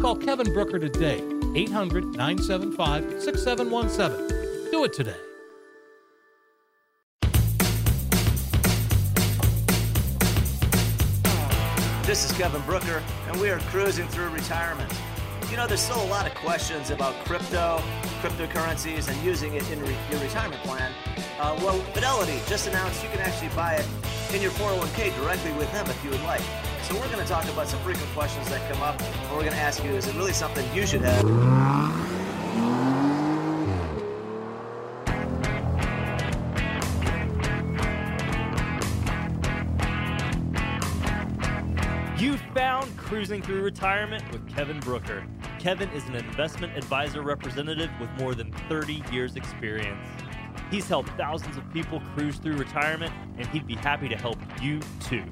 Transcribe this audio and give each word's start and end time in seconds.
Call 0.00 0.14
Kevin 0.14 0.52
Brooker 0.52 0.78
today, 0.78 1.24
800 1.56 2.04
975 2.04 3.20
6717. 3.20 4.70
Do 4.70 4.84
it 4.84 4.92
today. 4.92 5.16
This 12.04 12.24
is 12.24 12.30
Kevin 12.38 12.62
Brooker, 12.62 13.02
and 13.26 13.40
we 13.40 13.50
are 13.50 13.58
cruising 13.70 14.06
through 14.06 14.28
retirement. 14.28 14.92
You 15.50 15.56
know, 15.56 15.66
there's 15.66 15.80
still 15.80 16.00
a 16.04 16.06
lot 16.06 16.28
of 16.28 16.34
questions 16.36 16.90
about 16.90 17.12
crypto, 17.24 17.82
cryptocurrencies, 18.22 19.08
and 19.08 19.20
using 19.26 19.54
it 19.54 19.68
in 19.68 19.80
re- 19.80 19.96
your 20.12 20.20
retirement 20.20 20.62
plan. 20.62 20.92
Uh, 21.40 21.58
well, 21.60 21.80
Fidelity 21.92 22.38
just 22.46 22.68
announced 22.68 23.02
you 23.02 23.10
can 23.10 23.18
actually 23.18 23.48
buy 23.56 23.74
it 23.74 23.86
in 24.32 24.40
your 24.40 24.52
401k 24.52 25.12
directly 25.20 25.50
with 25.54 25.70
them 25.72 25.86
if 25.90 26.04
you 26.04 26.10
would 26.10 26.22
like. 26.22 26.67
So 26.88 26.94
we're 26.94 27.12
going 27.12 27.18
to 27.18 27.26
talk 27.26 27.44
about 27.50 27.68
some 27.68 27.80
frequent 27.80 28.08
questions 28.14 28.48
that 28.48 28.66
come 28.72 28.80
up, 28.80 28.98
and 29.02 29.30
we're 29.32 29.42
going 29.42 29.52
to 29.52 29.58
ask 29.58 29.84
you, 29.84 29.90
is 29.90 30.06
it 30.06 30.14
really 30.14 30.32
something 30.32 30.64
you 30.74 30.86
should 30.86 31.02
have? 31.02 31.22
You 42.18 42.38
found 42.54 42.96
Cruising 42.96 43.42
Through 43.42 43.60
Retirement 43.60 44.24
with 44.32 44.48
Kevin 44.48 44.80
Brooker. 44.80 45.26
Kevin 45.58 45.90
is 45.90 46.06
an 46.08 46.14
investment 46.14 46.74
advisor 46.74 47.20
representative 47.20 47.90
with 48.00 48.08
more 48.12 48.34
than 48.34 48.50
30 48.70 49.02
years' 49.12 49.36
experience. 49.36 50.08
He's 50.70 50.88
helped 50.88 51.10
thousands 51.18 51.58
of 51.58 51.70
people 51.70 52.00
cruise 52.14 52.38
through 52.38 52.56
retirement, 52.56 53.12
and 53.36 53.46
he'd 53.48 53.66
be 53.66 53.74
happy 53.74 54.08
to 54.08 54.16
help 54.16 54.38
you 54.62 54.80
too. 55.00 55.24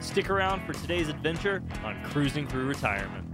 Stick 0.00 0.30
around 0.30 0.64
for 0.64 0.72
today's 0.72 1.08
adventure 1.08 1.62
on 1.84 2.02
Cruising 2.04 2.48
Through 2.48 2.66
Retirement. 2.66 3.26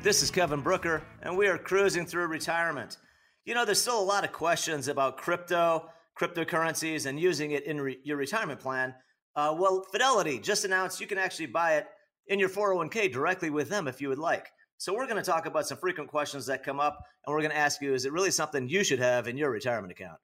This 0.00 0.22
is 0.22 0.30
Kevin 0.30 0.60
Brooker, 0.60 1.02
and 1.22 1.36
we 1.36 1.48
are 1.48 1.58
cruising 1.58 2.06
through 2.06 2.28
retirement. 2.28 2.98
You 3.44 3.54
know, 3.54 3.64
there's 3.64 3.82
still 3.82 4.00
a 4.00 4.00
lot 4.00 4.22
of 4.22 4.30
questions 4.30 4.86
about 4.86 5.16
crypto, 5.16 5.90
cryptocurrencies, 6.18 7.06
and 7.06 7.18
using 7.18 7.50
it 7.50 7.64
in 7.64 7.80
re- 7.80 7.98
your 8.04 8.16
retirement 8.16 8.60
plan. 8.60 8.94
Uh, 9.34 9.56
well, 9.58 9.84
Fidelity 9.90 10.38
just 10.38 10.64
announced 10.64 11.00
you 11.00 11.08
can 11.08 11.18
actually 11.18 11.46
buy 11.46 11.74
it 11.74 11.88
in 12.28 12.38
your 12.38 12.48
401k 12.48 13.12
directly 13.12 13.50
with 13.50 13.68
them 13.68 13.88
if 13.88 14.00
you 14.00 14.08
would 14.08 14.18
like. 14.18 14.46
So, 14.80 14.94
we're 14.94 15.08
going 15.08 15.22
to 15.22 15.28
talk 15.28 15.46
about 15.46 15.66
some 15.66 15.76
frequent 15.76 16.08
questions 16.08 16.46
that 16.46 16.62
come 16.62 16.78
up, 16.78 17.04
and 17.26 17.34
we're 17.34 17.40
going 17.40 17.50
to 17.50 17.56
ask 17.56 17.82
you 17.82 17.94
is 17.94 18.04
it 18.04 18.12
really 18.12 18.30
something 18.30 18.68
you 18.68 18.84
should 18.84 19.00
have 19.00 19.26
in 19.26 19.36
your 19.36 19.50
retirement 19.50 19.90
account? 19.90 20.20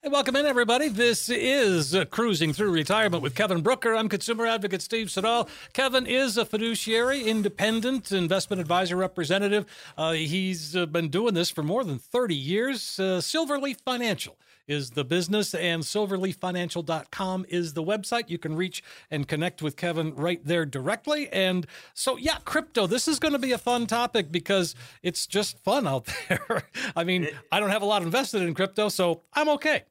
Hey, 0.00 0.10
welcome 0.10 0.36
in, 0.36 0.46
everybody. 0.46 0.88
This 0.88 1.28
is 1.28 1.92
uh, 1.92 2.04
Cruising 2.04 2.52
Through 2.52 2.70
Retirement 2.70 3.20
with 3.20 3.34
Kevin 3.34 3.62
Brooker. 3.62 3.96
I'm 3.96 4.08
consumer 4.08 4.46
advocate 4.46 4.80
Steve 4.80 5.10
Siddall. 5.10 5.48
Kevin 5.72 6.06
is 6.06 6.36
a 6.36 6.44
fiduciary, 6.44 7.24
independent 7.24 8.12
investment 8.12 8.60
advisor 8.60 8.94
representative. 8.94 9.66
Uh, 9.98 10.12
he's 10.12 10.76
uh, 10.76 10.86
been 10.86 11.08
doing 11.08 11.34
this 11.34 11.50
for 11.50 11.64
more 11.64 11.82
than 11.82 11.98
30 11.98 12.36
years. 12.36 13.00
Uh, 13.00 13.18
Silverleaf 13.18 13.80
Financial 13.80 14.38
is 14.66 14.90
the 14.90 15.04
business, 15.04 15.54
and 15.54 15.82
silverleaffinancial.com 15.82 17.46
is 17.48 17.74
the 17.74 17.82
website. 17.82 18.28
You 18.28 18.38
can 18.38 18.56
reach 18.56 18.82
and 19.10 19.26
connect 19.26 19.62
with 19.62 19.76
Kevin 19.76 20.14
right 20.14 20.40
there 20.44 20.64
directly. 20.64 21.28
And 21.30 21.66
so, 21.94 22.16
yeah, 22.16 22.38
crypto, 22.44 22.86
this 22.86 23.08
is 23.08 23.18
going 23.18 23.32
to 23.32 23.38
be 23.38 23.52
a 23.52 23.58
fun 23.58 23.86
topic 23.86 24.30
because 24.30 24.74
it's 25.02 25.26
just 25.26 25.58
fun 25.58 25.86
out 25.86 26.08
there. 26.28 26.64
I 26.96 27.04
mean, 27.04 27.28
I 27.50 27.60
don't 27.60 27.70
have 27.70 27.82
a 27.82 27.86
lot 27.86 28.02
invested 28.02 28.42
in 28.42 28.54
crypto, 28.54 28.88
so 28.88 29.22
I'm 29.34 29.48
okay. 29.50 29.84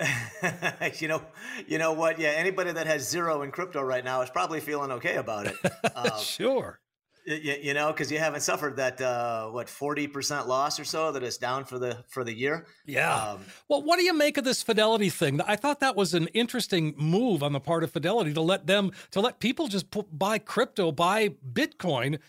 you 0.98 1.08
know, 1.08 1.22
you 1.66 1.78
know 1.78 1.92
what? 1.92 2.18
Yeah, 2.18 2.30
anybody 2.30 2.72
that 2.72 2.86
has 2.86 3.08
zero 3.08 3.42
in 3.42 3.50
crypto 3.50 3.82
right 3.82 4.04
now 4.04 4.22
is 4.22 4.30
probably 4.30 4.60
feeling 4.60 4.92
okay 4.92 5.16
about 5.16 5.46
it. 5.46 5.56
Uh, 5.84 6.16
sure. 6.18 6.80
You, 7.26 7.56
you 7.60 7.74
know, 7.74 7.88
because 7.88 8.12
you 8.12 8.20
haven't 8.20 8.42
suffered 8.42 8.76
that 8.76 9.00
uh, 9.00 9.48
what 9.48 9.68
forty 9.68 10.06
percent 10.06 10.46
loss 10.46 10.78
or 10.78 10.84
so 10.84 11.10
that 11.10 11.24
is 11.24 11.38
down 11.38 11.64
for 11.64 11.76
the 11.76 12.04
for 12.08 12.22
the 12.22 12.32
year. 12.32 12.66
Yeah. 12.84 13.12
Um, 13.12 13.40
well, 13.68 13.82
what 13.82 13.98
do 13.98 14.04
you 14.04 14.14
make 14.14 14.38
of 14.38 14.44
this 14.44 14.62
Fidelity 14.62 15.10
thing? 15.10 15.40
I 15.40 15.56
thought 15.56 15.80
that 15.80 15.96
was 15.96 16.14
an 16.14 16.28
interesting 16.28 16.94
move 16.96 17.42
on 17.42 17.52
the 17.52 17.58
part 17.58 17.82
of 17.82 17.90
Fidelity 17.90 18.32
to 18.32 18.40
let 18.40 18.68
them 18.68 18.92
to 19.10 19.20
let 19.20 19.40
people 19.40 19.66
just 19.66 19.90
put, 19.90 20.16
buy 20.16 20.38
crypto, 20.38 20.92
buy 20.92 21.30
Bitcoin 21.52 22.20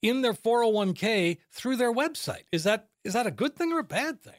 in 0.00 0.22
their 0.22 0.34
four 0.34 0.62
hundred 0.62 0.74
one 0.74 0.92
k 0.92 1.38
through 1.50 1.74
their 1.74 1.92
website. 1.92 2.44
Is 2.52 2.62
that 2.62 2.88
is 3.02 3.14
that 3.14 3.26
a 3.26 3.32
good 3.32 3.56
thing 3.56 3.72
or 3.72 3.80
a 3.80 3.84
bad 3.84 4.22
thing? 4.22 4.34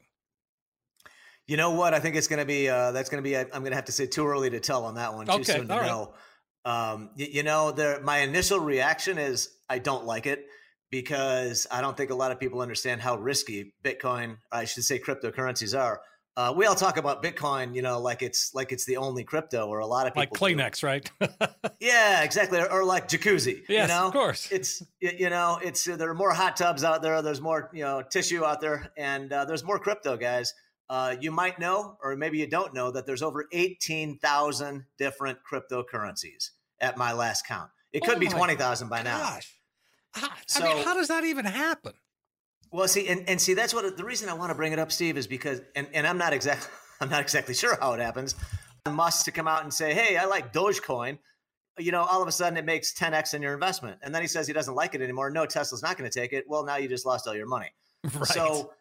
You 1.47 1.57
know 1.57 1.71
what? 1.71 1.93
I 1.93 1.99
think 1.99 2.15
it's 2.15 2.27
going 2.27 2.39
to 2.39 2.45
be. 2.45 2.69
Uh, 2.69 2.91
that's 2.91 3.09
going 3.09 3.23
to 3.23 3.29
be. 3.29 3.35
I'm 3.37 3.49
going 3.49 3.71
to 3.71 3.75
have 3.75 3.85
to 3.85 3.91
say 3.91 4.05
too 4.05 4.25
early 4.25 4.49
to 4.49 4.59
tell 4.59 4.85
on 4.85 4.95
that 4.95 5.13
one. 5.13 5.25
Too 5.25 5.33
okay, 5.33 5.43
soon 5.43 5.67
to 5.67 5.75
know. 5.75 6.13
Um, 6.67 7.11
you, 7.15 7.27
you 7.31 7.43
know, 7.43 7.71
there. 7.71 8.01
My 8.01 8.17
initial 8.19 8.59
reaction 8.59 9.17
is 9.17 9.49
I 9.69 9.79
don't 9.79 10.05
like 10.05 10.25
it 10.25 10.45
because 10.91 11.65
I 11.71 11.79
don't 11.79 11.95
think 11.95 12.11
a 12.11 12.15
lot 12.15 12.33
of 12.33 12.41
people 12.41 12.59
understand 12.59 12.99
how 12.99 13.17
risky 13.17 13.73
Bitcoin, 13.85 14.37
I 14.51 14.65
should 14.65 14.83
say, 14.83 14.99
cryptocurrencies 14.99 15.77
are. 15.79 16.01
Uh, 16.35 16.53
we 16.55 16.65
all 16.65 16.75
talk 16.75 16.97
about 16.97 17.23
Bitcoin, 17.23 17.73
you 17.73 17.81
know, 17.81 17.99
like 17.99 18.21
it's 18.21 18.53
like 18.53 18.73
it's 18.73 18.85
the 18.85 18.97
only 18.97 19.23
crypto, 19.23 19.67
or 19.67 19.79
a 19.79 19.87
lot 19.87 20.07
of 20.07 20.13
people 20.13 20.27
like 20.41 20.57
Kleenex, 20.57 20.81
do. 20.81 20.87
right? 20.87 21.11
yeah, 21.79 22.21
exactly, 22.23 22.59
or, 22.59 22.69
or, 22.69 22.83
like 22.83 23.07
jacuzzi. 23.07 23.63
Yes, 23.69 23.89
you 23.89 23.95
know? 23.95 24.07
of 24.07 24.13
course. 24.13 24.51
It's 24.51 24.83
you 24.99 25.29
know, 25.29 25.59
it's 25.63 25.85
there 25.85 26.09
are 26.09 26.13
more 26.13 26.33
hot 26.33 26.57
tubs 26.57 26.83
out 26.83 27.01
there. 27.01 27.21
There's 27.21 27.41
more 27.41 27.71
you 27.73 27.83
know 27.83 28.03
tissue 28.03 28.43
out 28.43 28.59
there, 28.59 28.91
and 28.97 29.31
uh, 29.31 29.45
there's 29.45 29.63
more 29.63 29.79
crypto 29.79 30.17
guys. 30.17 30.53
Uh, 30.89 31.15
you 31.19 31.31
might 31.31 31.59
know, 31.59 31.97
or 32.03 32.15
maybe 32.15 32.37
you 32.37 32.47
don't 32.47 32.73
know, 32.73 32.91
that 32.91 33.05
there's 33.05 33.21
over 33.21 33.45
18,000 33.51 34.85
different 34.97 35.37
cryptocurrencies 35.51 36.51
at 36.81 36.97
my 36.97 37.13
last 37.13 37.47
count. 37.47 37.69
It 37.93 38.03
could 38.03 38.17
oh 38.17 38.19
be 38.19 38.27
20,000 38.27 38.89
by 38.89 39.01
now. 39.01 39.17
Gosh. 39.17 39.53
Ah, 40.15 40.33
I 40.33 40.41
so, 40.47 40.63
mean, 40.63 40.83
how 40.83 40.93
does 40.93 41.07
that 41.07 41.23
even 41.23 41.45
happen? 41.45 41.93
Well, 42.71 42.87
see, 42.87 43.07
and, 43.07 43.27
and 43.29 43.39
see, 43.39 43.53
that's 43.53 43.73
what 43.73 43.97
the 43.97 44.03
reason 44.03 44.29
I 44.29 44.33
want 44.33 44.51
to 44.51 44.55
bring 44.55 44.73
it 44.73 44.79
up, 44.79 44.91
Steve, 44.91 45.17
is 45.17 45.27
because, 45.27 45.61
and, 45.75 45.87
and 45.93 46.05
I'm 46.05 46.17
not 46.17 46.33
exactly, 46.33 46.69
I'm 47.01 47.09
not 47.09 47.21
exactly 47.21 47.53
sure 47.53 47.77
how 47.79 47.93
it 47.93 48.01
happens. 48.01 48.35
Musk 48.89 49.25
to 49.25 49.31
come 49.31 49.47
out 49.47 49.63
and 49.63 49.73
say, 49.73 49.93
"Hey, 49.93 50.15
I 50.15 50.25
like 50.25 50.53
Dogecoin," 50.53 51.19
you 51.77 51.91
know, 51.91 52.03
all 52.03 52.21
of 52.21 52.27
a 52.27 52.31
sudden 52.31 52.57
it 52.57 52.65
makes 52.65 52.93
10x 52.93 53.33
in 53.33 53.41
your 53.41 53.53
investment, 53.53 53.99
and 54.01 54.13
then 54.13 54.21
he 54.21 54.27
says 54.27 54.47
he 54.47 54.53
doesn't 54.53 54.75
like 54.75 54.95
it 54.95 55.01
anymore. 55.01 55.29
No, 55.29 55.45
Tesla's 55.45 55.83
not 55.83 55.97
going 55.97 56.09
to 56.09 56.19
take 56.19 56.33
it. 56.33 56.45
Well, 56.47 56.63
now 56.63 56.77
you 56.77 56.87
just 56.87 57.05
lost 57.05 57.27
all 57.27 57.35
your 57.35 57.47
money. 57.47 57.71
Right. 58.13 58.25
So 58.27 58.71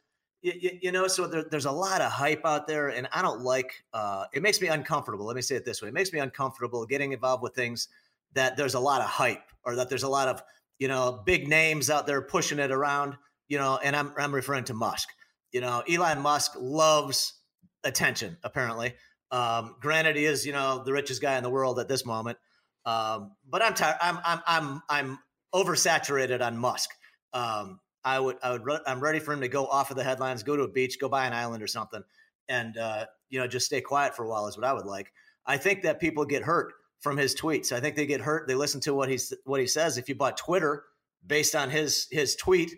you, 0.54 0.78
you, 0.82 0.92
know, 0.92 1.08
so 1.08 1.26
there, 1.26 1.44
there's 1.50 1.64
a 1.64 1.72
lot 1.72 2.00
of 2.00 2.12
hype 2.12 2.42
out 2.44 2.68
there, 2.68 2.88
and 2.88 3.08
I 3.12 3.20
don't 3.22 3.40
like. 3.40 3.84
Uh, 3.92 4.26
it 4.32 4.42
makes 4.42 4.60
me 4.60 4.68
uncomfortable. 4.68 5.26
Let 5.26 5.36
me 5.36 5.42
say 5.42 5.56
it 5.56 5.64
this 5.64 5.82
way: 5.82 5.88
it 5.88 5.94
makes 5.94 6.12
me 6.12 6.20
uncomfortable 6.20 6.86
getting 6.86 7.12
involved 7.12 7.42
with 7.42 7.54
things 7.54 7.88
that 8.34 8.56
there's 8.56 8.74
a 8.74 8.80
lot 8.80 9.00
of 9.00 9.08
hype, 9.08 9.50
or 9.64 9.76
that 9.76 9.88
there's 9.88 10.04
a 10.04 10.08
lot 10.08 10.28
of 10.28 10.42
you 10.78 10.88
know 10.88 11.22
big 11.26 11.48
names 11.48 11.90
out 11.90 12.06
there 12.06 12.22
pushing 12.22 12.58
it 12.58 12.70
around. 12.70 13.16
You 13.48 13.58
know, 13.58 13.78
and 13.82 13.96
I'm 13.96 14.12
I'm 14.16 14.34
referring 14.34 14.64
to 14.64 14.74
Musk. 14.74 15.08
You 15.52 15.60
know, 15.60 15.82
Elon 15.88 16.20
Musk 16.20 16.52
loves 16.56 17.34
attention. 17.82 18.36
Apparently, 18.44 18.94
um, 19.32 19.74
granted, 19.80 20.16
he 20.16 20.26
is 20.26 20.46
you 20.46 20.52
know 20.52 20.84
the 20.84 20.92
richest 20.92 21.20
guy 21.20 21.36
in 21.36 21.42
the 21.42 21.50
world 21.50 21.80
at 21.80 21.88
this 21.88 22.06
moment. 22.06 22.38
Um, 22.84 23.32
but 23.48 23.62
I'm 23.62 23.74
tired. 23.74 23.96
I'm 24.00 24.18
I'm 24.24 24.40
I'm 24.46 24.82
I'm 24.88 25.18
oversaturated 25.52 26.40
on 26.40 26.56
Musk. 26.56 26.90
Um, 27.32 27.80
I 28.06 28.20
would, 28.20 28.36
I 28.40 28.52
would, 28.52 28.62
I'm 28.86 29.00
ready 29.00 29.18
for 29.18 29.34
him 29.34 29.40
to 29.40 29.48
go 29.48 29.66
off 29.66 29.90
of 29.90 29.96
the 29.96 30.04
headlines, 30.04 30.44
go 30.44 30.56
to 30.56 30.62
a 30.62 30.68
beach, 30.68 31.00
go 31.00 31.08
buy 31.08 31.26
an 31.26 31.32
island 31.32 31.60
or 31.60 31.66
something, 31.66 32.02
and 32.48 32.78
uh, 32.78 33.06
you 33.28 33.40
know, 33.40 33.48
just 33.48 33.66
stay 33.66 33.80
quiet 33.80 34.14
for 34.14 34.24
a 34.24 34.28
while 34.28 34.46
is 34.46 34.56
what 34.56 34.64
I 34.64 34.72
would 34.72 34.86
like. 34.86 35.12
I 35.44 35.56
think 35.56 35.82
that 35.82 36.00
people 36.00 36.24
get 36.24 36.44
hurt 36.44 36.72
from 37.00 37.16
his 37.16 37.34
tweets. 37.34 37.72
I 37.72 37.80
think 37.80 37.96
they 37.96 38.06
get 38.06 38.20
hurt. 38.20 38.46
They 38.46 38.54
listen 38.54 38.80
to 38.82 38.94
what 38.94 39.08
he's 39.08 39.34
what 39.44 39.60
he 39.60 39.66
says. 39.66 39.98
If 39.98 40.08
you 40.08 40.14
bought 40.14 40.36
Twitter 40.36 40.84
based 41.26 41.56
on 41.56 41.68
his 41.68 42.06
his 42.12 42.36
tweet, 42.36 42.72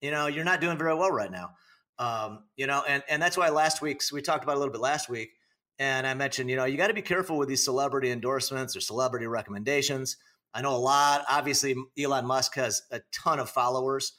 you 0.00 0.10
know 0.10 0.28
you're 0.28 0.44
not 0.44 0.62
doing 0.62 0.78
very 0.78 0.94
well 0.94 1.10
right 1.10 1.30
now. 1.30 1.50
Um, 1.98 2.44
you 2.56 2.66
know, 2.66 2.82
and 2.88 3.02
and 3.10 3.20
that's 3.22 3.36
why 3.36 3.50
last 3.50 3.82
week's 3.82 4.10
we 4.10 4.22
talked 4.22 4.44
about 4.44 4.56
a 4.56 4.58
little 4.58 4.72
bit 4.72 4.80
last 4.80 5.10
week, 5.10 5.30
and 5.78 6.06
I 6.06 6.14
mentioned 6.14 6.48
you 6.48 6.56
know 6.56 6.64
you 6.64 6.78
got 6.78 6.88
to 6.88 6.94
be 6.94 7.02
careful 7.02 7.36
with 7.36 7.50
these 7.50 7.62
celebrity 7.62 8.10
endorsements 8.10 8.74
or 8.74 8.80
celebrity 8.80 9.26
recommendations. 9.26 10.16
I 10.54 10.62
know 10.62 10.74
a 10.74 10.78
lot. 10.78 11.24
Obviously, 11.28 11.76
Elon 11.98 12.26
Musk 12.26 12.54
has 12.54 12.82
a 12.90 13.00
ton 13.12 13.38
of 13.38 13.50
followers. 13.50 14.14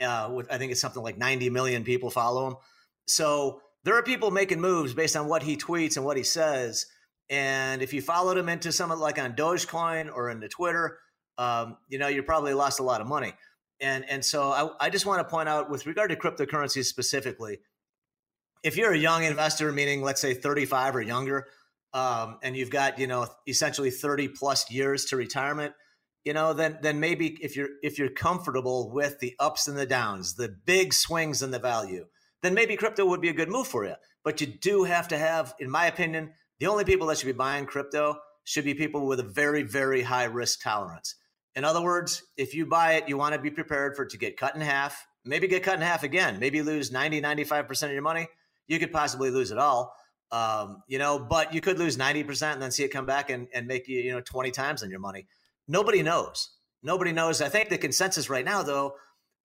Uh, 0.00 0.30
with, 0.34 0.52
I 0.52 0.58
think 0.58 0.72
it's 0.72 0.80
something 0.80 1.02
like 1.02 1.16
90 1.16 1.50
million 1.50 1.84
people 1.84 2.10
follow 2.10 2.48
him. 2.48 2.56
So 3.06 3.60
there 3.84 3.96
are 3.96 4.02
people 4.02 4.30
making 4.30 4.60
moves 4.60 4.94
based 4.94 5.16
on 5.16 5.28
what 5.28 5.42
he 5.42 5.56
tweets 5.56 5.96
and 5.96 6.04
what 6.04 6.16
he 6.16 6.22
says. 6.22 6.86
And 7.30 7.82
if 7.82 7.92
you 7.92 8.02
followed 8.02 8.36
him 8.36 8.48
into 8.48 8.72
something 8.72 8.98
like 8.98 9.18
on 9.18 9.34
Dogecoin 9.34 10.10
or 10.12 10.30
into 10.30 10.48
Twitter, 10.48 10.98
um, 11.38 11.76
you 11.88 11.98
know, 11.98 12.08
you 12.08 12.22
probably 12.22 12.54
lost 12.54 12.80
a 12.80 12.82
lot 12.82 13.00
of 13.00 13.06
money. 13.06 13.32
And 13.80 14.08
and 14.08 14.24
so 14.24 14.50
I, 14.50 14.86
I 14.86 14.90
just 14.90 15.04
want 15.04 15.20
to 15.20 15.24
point 15.24 15.48
out 15.48 15.70
with 15.70 15.86
regard 15.86 16.10
to 16.10 16.16
cryptocurrencies 16.16 16.84
specifically, 16.84 17.58
if 18.62 18.76
you're 18.76 18.92
a 18.92 18.98
young 18.98 19.24
investor, 19.24 19.72
meaning 19.72 20.00
let's 20.00 20.20
say 20.20 20.32
35 20.32 20.96
or 20.96 21.02
younger, 21.02 21.46
um, 21.92 22.38
and 22.42 22.56
you've 22.56 22.70
got 22.70 22.98
you 22.98 23.06
know 23.06 23.26
essentially 23.48 23.90
30 23.90 24.28
plus 24.28 24.70
years 24.70 25.06
to 25.06 25.16
retirement, 25.16 25.74
you 26.24 26.32
know, 26.32 26.52
then 26.52 26.78
then 26.80 27.00
maybe 27.00 27.36
if 27.42 27.56
you're 27.56 27.68
if 27.82 27.98
you're 27.98 28.08
comfortable 28.08 28.90
with 28.90 29.20
the 29.20 29.34
ups 29.38 29.68
and 29.68 29.76
the 29.76 29.86
downs, 29.86 30.34
the 30.34 30.48
big 30.48 30.94
swings 30.94 31.42
in 31.42 31.50
the 31.50 31.58
value, 31.58 32.06
then 32.42 32.54
maybe 32.54 32.76
crypto 32.76 33.04
would 33.06 33.20
be 33.20 33.28
a 33.28 33.34
good 33.34 33.50
move 33.50 33.66
for 33.66 33.84
you. 33.84 33.94
But 34.24 34.40
you 34.40 34.46
do 34.46 34.84
have 34.84 35.08
to 35.08 35.18
have, 35.18 35.54
in 35.60 35.70
my 35.70 35.86
opinion, 35.86 36.32
the 36.58 36.66
only 36.66 36.84
people 36.84 37.06
that 37.08 37.18
should 37.18 37.26
be 37.26 37.32
buying 37.32 37.66
crypto 37.66 38.16
should 38.44 38.64
be 38.64 38.74
people 38.74 39.06
with 39.06 39.20
a 39.20 39.24
very, 39.24 39.62
very 39.62 40.02
high 40.02 40.24
risk 40.24 40.62
tolerance. 40.62 41.14
In 41.54 41.64
other 41.64 41.82
words, 41.82 42.22
if 42.36 42.54
you 42.54 42.66
buy 42.66 42.94
it, 42.94 43.08
you 43.08 43.16
want 43.16 43.34
to 43.34 43.40
be 43.40 43.50
prepared 43.50 43.94
for 43.94 44.02
it 44.04 44.10
to 44.10 44.18
get 44.18 44.36
cut 44.36 44.54
in 44.54 44.60
half, 44.60 45.06
maybe 45.24 45.46
get 45.46 45.62
cut 45.62 45.76
in 45.76 45.82
half 45.82 46.02
again, 46.02 46.38
maybe 46.40 46.62
lose 46.62 46.90
90, 46.90 47.20
95% 47.20 47.82
of 47.84 47.92
your 47.92 48.02
money. 48.02 48.28
You 48.66 48.78
could 48.78 48.92
possibly 48.92 49.30
lose 49.30 49.50
it 49.50 49.58
all. 49.58 49.94
Um, 50.32 50.82
you 50.88 50.98
know, 50.98 51.18
but 51.18 51.54
you 51.54 51.60
could 51.60 51.78
lose 51.78 51.96
90% 51.96 52.54
and 52.54 52.62
then 52.62 52.70
see 52.70 52.82
it 52.82 52.88
come 52.88 53.06
back 53.06 53.30
and, 53.30 53.46
and 53.54 53.66
make 53.66 53.86
you, 53.86 54.00
you 54.00 54.10
know, 54.10 54.20
20 54.20 54.50
times 54.50 54.82
on 54.82 54.90
your 54.90 54.98
money. 54.98 55.26
Nobody 55.66 56.02
knows. 56.02 56.50
Nobody 56.82 57.12
knows. 57.12 57.40
I 57.40 57.48
think 57.48 57.70
the 57.70 57.78
consensus 57.78 58.28
right 58.28 58.44
now, 58.44 58.62
though, 58.62 58.94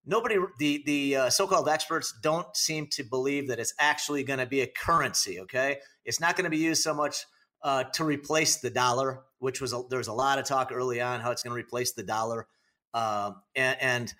nobody 0.06 0.38
the 0.57 0.83
the 0.86 1.16
uh, 1.16 1.30
so-called 1.30 1.69
experts 1.69 2.13
don't 2.21 2.56
seem 2.56 2.88
to 2.88 3.04
believe 3.04 3.48
that 3.48 3.60
it's 3.60 3.74
actually 3.80 4.24
going 4.24 4.39
to 4.39 4.45
be 4.45 4.62
a 4.62 4.68
currency 4.68 5.39
okay 5.39 5.77
it's 6.06 6.19
not 6.19 6.36
going 6.36 6.45
to 6.45 6.50
be 6.50 6.57
used 6.57 6.81
so 6.81 6.94
much 6.94 7.25
uh, 7.63 7.83
to 7.83 8.04
replace 8.04 8.57
the 8.57 8.69
dollar 8.69 9.21
which 9.39 9.62
was 9.62 9.74
a, 9.74 9.81
there 9.89 10.00
was 10.00 10.07
a 10.07 10.13
lot 10.13 10.39
of 10.39 10.45
talk 10.45 10.71
early 10.74 11.01
on 11.01 11.19
how 11.19 11.31
it's 11.31 11.44
going 11.44 11.51
to 11.51 11.60
replace 11.60 11.94
the 11.94 12.04
dollar 12.04 12.48
uh, 12.94 13.31
and, 13.56 13.77
and, 13.81 14.13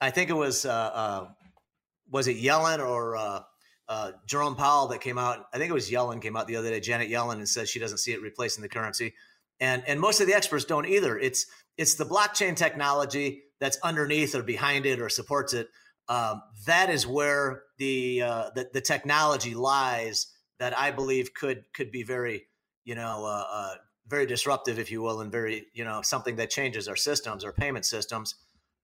i 0.00 0.10
think 0.10 0.30
it 0.30 0.34
was 0.34 0.66
uh, 0.66 0.70
uh, 0.70 1.26
was 2.10 2.28
it 2.28 2.36
yellen 2.36 2.84
or 2.84 3.16
uh, 3.16 3.40
jerome 4.26 4.56
powell 4.56 4.88
that 4.88 5.00
came 5.00 5.18
out 5.18 5.46
i 5.52 5.58
think 5.58 5.70
it 5.70 5.74
was 5.74 5.90
yellen 5.90 6.20
came 6.20 6.36
out 6.36 6.46
the 6.46 6.56
other 6.56 6.70
day 6.70 6.80
janet 6.80 7.10
yellen 7.10 7.34
and 7.34 7.48
says 7.48 7.68
she 7.70 7.78
doesn't 7.78 7.98
see 7.98 8.12
it 8.12 8.20
replacing 8.20 8.62
the 8.62 8.68
currency 8.68 9.14
and 9.62 9.82
and 9.86 9.98
most 10.00 10.20
of 10.20 10.26
the 10.26 10.34
experts 10.34 10.66
don't 10.66 10.86
either 10.86 11.18
it's 11.18 11.46
it's 11.78 11.94
the 11.94 12.04
blockchain 12.04 12.54
technology 12.54 13.44
that's 13.60 13.78
underneath 13.82 14.34
or 14.34 14.42
behind 14.42 14.84
it 14.86 15.00
or 15.00 15.08
supports 15.08 15.54
it. 15.54 15.68
Um, 16.08 16.42
that 16.66 16.90
is 16.90 17.06
where 17.06 17.62
the, 17.78 18.22
uh, 18.22 18.50
the, 18.54 18.68
the 18.74 18.80
technology 18.80 19.54
lies 19.54 20.26
that 20.58 20.76
I 20.76 20.90
believe 20.90 21.32
could 21.32 21.64
could 21.72 21.90
be 21.92 22.02
very 22.02 22.42
you 22.84 22.96
know 22.96 23.24
uh, 23.24 23.44
uh, 23.50 23.74
very 24.08 24.26
disruptive, 24.26 24.78
if 24.78 24.90
you 24.90 25.00
will, 25.00 25.20
and 25.20 25.30
very 25.30 25.66
you 25.72 25.84
know 25.84 26.02
something 26.02 26.36
that 26.36 26.50
changes 26.50 26.88
our 26.88 26.96
systems, 26.96 27.44
our 27.44 27.52
payment 27.52 27.86
systems. 27.86 28.34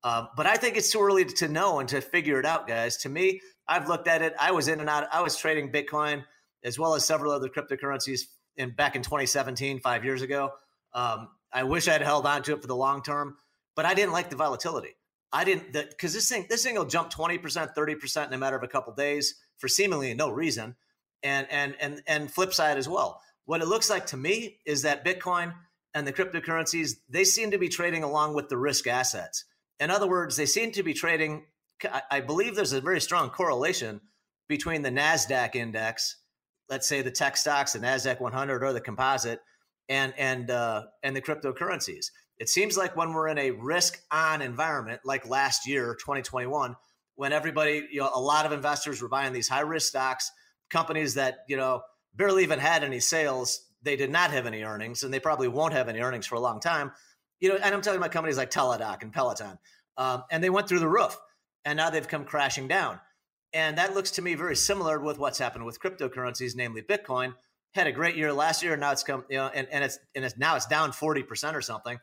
Um, 0.05 0.29
but 0.37 0.47
I 0.47 0.55
think 0.57 0.77
it's 0.77 0.93
too 0.93 1.01
early 1.01 1.25
to 1.25 1.49
know 1.49 1.81
and 1.81 1.89
to 1.89 2.01
figure 2.01 2.39
it 2.39 2.47
out, 2.47 2.69
guys. 2.69 2.99
To 2.99 3.09
me, 3.09 3.41
I've 3.67 3.89
looked 3.89 4.07
at 4.07 4.23
it. 4.23 4.33
I 4.39 4.53
was 4.53 4.69
in 4.69 4.79
and 4.79 4.89
out. 4.89 5.09
I 5.13 5.23
was 5.23 5.37
trading 5.37 5.73
Bitcoin 5.73 6.25
as 6.63 6.79
well 6.79 6.95
as 6.95 7.05
several 7.05 7.33
other 7.33 7.49
cryptocurrencies 7.49 8.23
in 8.57 8.71
back 8.71 8.95
in 8.95 9.03
2017, 9.03 9.81
five 9.81 10.05
years 10.05 10.23
ago. 10.23 10.53
Um, 10.93 11.29
I 11.53 11.65
wish 11.65 11.89
I 11.89 11.93
had 11.93 12.03
held 12.03 12.27
on 12.27 12.43
to 12.45 12.55
it 12.55 12.61
for 12.61 12.67
the 12.69 12.77
long 12.77 13.03
term 13.03 13.37
but 13.79 13.87
I 13.87 13.95
didn't 13.95 14.11
like 14.11 14.29
the 14.29 14.35
volatility. 14.35 14.97
I 15.33 15.45
didn't 15.45 15.73
because 15.73 16.13
this 16.13 16.29
thing 16.29 16.47
this 16.51 16.65
thing 16.65 16.75
will 16.75 16.85
jump 16.85 17.11
twenty 17.11 17.39
percent, 17.39 17.77
thirty 17.77 17.95
percent 17.95 18.27
in 18.27 18.35
a 18.35 18.39
matter 18.39 18.57
of 18.57 18.65
a 18.65 18.69
couple 18.69 18.91
of 18.91 18.97
days 18.97 19.37
for 19.57 19.69
seemingly 19.69 20.13
no 20.15 20.31
reason, 20.31 20.75
and 21.23 21.47
and 21.49 21.77
and 21.81 22.03
and 22.09 22.29
flip 22.29 22.53
side 22.53 22.77
as 22.77 22.89
well. 22.89 23.21
What 23.45 23.63
it 23.63 23.69
looks 23.69 23.89
like 23.89 24.07
to 24.07 24.17
me 24.17 24.59
is 24.67 24.83
that 24.83 25.05
Bitcoin 25.05 25.55
and 25.95 26.09
the 26.09 26.13
cryptocurrencies 26.13 26.95
they 27.09 27.23
seem 27.23 27.53
to 27.53 27.59
be 27.59 27.69
trading 27.69 28.03
along 28.03 28.35
with 28.35 28.49
the 28.49 28.57
risk 28.57 28.89
assets. 28.89 29.45
In 29.79 29.93
other 29.93 30.09
words, 30.09 30.35
they 30.35 30.47
seem 30.47 30.73
to 30.73 30.83
be 30.83 30.93
trading. 30.93 31.45
I 32.11 32.19
believe 32.19 32.57
there's 32.57 32.73
a 32.73 32.81
very 32.81 33.01
strong 33.01 33.31
correlation 33.31 34.01
between 34.49 34.83
the 34.83 34.91
Nasdaq 34.91 35.55
index, 35.55 36.17
let's 36.69 36.89
say 36.89 37.01
the 37.01 37.13
tech 37.13 37.37
stocks, 37.37 37.75
the 37.75 37.79
Nasdaq 37.79 38.19
100 38.19 38.65
or 38.65 38.73
the 38.73 38.81
composite, 38.81 39.41
and 39.89 40.13
and 40.17 40.51
uh, 40.51 40.85
and 41.03 41.15
the 41.17 41.23
cryptocurrencies. 41.23 42.11
It 42.39 42.49
seems 42.49 42.77
like 42.77 42.97
when 42.97 43.13
we're 43.13 43.29
in 43.29 43.39
a 43.39 43.51
risk 43.51 44.01
on 44.11 44.43
environment, 44.43 45.01
like 45.05 45.29
last 45.29 45.67
year, 45.67 45.97
2021, 45.99 46.77
when 47.17 47.33
everybody, 47.33 47.85
you 47.91 48.01
know, 48.01 48.11
a 48.15 48.21
lot 48.21 48.47
of 48.47 48.53
investors 48.53 49.03
were 49.03 49.09
buying 49.09 49.33
these 49.33 49.49
high 49.49 49.63
risk 49.63 49.89
stocks, 49.89 50.31
companies 50.71 51.15
that, 51.15 51.39
you 51.49 51.57
know, 51.57 51.83
barely 52.15 52.45
even 52.45 52.61
had 52.61 52.85
any 52.85 53.01
sales, 53.01 53.67
they 53.83 53.97
did 53.97 54.11
not 54.11 54.31
have 54.31 54.47
any 54.47 54.63
earnings, 54.63 55.03
and 55.03 55.13
they 55.13 55.19
probably 55.19 55.49
won't 55.49 55.73
have 55.73 55.89
any 55.89 56.01
earnings 56.01 56.27
for 56.27 56.37
a 56.37 56.41
long 56.41 56.61
time. 56.61 56.93
You 57.41 57.51
know, 57.51 57.57
and 57.57 57.75
I'm 57.75 57.83
talking 57.83 57.99
about 57.99 58.13
companies 58.13 58.37
like 58.37 58.51
Teladoc 58.51 59.03
and 59.03 59.13
Peloton, 59.13 59.59
um, 59.97 60.23
and 60.31 60.43
they 60.43 60.51
went 60.51 60.69
through 60.69 60.79
the 60.79 60.89
roof, 60.89 61.17
and 61.65 61.77
now 61.77 61.91
they've 61.91 62.07
come 62.07 62.25
crashing 62.25 62.69
down. 62.69 63.01
And 63.53 63.79
that 63.79 63.95
looks 63.95 64.13
to 64.13 64.23
me 64.23 64.35
very 64.35 64.57
similar 64.57 65.01
with 65.01 65.19
what's 65.19 65.39
happened 65.39 65.65
with 65.65 65.81
cryptocurrencies, 65.81 66.55
namely 66.55 66.83
Bitcoin. 66.83 67.35
Had 67.75 67.87
a 67.87 67.93
great 67.93 68.17
year 68.17 68.33
last 68.33 68.63
year, 68.63 68.73
and 68.73 68.81
now 68.81 68.93
it's 68.93 69.03
come, 69.03 69.25
you 69.29 69.37
know, 69.37 69.51
and, 69.55 69.69
and 69.71 69.85
it's 69.85 69.99
and 70.15 70.25
it's 70.25 70.37
now 70.37 70.57
it's 70.57 70.67
down 70.67 70.91
40% 70.91 71.55
or 71.55 71.61
something 71.61 71.99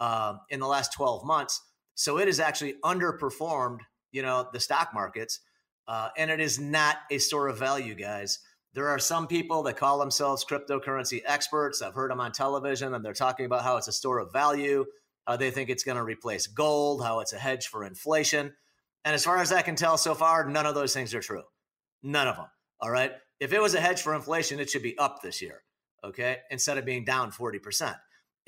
um, 0.00 0.40
in 0.48 0.60
the 0.60 0.66
last 0.66 0.92
12 0.92 1.24
months. 1.24 1.60
So 1.94 2.18
it 2.18 2.28
has 2.28 2.38
actually 2.38 2.76
underperformed, 2.84 3.80
you 4.12 4.22
know, 4.22 4.48
the 4.52 4.60
stock 4.60 4.90
markets. 4.94 5.40
Uh, 5.88 6.10
and 6.16 6.30
it 6.30 6.38
is 6.38 6.60
not 6.60 6.98
a 7.10 7.18
store 7.18 7.48
of 7.48 7.58
value, 7.58 7.94
guys. 7.94 8.40
There 8.74 8.88
are 8.88 8.98
some 8.98 9.26
people 9.26 9.62
that 9.64 9.76
call 9.76 9.98
themselves 9.98 10.44
cryptocurrency 10.44 11.22
experts. 11.24 11.82
I've 11.82 11.94
heard 11.94 12.10
them 12.10 12.20
on 12.20 12.32
television, 12.32 12.94
and 12.94 13.04
they're 13.04 13.14
talking 13.14 13.46
about 13.46 13.64
how 13.64 13.78
it's 13.78 13.88
a 13.88 13.92
store 13.92 14.18
of 14.18 14.32
value. 14.32 14.84
How 15.26 15.36
they 15.36 15.50
think 15.50 15.68
it's 15.68 15.84
going 15.84 15.96
to 15.96 16.04
replace 16.04 16.46
gold, 16.46 17.02
how 17.02 17.20
it's 17.20 17.32
a 17.32 17.38
hedge 17.38 17.66
for 17.66 17.84
inflation. 17.84 18.54
And 19.04 19.14
as 19.14 19.24
far 19.24 19.38
as 19.38 19.52
I 19.52 19.62
can 19.62 19.76
tell 19.76 19.98
so 19.98 20.14
far, 20.14 20.48
none 20.48 20.66
of 20.66 20.74
those 20.74 20.94
things 20.94 21.14
are 21.14 21.20
true. 21.20 21.42
None 22.02 22.28
of 22.28 22.36
them. 22.36 22.46
All 22.80 22.90
right. 22.90 23.12
If 23.40 23.52
it 23.52 23.60
was 23.60 23.74
a 23.74 23.80
hedge 23.80 24.02
for 24.02 24.14
inflation, 24.14 24.60
it 24.60 24.70
should 24.70 24.82
be 24.82 24.98
up 24.98 25.22
this 25.22 25.40
year. 25.40 25.62
Okay. 26.04 26.38
Instead 26.50 26.78
of 26.78 26.84
being 26.84 27.04
down 27.04 27.30
40% 27.30 27.96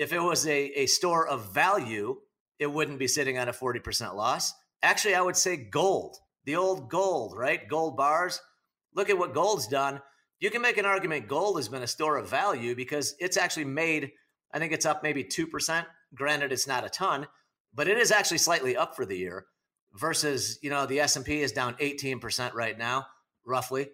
if 0.00 0.14
it 0.14 0.23
was 0.23 0.47
a, 0.47 0.80
a 0.80 0.87
store 0.87 1.28
of 1.28 1.52
value, 1.52 2.16
it 2.59 2.73
wouldn't 2.73 2.99
be 2.99 3.06
sitting 3.06 3.37
on 3.37 3.50
a 3.50 3.52
40% 3.52 4.14
loss. 4.14 4.54
Actually, 4.82 5.14
I 5.14 5.20
would 5.20 5.37
say 5.37 5.59
gold, 5.59 6.16
the 6.47 6.56
old 6.56 6.88
gold, 6.88 7.37
right? 7.37 7.68
Gold 7.68 7.99
bars. 7.99 8.40
Look 8.94 9.11
at 9.11 9.18
what 9.18 9.35
gold's 9.35 9.68
done. 9.68 10.00
You 10.38 10.50
can 10.50 10.62
make 10.62 10.78
an 10.78 10.87
argument 10.87 11.28
gold 11.28 11.59
has 11.59 11.68
been 11.68 11.82
a 11.82 11.87
store 11.87 12.16
of 12.16 12.30
value 12.30 12.75
because 12.75 13.14
it's 13.20 13.37
actually 13.37 13.66
made, 13.66 14.12
I 14.54 14.59
think 14.59 14.73
it's 14.73 14.87
up 14.87 15.02
maybe 15.02 15.23
2%. 15.23 15.85
Granted, 16.14 16.50
it's 16.50 16.66
not 16.66 16.87
a 16.87 16.88
ton, 16.88 17.26
but 17.75 17.87
it 17.87 17.99
is 17.99 18.11
actually 18.11 18.38
slightly 18.38 18.78
up 18.78 18.97
for 18.97 19.04
the 19.04 19.18
year 19.18 19.44
versus, 19.92 20.59
you 20.62 20.70
know, 20.70 20.87
the 20.87 21.00
S&P 21.00 21.42
is 21.42 21.52
down 21.52 21.75
18% 21.75 22.54
right 22.54 22.78
now, 22.78 23.06
roughly. 23.44 23.88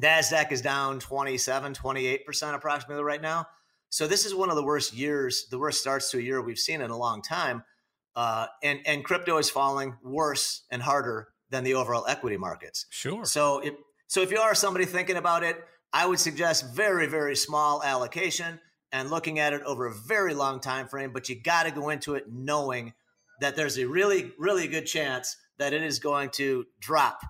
NASDAQ 0.00 0.52
is 0.52 0.62
down 0.62 1.00
27, 1.00 1.74
28% 1.74 2.54
approximately 2.54 3.02
right 3.02 3.20
now. 3.20 3.46
So 3.90 4.06
this 4.06 4.26
is 4.26 4.34
one 4.34 4.50
of 4.50 4.56
the 4.56 4.62
worst 4.62 4.94
years, 4.94 5.46
the 5.50 5.58
worst 5.58 5.80
starts 5.80 6.10
to 6.10 6.18
a 6.18 6.20
year 6.20 6.40
we've 6.40 6.58
seen 6.58 6.80
in 6.80 6.90
a 6.90 6.96
long 6.96 7.22
time. 7.22 7.64
Uh, 8.14 8.46
and 8.64 8.80
and 8.84 9.04
crypto 9.04 9.38
is 9.38 9.48
falling 9.48 9.96
worse 10.02 10.64
and 10.72 10.82
harder 10.82 11.28
than 11.50 11.62
the 11.62 11.74
overall 11.74 12.04
equity 12.08 12.36
markets. 12.36 12.86
Sure. 12.90 13.24
So 13.24 13.60
if 13.60 13.74
so, 14.08 14.22
if 14.22 14.32
you 14.32 14.38
are 14.38 14.56
somebody 14.56 14.86
thinking 14.86 15.16
about 15.16 15.44
it, 15.44 15.56
I 15.92 16.04
would 16.04 16.18
suggest 16.18 16.74
very 16.74 17.06
very 17.06 17.36
small 17.36 17.80
allocation 17.80 18.58
and 18.90 19.08
looking 19.08 19.38
at 19.38 19.52
it 19.52 19.62
over 19.62 19.86
a 19.86 19.94
very 19.94 20.34
long 20.34 20.58
time 20.58 20.88
frame. 20.88 21.12
But 21.12 21.28
you 21.28 21.40
got 21.40 21.66
to 21.66 21.70
go 21.70 21.90
into 21.90 22.16
it 22.16 22.24
knowing 22.28 22.92
that 23.40 23.54
there's 23.54 23.78
a 23.78 23.86
really 23.86 24.32
really 24.36 24.66
good 24.66 24.86
chance 24.86 25.36
that 25.58 25.72
it 25.72 25.84
is 25.84 26.00
going 26.00 26.30
to 26.30 26.64
drop, 26.80 27.20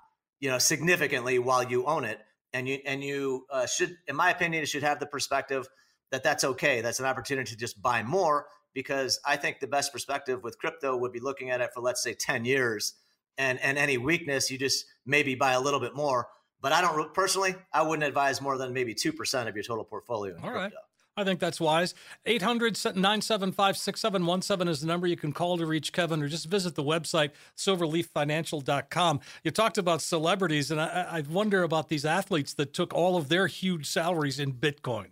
you 0.41 0.49
know, 0.49 0.59
significantly 0.59 1.39
while 1.39 1.65
you 1.65 1.85
own 1.85 2.05
it. 2.05 2.19
And 2.59 2.69
you 2.69 2.79
and 2.85 3.05
you 3.05 3.47
uh, 3.51 3.67
should, 3.67 3.97
in 4.09 4.17
my 4.17 4.31
opinion, 4.31 4.61
you 4.61 4.67
should 4.67 4.83
have 4.83 4.99
the 4.99 5.07
perspective 5.07 5.69
that 6.11 6.25
that's 6.25 6.43
okay. 6.43 6.81
That's 6.81 6.99
an 6.99 7.07
opportunity 7.07 7.53
to 7.53 7.57
just 7.57 7.81
buy 7.81 8.03
more 8.03 8.47
because 8.75 9.21
I 9.25 9.37
think 9.37 9.61
the 9.61 9.69
best 9.69 9.93
perspective 9.93 10.43
with 10.43 10.59
crypto 10.59 10.97
would 10.97 11.13
be 11.13 11.21
looking 11.21 11.51
at 11.51 11.61
it 11.61 11.71
for 11.73 11.81
let's 11.81 12.03
say 12.03 12.15
10 12.15 12.45
years 12.45 12.95
and 13.37 13.61
and 13.61 13.79
any 13.79 13.97
weakness 13.97 14.51
you 14.51 14.59
just 14.59 14.87
maybe 15.07 15.37
buy 15.37 15.53
a 15.53 15.61
little 15.61 15.79
bit 15.79 15.95
more. 15.95 16.27
But 16.61 16.73
I 16.73 16.81
don't 16.81 17.15
personally, 17.15 17.55
I 17.73 17.83
wouldn't 17.83 18.07
advise 18.07 18.41
more 18.41 18.59
than 18.59 18.73
maybe 18.73 18.93
2% 18.93 19.49
of 19.49 19.55
your 19.55 19.63
total 19.63 19.85
portfolio. 19.85 20.37
All 20.43 20.53
right. 20.53 20.73
I 21.19 21.25
think 21.25 21.41
that's 21.41 21.61
wise. 21.61 21.95
800 22.27 22.79
975 22.85 23.77
6717 23.77 24.69
is 24.69 24.81
the 24.81 24.87
number 24.87 25.09
you 25.09 25.17
can 25.17 25.33
call 25.33 25.59
to 25.59 25.67
reach 25.67 25.93
Kevin 25.93 26.23
or 26.23 26.29
just 26.29 26.47
visit 26.47 26.77
the 26.77 26.85
website, 26.85 27.31
silverleaffinancial.com. 27.57 29.21
You 29.43 29.51
talked 29.51 29.79
about 29.79 30.01
celebrities, 30.01 30.71
and 30.71 30.81
I, 30.81 31.07
I 31.11 31.25
wonder 31.29 31.65
about 31.65 31.89
these 31.89 32.05
athletes 32.05 32.55
that 32.55 32.73
took 32.73 32.95
all 32.95 33.17
of 33.17 33.29
their 33.29 33.49
huge 33.49 33.87
salaries 33.87 34.39
in 34.39 34.53
Bitcoin. 34.53 35.09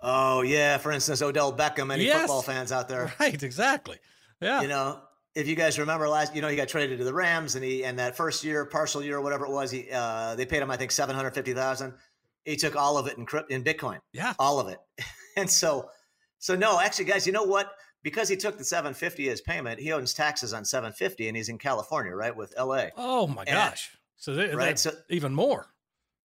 Oh, 0.00 0.40
yeah. 0.40 0.78
For 0.78 0.90
instance, 0.90 1.20
Odell 1.20 1.52
Beckham, 1.52 1.92
any 1.92 2.04
yes. 2.04 2.22
football 2.22 2.40
fans 2.40 2.72
out 2.72 2.88
there? 2.88 3.12
Right, 3.20 3.42
exactly. 3.42 3.98
Yeah. 4.40 4.62
You 4.62 4.68
know, 4.68 5.00
if 5.34 5.46
you 5.46 5.54
guys 5.54 5.78
remember 5.78 6.08
last, 6.08 6.34
you 6.34 6.40
know, 6.40 6.48
he 6.48 6.56
got 6.56 6.68
traded 6.68 6.98
to 6.98 7.04
the 7.04 7.12
Rams, 7.12 7.56
and 7.56 7.64
he 7.64 7.84
and 7.84 7.98
that 7.98 8.16
first 8.16 8.42
year, 8.42 8.64
partial 8.64 9.02
year, 9.02 9.20
whatever 9.20 9.44
it 9.44 9.52
was, 9.52 9.70
he 9.70 9.88
uh, 9.92 10.34
they 10.34 10.46
paid 10.46 10.62
him, 10.62 10.70
I 10.70 10.76
think, 10.76 10.90
seven 10.90 11.14
hundred 11.14 11.34
fifty 11.34 11.52
thousand. 11.52 11.94
He 12.44 12.56
took 12.56 12.74
all 12.74 12.98
of 12.98 13.06
it 13.06 13.16
in 13.18 13.26
in 13.48 13.62
Bitcoin. 13.62 13.98
Yeah, 14.12 14.34
all 14.38 14.58
of 14.58 14.68
it. 14.68 14.78
and 15.36 15.50
so, 15.50 15.88
so 16.38 16.54
no, 16.54 16.80
actually, 16.80 17.06
guys, 17.06 17.26
you 17.26 17.32
know 17.32 17.44
what? 17.44 17.72
Because 18.02 18.28
he 18.28 18.36
took 18.36 18.58
the 18.58 18.64
750 18.64 19.28
as 19.28 19.40
payment, 19.40 19.78
he 19.78 19.92
owns 19.92 20.12
taxes 20.12 20.52
on 20.52 20.64
750, 20.64 21.28
and 21.28 21.36
he's 21.36 21.48
in 21.48 21.58
California, 21.58 22.14
right, 22.14 22.36
with 22.36 22.52
LA. 22.58 22.86
Oh 22.96 23.26
my 23.26 23.42
and, 23.42 23.50
gosh! 23.50 23.96
So 24.16 24.34
they, 24.34 24.54
right, 24.54 24.78
so 24.78 24.92
even 25.08 25.34
more. 25.34 25.66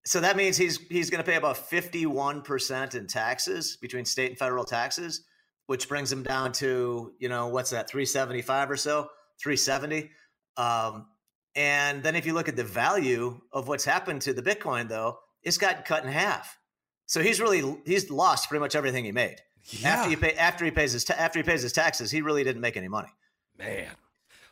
So 0.06 0.22
that 0.22 0.38
means 0.38 0.56
he's 0.56 0.78
he's 0.90 1.10
going 1.10 1.24
to 1.24 1.30
pay 1.30 1.38
about 1.38 1.58
51 1.58 2.44
percent 2.44 2.96
in 2.96 3.08
taxes 3.08 3.78
between 3.78 4.06
state 4.06 4.30
and 4.30 4.38
federal 4.38 4.64
taxes, 4.64 5.24
which 5.66 5.90
brings 5.90 6.12
him 6.12 6.24
down 6.24 6.52
to 6.54 7.14
you 7.20 7.28
know 7.28 7.48
what's 7.48 7.72
that 7.72 7.90
375 7.90 8.72
or 8.72 8.78
so, 8.78 9.10
370. 9.42 10.12
Um, 10.58 11.08
and 11.56 12.04
then 12.04 12.16
if 12.16 12.26
you 12.26 12.34
look 12.34 12.50
at 12.50 12.56
the 12.56 12.64
value 12.64 13.40
of 13.52 13.68
what's 13.68 13.86
happened 13.86 14.22
to 14.24 14.34
the 14.34 14.42
Bitcoin, 14.42 14.90
though, 14.90 15.20
it's 15.42 15.58
gotten 15.58 15.84
cut 15.84 16.04
in 16.04 16.12
half. 16.12 16.58
So 17.06 17.22
he's 17.22 17.40
really 17.40 17.78
he's 17.86 18.10
lost 18.10 18.50
pretty 18.50 18.62
much 18.62 18.76
everything 18.76 19.06
he 19.06 19.12
made. 19.12 19.38
Yeah. 19.66 19.90
After 19.90 20.10
he 20.10 20.16
pay 20.16 20.34
after 20.34 20.66
he 20.66 20.72
pays 20.72 20.92
his 20.92 21.04
ta- 21.04 21.16
after 21.18 21.40
he 21.40 21.44
pays 21.44 21.62
his 21.62 21.74
taxes, 21.74 22.12
he 22.12 22.22
really 22.22 22.44
didn't 22.44 22.62
make 22.62 22.78
any 22.78 22.88
money. 22.88 23.10
Man. 23.58 23.88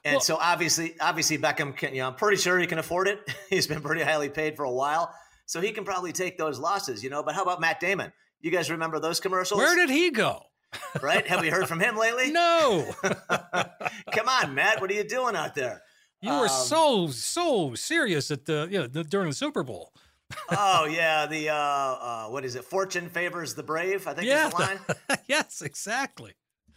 And 0.06 0.16
well, 0.16 0.22
so 0.22 0.38
obviously, 0.40 0.96
obviously 1.00 1.38
Beckham 1.38 1.76
can, 1.76 1.94
you 1.96 2.02
know, 2.02 2.08
I'm 2.08 2.16
pretty 2.16 2.38
sure 2.38 2.60
he 2.60 2.68
can 2.68 2.78
afford 2.78 3.08
it. 3.08 3.20
He's 3.50 3.68
been 3.68 3.82
pretty 3.82 4.02
highly 4.02 4.30
paid 4.30 4.58
for 4.58 4.66
a 4.66 4.72
while. 4.72 5.14
So 5.46 5.62
he 5.62 5.72
can 5.72 5.86
probably 5.86 6.12
take 6.12 6.38
those 6.38 6.60
losses, 6.60 7.04
you 7.04 7.10
know. 7.10 7.24
But 7.24 7.36
how 7.36 7.44
about 7.44 7.62
Matt 7.62 7.80
Damon? 7.80 8.12
You 8.42 8.52
guys 8.52 8.70
remember 8.70 9.00
those 9.00 9.20
commercials? 9.20 9.60
Where 9.60 9.76
did 9.76 9.90
he 9.90 10.12
go? 10.12 10.42
right? 11.02 11.26
Have 11.28 11.42
we 11.42 11.50
heard 11.50 11.68
from 11.68 11.80
him 11.80 11.96
lately? 11.96 12.32
No. 12.32 12.94
Come 13.04 14.28
on, 14.28 14.56
Matt. 14.56 14.82
What 14.82 14.90
are 14.90 14.94
you 14.94 15.04
doing 15.04 15.36
out 15.36 15.56
there? 15.56 15.84
You 16.22 16.32
were 16.32 16.48
um, 16.48 16.50
so 16.50 17.08
so 17.08 17.76
serious 17.76 18.32
at 18.32 18.46
the 18.46 18.68
you 18.72 18.80
know 18.80 18.88
during 18.88 19.28
the 19.28 19.36
Super 19.36 19.62
Bowl 19.62 19.94
oh 20.52 20.86
yeah, 20.86 21.26
the 21.26 21.50
uh, 21.50 21.56
uh, 21.56 22.26
what 22.28 22.46
is 22.46 22.56
it? 22.56 22.64
Fortune 22.64 23.10
favors 23.10 23.54
the 23.54 23.64
brave. 23.64 24.08
I 24.08 24.14
think 24.14 24.28
yeah. 24.28 24.48
is 24.48 24.54
the 24.54 24.60
line. 24.60 24.80
yes, 25.28 25.62
exactly. 25.62 26.34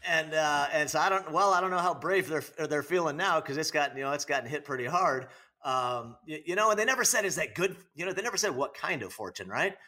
And 0.07 0.35
uh, 0.35 0.67
and 0.73 0.89
so 0.89 0.99
I 0.99 1.09
don't. 1.09 1.31
Well, 1.33 1.53
I 1.53 1.61
don't 1.61 1.71
know 1.71 1.79
how 1.79 1.95
brave 1.95 2.29
they're 2.29 2.67
they're 2.69 2.83
feeling 2.83 3.17
now 3.17 3.41
because 3.41 3.57
it's 3.57 3.71
gotten 3.71 3.97
you 3.97 4.05
know 4.05 4.13
it's 4.13 4.25
gotten 4.25 4.49
hit 4.49 4.65
pretty 4.65 4.87
hard. 4.87 5.29
Um, 5.65 6.17
you, 6.25 6.39
you, 6.47 6.55
know, 6.55 6.71
and 6.71 6.79
they 6.79 6.85
never 6.85 7.03
said 7.03 7.25
is 7.25 7.37
that 7.37 7.55
good. 7.55 7.77
You 7.95 8.07
know, 8.07 8.13
they 8.13 8.23
never 8.23 8.37
said 8.37 8.55
what 8.55 8.75
kind 8.75 9.03
of 9.03 9.13
fortune, 9.13 9.49
right? 9.49 9.75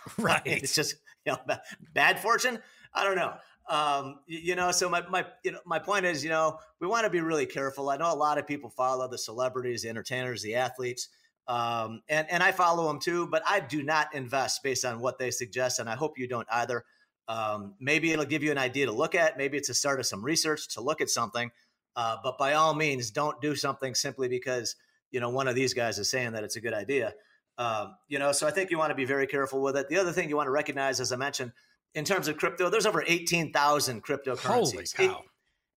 Right. 0.18 0.42
it's 0.44 0.74
just 0.74 0.96
you 1.24 1.32
know 1.32 1.56
bad 1.94 2.18
fortune. 2.20 2.58
I 2.94 3.04
don't 3.04 3.16
know. 3.16 3.34
Um, 3.68 4.18
you, 4.26 4.38
you 4.38 4.54
know, 4.56 4.72
so 4.72 4.88
my 4.88 5.06
my 5.08 5.24
you 5.44 5.52
know 5.52 5.60
my 5.64 5.78
point 5.78 6.06
is, 6.06 6.24
you 6.24 6.30
know, 6.30 6.58
we 6.80 6.86
want 6.86 7.04
to 7.04 7.10
be 7.10 7.20
really 7.20 7.46
careful. 7.46 7.90
I 7.90 7.96
know 7.96 8.12
a 8.12 8.16
lot 8.16 8.38
of 8.38 8.46
people 8.46 8.70
follow 8.70 9.08
the 9.08 9.18
celebrities, 9.18 9.82
the 9.82 9.88
entertainers, 9.88 10.42
the 10.42 10.56
athletes 10.56 11.08
um, 11.48 12.02
and 12.08 12.30
and 12.30 12.42
I 12.42 12.52
follow 12.52 12.86
them 12.86 13.00
too, 13.00 13.26
but 13.26 13.42
I 13.48 13.60
do 13.60 13.82
not 13.82 14.14
invest 14.14 14.62
based 14.62 14.84
on 14.84 15.00
what 15.00 15.18
they 15.18 15.30
suggest, 15.30 15.78
and 15.78 15.88
I 15.88 15.96
hope 15.96 16.18
you 16.18 16.28
don't 16.28 16.46
either. 16.50 16.84
Um, 17.28 17.74
maybe 17.80 18.12
it'll 18.12 18.24
give 18.24 18.42
you 18.42 18.50
an 18.50 18.58
idea 18.58 18.86
to 18.86 18.92
look 18.92 19.14
at. 19.14 19.36
Maybe 19.36 19.56
it's 19.56 19.68
a 19.68 19.74
start 19.74 20.00
of 20.00 20.06
some 20.06 20.24
research 20.24 20.68
to 20.74 20.80
look 20.80 21.00
at 21.00 21.08
something. 21.08 21.50
Uh, 21.94 22.16
but 22.22 22.38
by 22.38 22.54
all 22.54 22.74
means, 22.74 23.10
don't 23.10 23.40
do 23.40 23.54
something 23.54 23.94
simply 23.94 24.28
because 24.28 24.76
you 25.10 25.20
know 25.20 25.30
one 25.30 25.48
of 25.48 25.54
these 25.54 25.74
guys 25.74 25.98
is 25.98 26.08
saying 26.08 26.32
that 26.32 26.44
it's 26.44 26.56
a 26.56 26.60
good 26.60 26.74
idea. 26.74 27.12
Um, 27.58 27.96
you 28.08 28.18
know, 28.18 28.32
so 28.32 28.46
I 28.46 28.50
think 28.50 28.70
you 28.70 28.78
want 28.78 28.90
to 28.90 28.94
be 28.94 29.04
very 29.04 29.26
careful 29.26 29.62
with 29.62 29.76
it. 29.76 29.88
The 29.88 29.98
other 29.98 30.12
thing 30.12 30.28
you 30.28 30.36
want 30.36 30.46
to 30.46 30.52
recognize, 30.52 31.00
as 31.00 31.12
I 31.12 31.16
mentioned, 31.16 31.52
in 31.94 32.04
terms 32.04 32.28
of 32.28 32.36
crypto, 32.36 32.70
there's 32.70 32.86
over 32.86 33.04
eighteen 33.06 33.52
thousand 33.52 34.04
cryptocurrencies. 34.04 34.96
Holy 34.96 35.08
cow! 35.08 35.22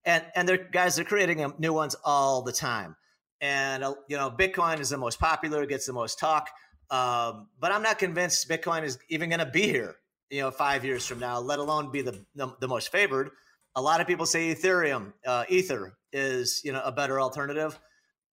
And 0.05 0.23
and 0.35 0.47
they're 0.47 0.69
guys, 0.71 0.95
they're 0.95 1.05
creating 1.05 1.53
new 1.57 1.73
ones 1.73 1.95
all 2.05 2.43
the 2.43 2.53
time 2.53 2.95
and 3.41 3.83
uh, 3.83 3.93
you 4.07 4.17
know 4.17 4.29
bitcoin 4.31 4.79
is 4.79 4.89
the 4.89 4.97
most 4.97 5.19
popular 5.19 5.65
gets 5.65 5.85
the 5.85 5.93
most 5.93 6.19
talk. 6.19 6.49
Um, 6.91 7.47
but 7.59 7.71
i'm 7.71 7.81
not 7.81 7.97
convinced 7.97 8.47
bitcoin 8.47 8.83
is 8.83 8.99
even 9.09 9.29
going 9.29 9.39
to 9.39 9.47
be 9.47 9.63
here 9.63 9.95
you 10.29 10.41
know 10.41 10.51
five 10.51 10.83
years 10.83 11.05
from 11.05 11.19
now 11.19 11.39
let 11.39 11.59
alone 11.59 11.91
be 11.91 12.01
the, 12.01 12.25
the, 12.35 12.47
the 12.59 12.67
most 12.67 12.91
favored. 12.91 13.31
A 13.75 13.81
lot 13.81 13.99
of 13.99 14.07
people 14.07 14.25
say 14.25 14.53
ethereum 14.53 15.13
uh, 15.25 15.43
ether 15.49 15.97
is 16.13 16.61
you 16.63 16.71
know 16.71 16.81
a 16.83 16.91
better 16.91 17.19
alternative. 17.19 17.79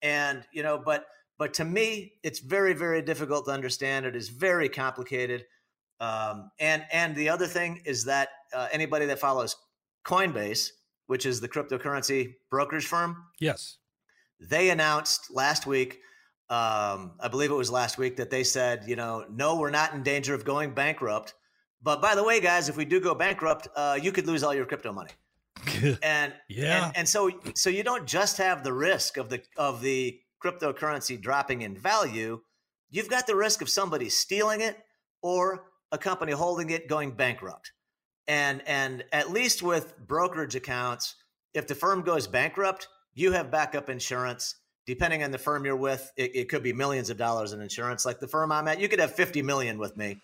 And 0.02 0.44
you 0.52 0.62
know 0.62 0.80
but 0.84 1.06
but 1.38 1.54
to 1.54 1.64
me 1.64 2.14
it's 2.22 2.38
very 2.38 2.74
very 2.74 3.02
difficult 3.02 3.46
to 3.46 3.52
understand. 3.52 4.06
It 4.06 4.16
is 4.16 4.28
very 4.28 4.68
complicated. 4.68 5.44
Um, 6.00 6.50
and 6.58 6.84
and 6.92 7.14
the 7.14 7.28
other 7.28 7.46
thing 7.46 7.82
is 7.84 8.04
that 8.04 8.28
uh, 8.54 8.68
anybody 8.72 9.06
that 9.06 9.18
follows 9.18 9.56
coinbase 10.04 10.70
which 11.06 11.26
is 11.26 11.40
the 11.40 11.48
cryptocurrency 11.48 12.34
brokerage 12.50 12.86
firm 12.86 13.24
yes 13.38 13.76
they 14.40 14.70
announced 14.70 15.30
last 15.30 15.66
week, 15.66 16.00
um, 16.48 17.12
I 17.20 17.28
believe 17.30 17.50
it 17.50 17.54
was 17.54 17.70
last 17.70 17.98
week, 17.98 18.16
that 18.16 18.30
they 18.30 18.42
said, 18.42 18.84
you 18.86 18.96
know, 18.96 19.24
no, 19.30 19.56
we're 19.56 19.70
not 19.70 19.94
in 19.94 20.02
danger 20.02 20.34
of 20.34 20.44
going 20.44 20.74
bankrupt. 20.74 21.34
But 21.82 22.02
by 22.02 22.14
the 22.14 22.24
way, 22.24 22.40
guys, 22.40 22.68
if 22.68 22.76
we 22.76 22.84
do 22.84 23.00
go 23.00 23.14
bankrupt, 23.14 23.68
uh, 23.76 23.98
you 24.00 24.12
could 24.12 24.26
lose 24.26 24.42
all 24.42 24.54
your 24.54 24.66
crypto 24.66 24.92
money. 24.92 25.10
and 26.02 26.32
yeah, 26.48 26.86
and, 26.86 26.96
and 26.98 27.08
so 27.08 27.30
so 27.54 27.68
you 27.68 27.82
don't 27.82 28.06
just 28.06 28.38
have 28.38 28.64
the 28.64 28.72
risk 28.72 29.18
of 29.18 29.28
the 29.28 29.42
of 29.56 29.82
the 29.82 30.18
cryptocurrency 30.42 31.20
dropping 31.20 31.62
in 31.62 31.76
value. 31.76 32.40
You've 32.90 33.10
got 33.10 33.26
the 33.26 33.36
risk 33.36 33.60
of 33.60 33.68
somebody 33.68 34.08
stealing 34.08 34.62
it 34.62 34.78
or 35.22 35.66
a 35.92 35.98
company 35.98 36.32
holding 36.32 36.70
it 36.70 36.88
going 36.88 37.12
bankrupt. 37.12 37.72
And 38.26 38.62
and 38.66 39.04
at 39.12 39.30
least 39.30 39.62
with 39.62 39.98
brokerage 39.98 40.54
accounts, 40.54 41.16
if 41.54 41.66
the 41.66 41.74
firm 41.74 42.02
goes 42.02 42.26
bankrupt, 42.26 42.88
you 43.14 43.32
have 43.32 43.50
backup 43.50 43.88
insurance. 43.88 44.56
Depending 44.86 45.22
on 45.22 45.30
the 45.30 45.38
firm 45.38 45.64
you're 45.64 45.76
with, 45.76 46.10
it, 46.16 46.34
it 46.34 46.48
could 46.48 46.62
be 46.62 46.72
millions 46.72 47.10
of 47.10 47.16
dollars 47.16 47.52
in 47.52 47.60
insurance. 47.60 48.04
Like 48.04 48.18
the 48.18 48.26
firm 48.26 48.50
I'm 48.50 48.66
at, 48.66 48.80
you 48.80 48.88
could 48.88 48.98
have 48.98 49.14
50 49.14 49.42
million 49.42 49.78
with 49.78 49.96
me 49.96 50.20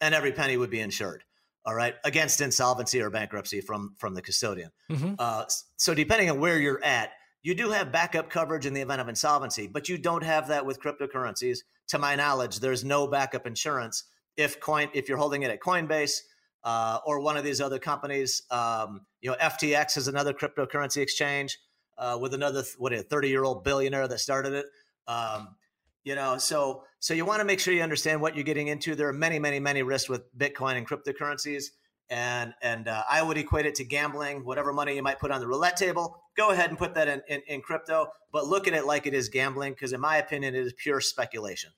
and 0.00 0.14
every 0.14 0.32
penny 0.32 0.56
would 0.56 0.70
be 0.70 0.80
insured 0.80 1.24
all 1.64 1.74
right 1.74 1.96
against 2.04 2.40
insolvency 2.40 3.00
or 3.00 3.10
bankruptcy 3.10 3.60
from 3.60 3.94
from 3.98 4.14
the 4.14 4.22
custodian 4.22 4.70
mm-hmm. 4.90 5.14
uh, 5.18 5.44
so 5.76 5.94
depending 5.94 6.30
on 6.30 6.40
where 6.40 6.58
you're 6.58 6.82
at 6.84 7.10
you 7.42 7.54
do 7.54 7.70
have 7.70 7.92
backup 7.92 8.30
coverage 8.30 8.66
in 8.66 8.74
the 8.74 8.80
event 8.80 9.00
of 9.00 9.08
insolvency 9.08 9.66
but 9.66 9.88
you 9.88 9.98
don't 9.98 10.24
have 10.24 10.48
that 10.48 10.64
with 10.64 10.80
cryptocurrencies 10.80 11.58
to 11.86 11.98
my 11.98 12.14
knowledge 12.14 12.60
there's 12.60 12.84
no 12.84 13.06
backup 13.06 13.46
insurance 13.46 14.04
if 14.36 14.60
coin 14.60 14.88
if 14.94 15.08
you're 15.08 15.18
holding 15.18 15.42
it 15.42 15.50
at 15.50 15.60
coinbase 15.60 16.20
uh, 16.64 16.98
or 17.06 17.20
one 17.20 17.36
of 17.36 17.44
these 17.44 17.60
other 17.60 17.78
companies 17.78 18.42
um, 18.50 19.02
you 19.20 19.30
know 19.30 19.36
ftx 19.36 19.96
is 19.96 20.08
another 20.08 20.32
cryptocurrency 20.32 20.98
exchange 20.98 21.58
uh, 21.98 22.18
with 22.20 22.34
another 22.34 22.62
what 22.78 22.92
a 22.92 23.02
30 23.02 23.28
year 23.28 23.44
old 23.44 23.64
billionaire 23.64 24.08
that 24.08 24.20
started 24.20 24.52
it. 24.52 24.66
Um, 25.06 25.56
you 26.04 26.14
know, 26.14 26.38
so 26.38 26.84
so 27.00 27.12
you 27.12 27.24
want 27.24 27.40
to 27.40 27.44
make 27.44 27.60
sure 27.60 27.74
you 27.74 27.82
understand 27.82 28.20
what 28.20 28.34
you're 28.34 28.44
getting 28.44 28.68
into. 28.68 28.94
There 28.94 29.08
are 29.08 29.12
many, 29.12 29.38
many, 29.38 29.60
many 29.60 29.82
risks 29.82 30.08
with 30.08 30.22
Bitcoin 30.36 30.76
and 30.76 30.88
cryptocurrencies, 30.88 31.66
and 32.08 32.54
and 32.62 32.88
uh, 32.88 33.02
I 33.10 33.22
would 33.22 33.36
equate 33.36 33.66
it 33.66 33.74
to 33.76 33.84
gambling. 33.84 34.44
Whatever 34.44 34.72
money 34.72 34.94
you 34.94 35.02
might 35.02 35.18
put 35.18 35.30
on 35.30 35.40
the 35.40 35.46
roulette 35.46 35.76
table, 35.76 36.22
go 36.36 36.50
ahead 36.50 36.70
and 36.70 36.78
put 36.78 36.94
that 36.94 37.08
in, 37.08 37.22
in, 37.28 37.42
in 37.46 37.60
crypto, 37.60 38.08
but 38.32 38.46
look 38.46 38.66
at 38.66 38.74
it 38.74 38.86
like 38.86 39.06
it 39.06 39.12
is 39.12 39.28
gambling 39.28 39.72
because, 39.72 39.92
in 39.92 40.00
my 40.00 40.16
opinion, 40.16 40.54
it 40.54 40.64
is 40.64 40.72
pure 40.72 41.00
speculation. 41.00 41.70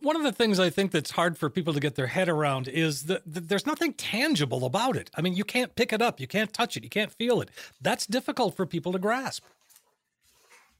One 0.00 0.16
of 0.16 0.22
the 0.22 0.32
things 0.32 0.58
I 0.58 0.70
think 0.70 0.90
that's 0.90 1.12
hard 1.12 1.38
for 1.38 1.48
people 1.48 1.72
to 1.72 1.80
get 1.80 1.94
their 1.94 2.08
head 2.08 2.28
around 2.28 2.68
is 2.68 3.04
that, 3.04 3.22
that 3.32 3.48
there's 3.48 3.64
nothing 3.64 3.94
tangible 3.94 4.64
about 4.64 4.96
it. 4.96 5.08
I 5.14 5.22
mean, 5.22 5.34
you 5.34 5.44
can't 5.44 5.74
pick 5.74 5.92
it 5.92 6.02
up, 6.02 6.20
you 6.20 6.26
can't 6.26 6.52
touch 6.52 6.76
it, 6.76 6.84
you 6.84 6.90
can't 6.90 7.12
feel 7.12 7.40
it. 7.40 7.50
That's 7.80 8.06
difficult 8.06 8.56
for 8.56 8.66
people 8.66 8.92
to 8.92 8.98
grasp. 8.98 9.44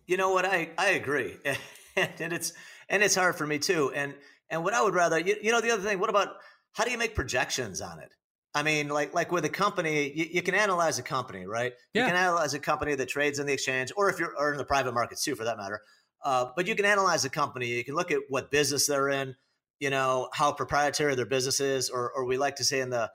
You 0.06 0.16
know 0.16 0.30
what? 0.30 0.44
I 0.44 0.70
I 0.76 0.90
agree, 0.90 1.37
and 1.96 2.32
it's 2.32 2.52
and 2.88 3.02
it's 3.02 3.14
hard 3.14 3.37
for 3.37 3.46
me 3.46 3.58
too. 3.58 3.92
And 3.94 4.14
and 4.50 4.62
what 4.62 4.75
I 4.75 4.82
would 4.82 4.94
rather, 4.94 5.18
you, 5.18 5.37
you 5.42 5.52
know, 5.52 5.61
the 5.61 5.70
other 5.70 5.82
thing. 5.82 5.99
What 5.99 6.11
about 6.11 6.28
how 6.73 6.84
do 6.84 6.90
you 6.90 6.99
make 6.99 7.14
projections 7.14 7.80
on 7.80 8.00
it? 8.00 8.11
I 8.54 8.62
mean, 8.62 8.88
like 8.88 9.14
like 9.14 9.32
with 9.32 9.44
a 9.44 9.50
company, 9.50 10.12
you, 10.14 10.26
you 10.32 10.42
can 10.42 10.54
analyze 10.54 10.99
a 10.99 11.02
company, 11.02 11.46
right? 11.46 11.73
Yeah. 11.92 12.02
You 12.02 12.08
can 12.12 12.16
analyze 12.16 12.54
a 12.54 12.58
company 12.58 12.94
that 12.94 13.08
trades 13.08 13.38
in 13.38 13.46
the 13.46 13.52
exchange, 13.52 13.92
or 13.96 14.11
if 14.11 14.18
you're 14.18 14.34
or 14.38 14.52
in 14.52 14.58
the 14.58 14.64
private 14.64 14.94
markets 14.94 15.25
too, 15.25 15.34
for 15.34 15.44
that 15.44 15.56
matter. 15.56 15.80
Uh, 16.25 16.46
but 16.56 16.66
you 16.66 16.75
can 16.75 16.84
analyze 16.84 17.25
a 17.25 17.30
company. 17.30 17.66
You 17.66 17.84
can 17.84 17.94
look 17.94 18.11
at 18.11 18.20
what 18.28 18.50
business 18.50 18.87
they're 18.87 19.08
in. 19.08 19.34
You 19.80 19.90
know 19.90 20.28
how 20.32 20.52
proprietary 20.52 21.14
their 21.14 21.26
business 21.26 21.61
is, 21.61 21.90
or 21.90 22.12
or 22.12 22.25
we 22.26 22.37
like 22.37 22.56
to 22.56 22.64
say 22.64 22.80
in 22.80 22.90
the 22.90 23.11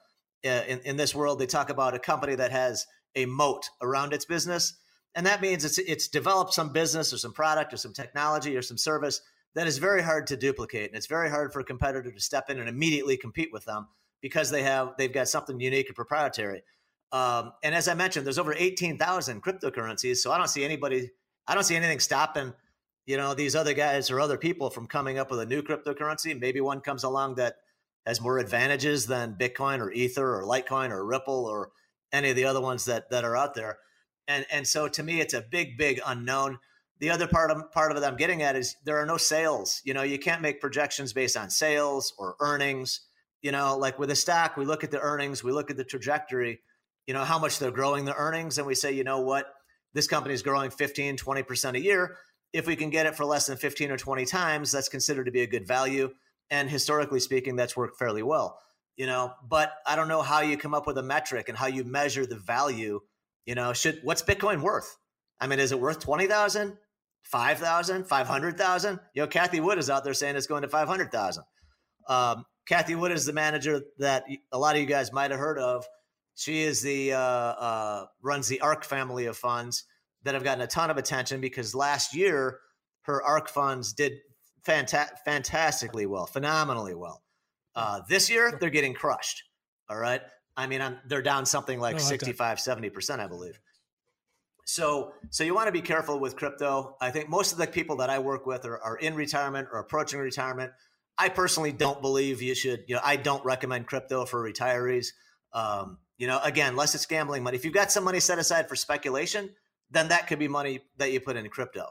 uh, 0.45 0.63
in 0.67 0.79
in 0.79 0.97
this 0.97 1.15
world, 1.15 1.39
they 1.39 1.45
talk 1.45 1.69
about 1.69 1.95
a 1.95 1.99
company 1.99 2.35
that 2.35 2.51
has 2.51 2.85
a 3.15 3.25
moat 3.25 3.69
around 3.81 4.13
its 4.13 4.25
business 4.25 4.73
and 5.15 5.25
that 5.25 5.41
means 5.41 5.65
it's 5.65 5.77
it's 5.77 6.07
developed 6.07 6.53
some 6.53 6.71
business 6.71 7.13
or 7.13 7.17
some 7.17 7.33
product 7.33 7.73
or 7.73 7.77
some 7.77 7.93
technology 7.93 8.55
or 8.55 8.61
some 8.61 8.77
service 8.77 9.21
that 9.55 9.67
is 9.67 9.77
very 9.77 10.01
hard 10.01 10.27
to 10.27 10.37
duplicate 10.37 10.89
and 10.89 10.95
it's 10.95 11.07
very 11.07 11.29
hard 11.29 11.51
for 11.51 11.59
a 11.59 11.63
competitor 11.63 12.11
to 12.11 12.21
step 12.21 12.49
in 12.49 12.59
and 12.59 12.69
immediately 12.69 13.17
compete 13.17 13.49
with 13.51 13.65
them 13.65 13.87
because 14.21 14.51
they 14.51 14.63
have 14.63 14.93
they've 14.97 15.13
got 15.13 15.27
something 15.27 15.59
unique 15.59 15.87
and 15.87 15.95
proprietary. 15.95 16.63
Um, 17.11 17.53
and 17.63 17.73
as 17.73 17.87
I 17.87 17.95
mentioned, 17.95 18.25
there's 18.25 18.37
over 18.37 18.53
18,000 18.53 19.41
cryptocurrencies. 19.41 20.17
So 20.17 20.31
I 20.31 20.37
don't 20.37 20.49
see 20.49 20.63
anybody, 20.63 21.09
I 21.47 21.55
don't 21.55 21.63
see 21.63 21.75
anything 21.75 21.99
stopping, 21.99 22.53
you 23.05 23.17
know, 23.17 23.33
these 23.33 23.55
other 23.55 23.73
guys 23.73 24.11
or 24.11 24.19
other 24.19 24.37
people 24.37 24.69
from 24.69 24.87
coming 24.87 25.17
up 25.17 25.31
with 25.31 25.39
a 25.39 25.45
new 25.45 25.63
cryptocurrency. 25.63 26.39
Maybe 26.39 26.61
one 26.61 26.81
comes 26.81 27.03
along 27.03 27.35
that 27.35 27.55
has 28.05 28.21
more 28.21 28.37
advantages 28.37 29.07
than 29.07 29.35
Bitcoin 29.39 29.79
or 29.79 29.91
Ether 29.91 30.39
or 30.39 30.43
Litecoin 30.43 30.91
or 30.91 31.05
Ripple 31.05 31.45
or 31.45 31.71
any 32.11 32.29
of 32.29 32.35
the 32.35 32.45
other 32.45 32.61
ones 32.61 32.85
that 32.85 33.09
that 33.09 33.23
are 33.23 33.35
out 33.35 33.55
there. 33.55 33.79
And 34.29 34.45
and 34.49 34.65
so 34.65 34.87
to 34.87 35.03
me, 35.03 35.19
it's 35.19 35.33
a 35.33 35.41
big, 35.41 35.77
big 35.77 35.99
unknown. 36.05 36.59
The 36.99 37.09
other 37.09 37.27
part 37.27 37.51
of 37.51 37.69
part 37.73 37.91
of 37.91 37.97
it 37.97 38.05
I'm 38.05 38.15
getting 38.15 38.41
at 38.41 38.55
is 38.55 38.77
there 38.85 38.97
are 38.97 39.05
no 39.05 39.17
sales. 39.17 39.81
You 39.83 39.93
know, 39.93 40.03
you 40.03 40.19
can't 40.19 40.41
make 40.41 40.61
projections 40.61 41.11
based 41.11 41.35
on 41.35 41.49
sales 41.49 42.13
or 42.17 42.35
earnings. 42.39 43.01
You 43.41 43.51
know, 43.51 43.77
like 43.77 43.99
with 43.99 44.11
a 44.11 44.15
stock, 44.15 44.55
we 44.55 44.63
look 44.63 44.85
at 44.85 44.91
the 44.91 44.99
earnings, 44.99 45.43
we 45.43 45.51
look 45.51 45.69
at 45.69 45.75
the 45.75 45.83
trajectory 45.83 46.61
you 47.09 47.13
know, 47.13 47.23
how 47.23 47.39
much 47.39 47.57
they're 47.57 47.71
growing 47.71 48.05
the 48.05 48.13
earnings. 48.13 48.59
And 48.59 48.67
we 48.67 48.75
say, 48.75 48.91
you 48.91 49.03
know 49.03 49.21
what, 49.21 49.51
this 49.95 50.05
company 50.05 50.35
is 50.35 50.43
growing 50.43 50.69
15, 50.69 51.17
20% 51.17 51.73
a 51.73 51.79
year. 51.81 52.17
If 52.53 52.67
we 52.67 52.75
can 52.75 52.91
get 52.91 53.07
it 53.07 53.15
for 53.15 53.25
less 53.25 53.47
than 53.47 53.57
15 53.57 53.89
or 53.89 53.97
20 53.97 54.25
times, 54.25 54.71
that's 54.71 54.89
considered 54.89 55.23
to 55.23 55.31
be 55.31 55.41
a 55.41 55.47
good 55.47 55.67
value. 55.67 56.11
And 56.51 56.69
historically 56.69 57.19
speaking, 57.19 57.55
that's 57.55 57.75
worked 57.75 57.97
fairly 57.97 58.21
well. 58.21 58.59
You 58.95 59.07
know, 59.07 59.33
but 59.43 59.73
I 59.87 59.95
don't 59.95 60.07
know 60.07 60.21
how 60.21 60.41
you 60.41 60.55
come 60.55 60.75
up 60.75 60.85
with 60.85 60.99
a 60.99 61.03
metric 61.03 61.49
and 61.49 61.57
how 61.57 61.65
you 61.65 61.83
measure 61.83 62.27
the 62.27 62.37
value. 62.37 62.99
You 63.49 63.55
know, 63.55 63.73
should 63.73 64.01
what's 64.03 64.21
Bitcoin 64.21 64.61
worth? 64.61 64.95
I 65.41 65.47
mean, 65.47 65.57
is 65.57 65.71
it 65.71 65.79
worth 65.79 65.99
20,000, 66.01 66.77
5,000, 67.23 68.03
500,000? 68.07 68.99
You 69.15 69.21
know, 69.23 69.27
Cathie 69.27 69.59
Wood 69.59 69.79
is 69.79 69.89
out 69.89 70.03
there 70.03 70.13
saying 70.13 70.35
it's 70.35 70.45
going 70.45 70.61
to 70.61 70.67
500,000. 70.67 71.43
Um, 72.07 72.45
Cathie 72.67 72.93
Wood 72.93 73.11
is 73.11 73.25
the 73.25 73.33
manager 73.33 73.81
that 73.97 74.25
a 74.51 74.59
lot 74.59 74.75
of 74.75 74.81
you 74.81 74.85
guys 74.85 75.11
might 75.11 75.31
have 75.31 75.39
heard 75.39 75.57
of 75.57 75.83
she 76.35 76.61
is 76.61 76.83
the 76.83 77.13
uh, 77.13 77.17
uh, 77.17 78.05
runs 78.21 78.49
the 78.49 78.61
ARK 78.61 78.83
family 78.83 79.25
of 79.25 79.35
funds 79.35 79.83
that 80.25 80.35
have 80.35 80.43
gotten 80.43 80.61
a 80.61 80.67
ton 80.67 80.91
of 80.91 80.97
attention 80.97 81.41
because 81.41 81.73
last 81.73 82.15
year 82.15 82.59
her 83.05 83.23
ARK 83.23 83.49
funds 83.49 83.93
did 83.93 84.13
fanta- 84.63 85.17
fantastically 85.25 86.05
well, 86.05 86.27
phenomenally 86.27 86.93
well. 86.93 87.23
Uh, 87.75 88.01
this 88.07 88.29
year 88.29 88.55
they're 88.61 88.69
getting 88.69 88.93
crushed. 88.93 89.41
All 89.89 89.97
right. 89.97 90.21
I 90.59 90.67
mean, 90.67 90.81
I'm, 90.81 90.97
they're 91.07 91.21
down 91.21 91.45
something 91.45 91.79
like 91.79 91.95
oh, 91.95 91.99
65, 91.99 92.57
70%, 92.57 93.19
I 93.19 93.27
believe. 93.27 93.59
So, 94.65 95.13
so 95.29 95.43
you 95.43 95.55
want 95.55 95.67
to 95.67 95.71
be 95.71 95.81
careful 95.81 96.19
with 96.19 96.35
crypto. 96.35 96.97
I 96.99 97.11
think 97.11 97.29
most 97.29 97.53
of 97.53 97.57
the 97.57 97.65
people 97.65 97.95
that 97.97 98.09
I 98.09 98.19
work 98.19 98.45
with 98.45 98.65
are, 98.65 98.77
are 98.79 98.97
in 98.97 99.15
retirement 99.15 99.69
or 99.71 99.79
approaching 99.79 100.19
retirement. 100.19 100.73
I 101.17 101.29
personally 101.29 101.71
don't 101.71 102.01
believe 102.01 102.41
you 102.41 102.53
should, 102.55 102.83
you 102.87 102.95
know, 102.95 103.01
I 103.03 103.15
don't 103.15 103.43
recommend 103.45 103.87
crypto 103.87 104.25
for 104.25 104.43
retirees. 104.43 105.07
Um, 105.53 105.97
you 106.17 106.27
know, 106.27 106.39
again, 106.43 106.75
less 106.75 106.93
it's 106.93 107.05
gambling 107.05 107.41
money. 107.41 107.55
If 107.55 107.63
you've 107.63 107.73
got 107.73 107.91
some 107.91 108.03
money 108.03 108.19
set 108.19 108.37
aside 108.37 108.67
for 108.67 108.75
speculation, 108.75 109.49
then 109.89 110.09
that 110.09 110.27
could 110.27 110.39
be 110.39 110.49
money 110.49 110.81
that 110.97 111.11
you 111.13 111.21
put 111.21 111.37
in 111.37 111.47
crypto. 111.49 111.87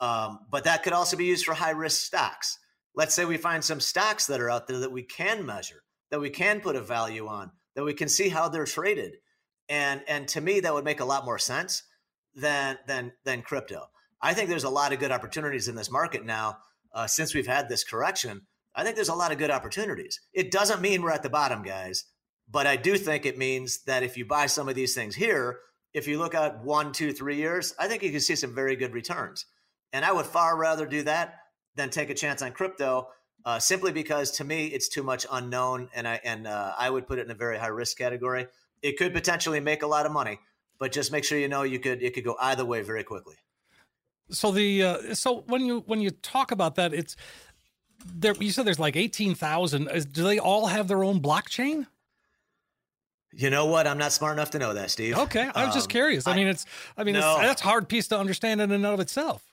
Um, 0.00 0.40
but 0.50 0.64
that 0.64 0.82
could 0.82 0.94
also 0.94 1.16
be 1.16 1.26
used 1.26 1.44
for 1.44 1.54
high 1.54 1.70
risk 1.70 2.00
stocks. 2.00 2.58
Let's 2.94 3.14
say 3.14 3.26
we 3.26 3.36
find 3.36 3.62
some 3.62 3.78
stocks 3.78 4.26
that 4.26 4.40
are 4.40 4.50
out 4.50 4.66
there 4.66 4.78
that 4.78 4.90
we 4.90 5.02
can 5.02 5.44
measure, 5.44 5.82
that 6.10 6.20
we 6.20 6.30
can 6.30 6.60
put 6.60 6.76
a 6.76 6.80
value 6.80 7.26
on, 7.28 7.50
that 7.76 7.84
we 7.84 7.94
can 7.94 8.08
see 8.08 8.28
how 8.28 8.48
they're 8.48 8.64
traded. 8.64 9.18
And 9.68 10.02
and 10.08 10.26
to 10.28 10.40
me, 10.40 10.60
that 10.60 10.74
would 10.74 10.84
make 10.84 11.00
a 11.00 11.04
lot 11.04 11.24
more 11.24 11.38
sense 11.38 11.84
than 12.34 12.78
than 12.88 13.12
than 13.24 13.42
crypto. 13.42 13.86
I 14.20 14.34
think 14.34 14.48
there's 14.48 14.64
a 14.64 14.70
lot 14.70 14.92
of 14.92 14.98
good 14.98 15.12
opportunities 15.12 15.68
in 15.68 15.76
this 15.76 15.90
market 15.90 16.24
now 16.24 16.58
uh, 16.92 17.06
since 17.06 17.34
we've 17.34 17.46
had 17.46 17.68
this 17.68 17.84
correction. 17.84 18.46
I 18.74 18.82
think 18.82 18.96
there's 18.96 19.08
a 19.08 19.14
lot 19.14 19.30
of 19.30 19.38
good 19.38 19.50
opportunities. 19.50 20.20
It 20.32 20.50
doesn't 20.50 20.80
mean 20.82 21.02
we're 21.02 21.12
at 21.12 21.22
the 21.22 21.30
bottom, 21.30 21.62
guys. 21.62 22.04
But 22.48 22.66
I 22.66 22.76
do 22.76 22.96
think 22.96 23.26
it 23.26 23.38
means 23.38 23.82
that 23.84 24.02
if 24.02 24.16
you 24.16 24.24
buy 24.24 24.46
some 24.46 24.68
of 24.68 24.74
these 24.74 24.94
things 24.94 25.16
here, 25.16 25.58
if 25.92 26.06
you 26.06 26.18
look 26.18 26.34
at 26.34 26.62
one, 26.62 26.92
two, 26.92 27.12
three 27.12 27.36
years, 27.36 27.74
I 27.78 27.88
think 27.88 28.02
you 28.02 28.10
can 28.10 28.20
see 28.20 28.36
some 28.36 28.54
very 28.54 28.76
good 28.76 28.92
returns. 28.92 29.46
And 29.92 30.04
I 30.04 30.12
would 30.12 30.26
far 30.26 30.56
rather 30.56 30.86
do 30.86 31.02
that 31.04 31.34
than 31.74 31.90
take 31.90 32.10
a 32.10 32.14
chance 32.14 32.42
on 32.42 32.52
crypto, 32.52 33.08
uh, 33.46 33.60
simply 33.60 33.92
because 33.92 34.32
to 34.32 34.44
me 34.44 34.66
it's 34.66 34.88
too 34.88 35.04
much 35.04 35.24
unknown, 35.30 35.88
and 35.94 36.06
I 36.06 36.20
and 36.24 36.46
uh, 36.46 36.74
I 36.76 36.90
would 36.90 37.06
put 37.06 37.18
it 37.18 37.24
in 37.24 37.30
a 37.30 37.34
very 37.34 37.56
high 37.56 37.68
risk 37.68 37.96
category. 37.96 38.48
It 38.82 38.98
could 38.98 39.14
potentially 39.14 39.60
make 39.60 39.82
a 39.82 39.86
lot 39.86 40.04
of 40.04 40.12
money, 40.12 40.40
but 40.78 40.92
just 40.92 41.12
make 41.12 41.24
sure 41.24 41.38
you 41.38 41.48
know 41.48 41.62
you 41.62 41.78
could 41.78 42.02
it 42.02 42.12
could 42.12 42.24
go 42.24 42.36
either 42.40 42.64
way 42.64 42.82
very 42.82 43.04
quickly. 43.04 43.36
So 44.30 44.50
the 44.50 44.82
uh, 44.82 45.14
so 45.14 45.44
when 45.46 45.64
you 45.64 45.84
when 45.86 46.00
you 46.00 46.10
talk 46.10 46.50
about 46.50 46.74
that, 46.74 46.92
it's 46.92 47.14
there. 48.04 48.34
You 48.34 48.50
said 48.50 48.66
there's 48.66 48.80
like 48.80 48.96
eighteen 48.96 49.36
thousand. 49.36 49.88
Do 50.12 50.24
they 50.24 50.40
all 50.40 50.66
have 50.66 50.88
their 50.88 51.04
own 51.04 51.20
blockchain? 51.22 51.86
You 53.32 53.50
know 53.50 53.66
what? 53.66 53.86
I'm 53.86 53.98
not 53.98 54.12
smart 54.12 54.32
enough 54.32 54.50
to 54.52 54.58
know 54.58 54.74
that, 54.74 54.90
Steve. 54.90 55.16
Okay, 55.16 55.48
I 55.54 55.66
was 55.66 55.68
um, 55.68 55.74
just 55.74 55.88
curious. 55.88 56.26
I, 56.26 56.32
I, 56.32 56.36
mean, 56.36 56.46
it's 56.48 56.66
I 56.96 57.04
mean, 57.04 57.14
no, 57.14 57.36
it's, 57.36 57.46
that's 57.46 57.62
hard 57.62 57.88
piece 57.88 58.08
to 58.08 58.18
understand 58.18 58.60
in 58.60 58.72
and 58.72 58.84
of 58.84 58.98
itself. 58.98 59.44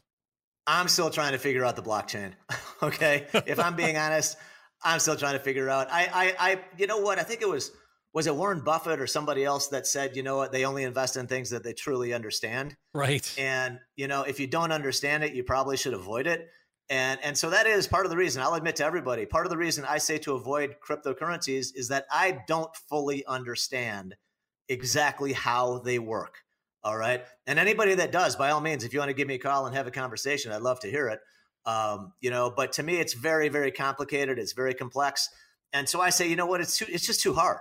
I'm 0.65 0.87
still 0.87 1.09
trying 1.09 1.33
to 1.33 1.37
figure 1.37 1.65
out 1.65 1.75
the 1.75 1.81
blockchain. 1.81 2.33
okay, 2.83 3.27
if 3.45 3.59
I'm 3.59 3.75
being 3.75 3.97
honest, 3.97 4.37
I'm 4.83 4.99
still 4.99 5.15
trying 5.15 5.33
to 5.33 5.39
figure 5.39 5.69
out. 5.69 5.87
I, 5.91 6.09
I, 6.13 6.51
I, 6.51 6.59
you 6.77 6.87
know 6.87 6.99
what? 6.99 7.19
I 7.19 7.23
think 7.23 7.41
it 7.41 7.49
was 7.49 7.71
was 8.13 8.27
it 8.27 8.35
Warren 8.35 8.61
Buffett 8.61 8.99
or 8.99 9.07
somebody 9.07 9.43
else 9.43 9.69
that 9.69 9.87
said, 9.87 10.15
you 10.15 10.21
know 10.21 10.37
what? 10.37 10.51
They 10.51 10.65
only 10.65 10.83
invest 10.83 11.17
in 11.17 11.25
things 11.25 11.49
that 11.49 11.63
they 11.63 11.73
truly 11.73 12.13
understand. 12.13 12.75
Right. 12.93 13.33
And 13.39 13.79
you 13.95 14.07
know, 14.07 14.23
if 14.23 14.39
you 14.39 14.47
don't 14.47 14.71
understand 14.71 15.23
it, 15.23 15.33
you 15.33 15.43
probably 15.43 15.77
should 15.77 15.93
avoid 15.93 16.27
it. 16.27 16.47
And 16.89 17.19
and 17.23 17.37
so 17.37 17.49
that 17.49 17.65
is 17.65 17.87
part 17.87 18.05
of 18.05 18.11
the 18.11 18.17
reason 18.17 18.41
I'll 18.41 18.53
admit 18.53 18.75
to 18.77 18.85
everybody. 18.85 19.25
Part 19.25 19.45
of 19.45 19.49
the 19.49 19.57
reason 19.57 19.85
I 19.87 19.97
say 19.97 20.17
to 20.19 20.33
avoid 20.33 20.75
cryptocurrencies 20.87 21.67
is 21.75 21.87
that 21.87 22.05
I 22.11 22.39
don't 22.47 22.73
fully 22.89 23.25
understand 23.25 24.15
exactly 24.69 25.33
how 25.33 25.79
they 25.79 25.97
work. 25.97 26.35
All 26.83 26.97
right. 26.97 27.23
And 27.47 27.59
anybody 27.59 27.95
that 27.95 28.11
does, 28.11 28.35
by 28.35 28.51
all 28.51 28.61
means, 28.61 28.83
if 28.83 28.93
you 28.93 28.99
want 28.99 29.09
to 29.09 29.13
give 29.13 29.27
me 29.27 29.35
a 29.35 29.39
call 29.39 29.65
and 29.65 29.75
have 29.75 29.87
a 29.87 29.91
conversation, 29.91 30.51
I'd 30.51 30.61
love 30.61 30.79
to 30.81 30.89
hear 30.89 31.07
it. 31.07 31.19
Um, 31.65 32.13
you 32.19 32.29
know, 32.29 32.53
but 32.55 32.73
to 32.73 32.83
me, 32.83 32.97
it's 32.97 33.13
very, 33.13 33.47
very 33.47 33.71
complicated. 33.71 34.37
It's 34.37 34.51
very 34.51 34.73
complex. 34.73 35.29
And 35.71 35.87
so 35.87 36.01
I 36.01 36.09
say, 36.09 36.29
you 36.29 36.35
know 36.35 36.45
what? 36.45 36.59
It's 36.59 36.77
too, 36.77 36.85
it's 36.89 37.05
just 37.05 37.21
too 37.21 37.33
hard. 37.33 37.59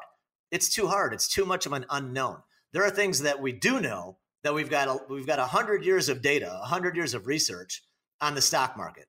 It's 0.50 0.68
too 0.68 0.88
hard. 0.88 1.14
It's 1.14 1.28
too 1.28 1.46
much 1.46 1.66
of 1.66 1.72
an 1.72 1.86
unknown. 1.88 2.38
There 2.72 2.84
are 2.84 2.90
things 2.90 3.22
that 3.22 3.40
we 3.40 3.52
do 3.52 3.80
know 3.80 4.18
that 4.42 4.54
we've 4.54 4.70
got. 4.70 4.88
A, 4.88 4.98
we've 5.08 5.26
got 5.26 5.38
a 5.38 5.44
hundred 5.44 5.84
years 5.84 6.08
of 6.08 6.20
data, 6.20 6.58
a 6.60 6.66
hundred 6.66 6.96
years 6.96 7.14
of 7.14 7.26
research 7.26 7.82
on 8.20 8.34
the 8.34 8.42
stock 8.42 8.76
market 8.76 9.06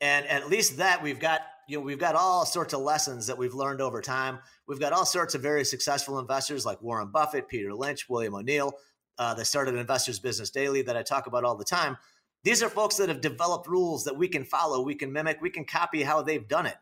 and 0.00 0.26
at 0.26 0.50
least 0.50 0.76
that 0.76 1.02
we've 1.02 1.18
got 1.18 1.40
you 1.68 1.78
know 1.78 1.82
we've 1.82 1.98
got 1.98 2.14
all 2.14 2.44
sorts 2.44 2.74
of 2.74 2.80
lessons 2.80 3.26
that 3.26 3.38
we've 3.38 3.54
learned 3.54 3.80
over 3.80 4.00
time 4.00 4.38
we've 4.68 4.80
got 4.80 4.92
all 4.92 5.06
sorts 5.06 5.34
of 5.34 5.42
very 5.42 5.64
successful 5.64 6.18
investors 6.18 6.66
like 6.66 6.80
warren 6.82 7.10
buffett 7.10 7.48
peter 7.48 7.72
lynch 7.74 8.08
william 8.08 8.34
o'neill 8.34 8.74
uh, 9.18 9.34
that 9.34 9.46
started 9.46 9.74
investors 9.74 10.18
business 10.18 10.50
daily 10.50 10.82
that 10.82 10.96
i 10.96 11.02
talk 11.02 11.26
about 11.26 11.44
all 11.44 11.56
the 11.56 11.64
time 11.64 11.96
these 12.42 12.62
are 12.62 12.68
folks 12.68 12.96
that 12.96 13.08
have 13.08 13.20
developed 13.20 13.66
rules 13.66 14.04
that 14.04 14.16
we 14.16 14.28
can 14.28 14.44
follow 14.44 14.82
we 14.82 14.94
can 14.94 15.12
mimic 15.12 15.40
we 15.40 15.50
can 15.50 15.64
copy 15.64 16.02
how 16.02 16.22
they've 16.22 16.48
done 16.48 16.66
it 16.66 16.76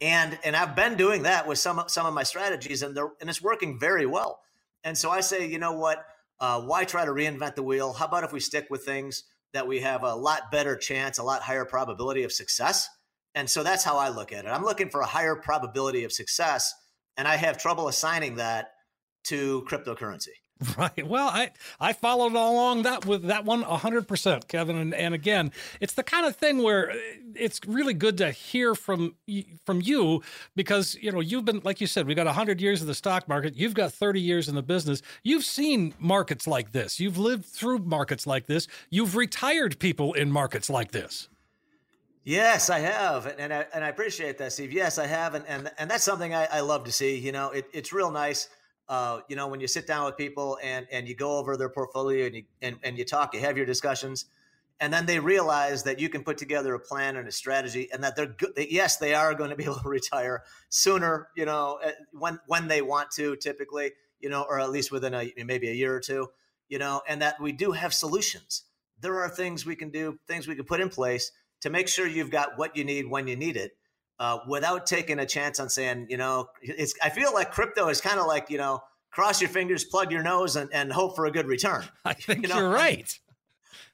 and 0.00 0.38
and 0.44 0.56
i've 0.56 0.76
been 0.76 0.96
doing 0.96 1.22
that 1.22 1.46
with 1.46 1.58
some 1.58 1.82
some 1.86 2.06
of 2.06 2.14
my 2.14 2.22
strategies 2.22 2.82
and 2.82 2.96
they're 2.96 3.10
and 3.20 3.30
it's 3.30 3.42
working 3.42 3.78
very 3.78 4.06
well 4.06 4.40
and 4.84 4.96
so 4.96 5.10
i 5.10 5.20
say 5.20 5.46
you 5.46 5.58
know 5.58 5.72
what 5.72 6.04
uh, 6.38 6.60
why 6.60 6.84
try 6.84 7.04
to 7.04 7.12
reinvent 7.12 7.54
the 7.54 7.62
wheel 7.62 7.92
how 7.94 8.06
about 8.06 8.24
if 8.24 8.32
we 8.32 8.40
stick 8.40 8.66
with 8.70 8.84
things 8.84 9.24
that 9.56 9.66
we 9.66 9.80
have 9.80 10.02
a 10.02 10.14
lot 10.14 10.50
better 10.52 10.76
chance, 10.76 11.16
a 11.16 11.22
lot 11.22 11.40
higher 11.40 11.64
probability 11.64 12.24
of 12.24 12.30
success. 12.30 12.90
And 13.34 13.48
so 13.48 13.62
that's 13.62 13.84
how 13.84 13.96
I 13.96 14.10
look 14.10 14.30
at 14.30 14.44
it. 14.44 14.48
I'm 14.48 14.64
looking 14.64 14.90
for 14.90 15.00
a 15.00 15.06
higher 15.06 15.34
probability 15.34 16.04
of 16.04 16.12
success, 16.12 16.74
and 17.16 17.26
I 17.26 17.36
have 17.36 17.56
trouble 17.56 17.88
assigning 17.88 18.36
that 18.36 18.72
to 19.24 19.64
cryptocurrency. 19.68 20.36
Right. 20.78 21.06
Well, 21.06 21.28
I 21.28 21.50
I 21.78 21.92
followed 21.92 22.32
along 22.32 22.82
that 22.82 23.04
with 23.04 23.24
that 23.24 23.44
one 23.44 23.62
100%, 23.62 24.48
Kevin, 24.48 24.76
and 24.76 24.94
and 24.94 25.14
again, 25.14 25.52
it's 25.80 25.92
the 25.92 26.02
kind 26.02 26.24
of 26.24 26.36
thing 26.36 26.62
where 26.62 26.90
uh, 26.90 26.94
it's 27.34 27.60
really 27.66 27.92
good 27.92 28.16
to 28.18 28.30
hear 28.30 28.74
from 28.74 29.14
from 29.66 29.82
you 29.82 30.22
because, 30.54 30.94
you 31.00 31.12
know, 31.12 31.20
you've 31.20 31.44
been 31.44 31.60
like 31.62 31.80
you 31.80 31.86
said, 31.86 32.06
we 32.06 32.14
got 32.14 32.26
100 32.26 32.60
years 32.60 32.80
of 32.80 32.86
the 32.86 32.94
stock 32.94 33.28
market, 33.28 33.54
you've 33.54 33.74
got 33.74 33.92
30 33.92 34.20
years 34.20 34.48
in 34.48 34.54
the 34.54 34.62
business. 34.62 35.02
You've 35.22 35.44
seen 35.44 35.92
markets 35.98 36.46
like 36.46 36.72
this. 36.72 36.98
You've 36.98 37.18
lived 37.18 37.44
through 37.44 37.80
markets 37.80 38.26
like 38.26 38.46
this. 38.46 38.66
You've 38.88 39.14
retired 39.14 39.78
people 39.78 40.14
in 40.14 40.32
markets 40.32 40.70
like 40.70 40.92
this. 40.92 41.28
Yes, 42.24 42.70
I 42.70 42.80
have, 42.80 43.26
and 43.26 43.52
I, 43.52 43.66
and 43.72 43.84
I 43.84 43.88
appreciate 43.88 44.38
that, 44.38 44.52
Steve. 44.52 44.72
Yes, 44.72 44.98
I 44.98 45.06
have, 45.06 45.34
and 45.34 45.46
and, 45.46 45.70
and 45.78 45.90
that's 45.90 46.02
something 46.02 46.34
I, 46.34 46.46
I 46.46 46.60
love 46.60 46.84
to 46.84 46.92
see. 46.92 47.18
You 47.18 47.32
know, 47.32 47.50
it, 47.50 47.68
it's 47.72 47.92
real 47.92 48.10
nice 48.10 48.48
uh, 48.88 49.20
you 49.28 49.36
know, 49.36 49.48
when 49.48 49.60
you 49.60 49.66
sit 49.66 49.86
down 49.86 50.04
with 50.04 50.16
people 50.16 50.58
and 50.62 50.86
and 50.92 51.08
you 51.08 51.14
go 51.14 51.38
over 51.38 51.56
their 51.56 51.68
portfolio 51.68 52.26
and 52.26 52.36
you 52.36 52.44
and, 52.62 52.76
and 52.82 52.98
you 52.98 53.04
talk, 53.04 53.34
you 53.34 53.40
have 53.40 53.56
your 53.56 53.66
discussions, 53.66 54.26
and 54.78 54.92
then 54.92 55.06
they 55.06 55.18
realize 55.18 55.82
that 55.84 55.98
you 55.98 56.08
can 56.08 56.22
put 56.22 56.38
together 56.38 56.74
a 56.74 56.80
plan 56.80 57.16
and 57.16 57.26
a 57.26 57.32
strategy, 57.32 57.88
and 57.92 58.04
that 58.04 58.14
they're 58.14 58.26
good. 58.26 58.54
That 58.54 58.70
Yes, 58.70 58.98
they 58.98 59.14
are 59.14 59.34
going 59.34 59.50
to 59.50 59.56
be 59.56 59.64
able 59.64 59.80
to 59.80 59.88
retire 59.88 60.44
sooner. 60.68 61.28
You 61.36 61.46
know, 61.46 61.80
when 62.12 62.38
when 62.46 62.68
they 62.68 62.82
want 62.82 63.10
to, 63.12 63.36
typically, 63.36 63.92
you 64.20 64.28
know, 64.28 64.42
or 64.48 64.60
at 64.60 64.70
least 64.70 64.92
within 64.92 65.14
a 65.14 65.32
maybe 65.44 65.68
a 65.68 65.74
year 65.74 65.94
or 65.94 66.00
two. 66.00 66.28
You 66.68 66.78
know, 66.78 67.02
and 67.08 67.22
that 67.22 67.40
we 67.40 67.52
do 67.52 67.72
have 67.72 67.94
solutions. 67.94 68.64
There 69.00 69.20
are 69.20 69.28
things 69.28 69.64
we 69.64 69.76
can 69.76 69.90
do, 69.90 70.18
things 70.26 70.48
we 70.48 70.56
can 70.56 70.64
put 70.64 70.80
in 70.80 70.88
place 70.88 71.30
to 71.60 71.70
make 71.70 71.88
sure 71.88 72.06
you've 72.06 72.30
got 72.30 72.58
what 72.58 72.76
you 72.76 72.84
need 72.84 73.08
when 73.08 73.28
you 73.28 73.36
need 73.36 73.56
it. 73.56 73.75
Uh, 74.18 74.38
without 74.48 74.86
taking 74.86 75.18
a 75.18 75.26
chance 75.26 75.60
on 75.60 75.68
saying, 75.68 76.06
you 76.08 76.16
know, 76.16 76.48
it's. 76.62 76.94
I 77.02 77.10
feel 77.10 77.32
like 77.34 77.52
crypto 77.52 77.88
is 77.88 78.00
kind 78.00 78.18
of 78.18 78.26
like 78.26 78.50
you 78.50 78.58
know, 78.58 78.82
cross 79.10 79.40
your 79.40 79.50
fingers, 79.50 79.84
plug 79.84 80.12
your 80.12 80.22
nose, 80.22 80.56
and, 80.56 80.70
and 80.72 80.92
hope 80.92 81.16
for 81.16 81.26
a 81.26 81.30
good 81.30 81.46
return. 81.46 81.84
I 82.04 82.14
think 82.14 82.42
You 82.42 82.48
know, 82.48 82.58
you're 82.58 82.70
right. 82.70 83.18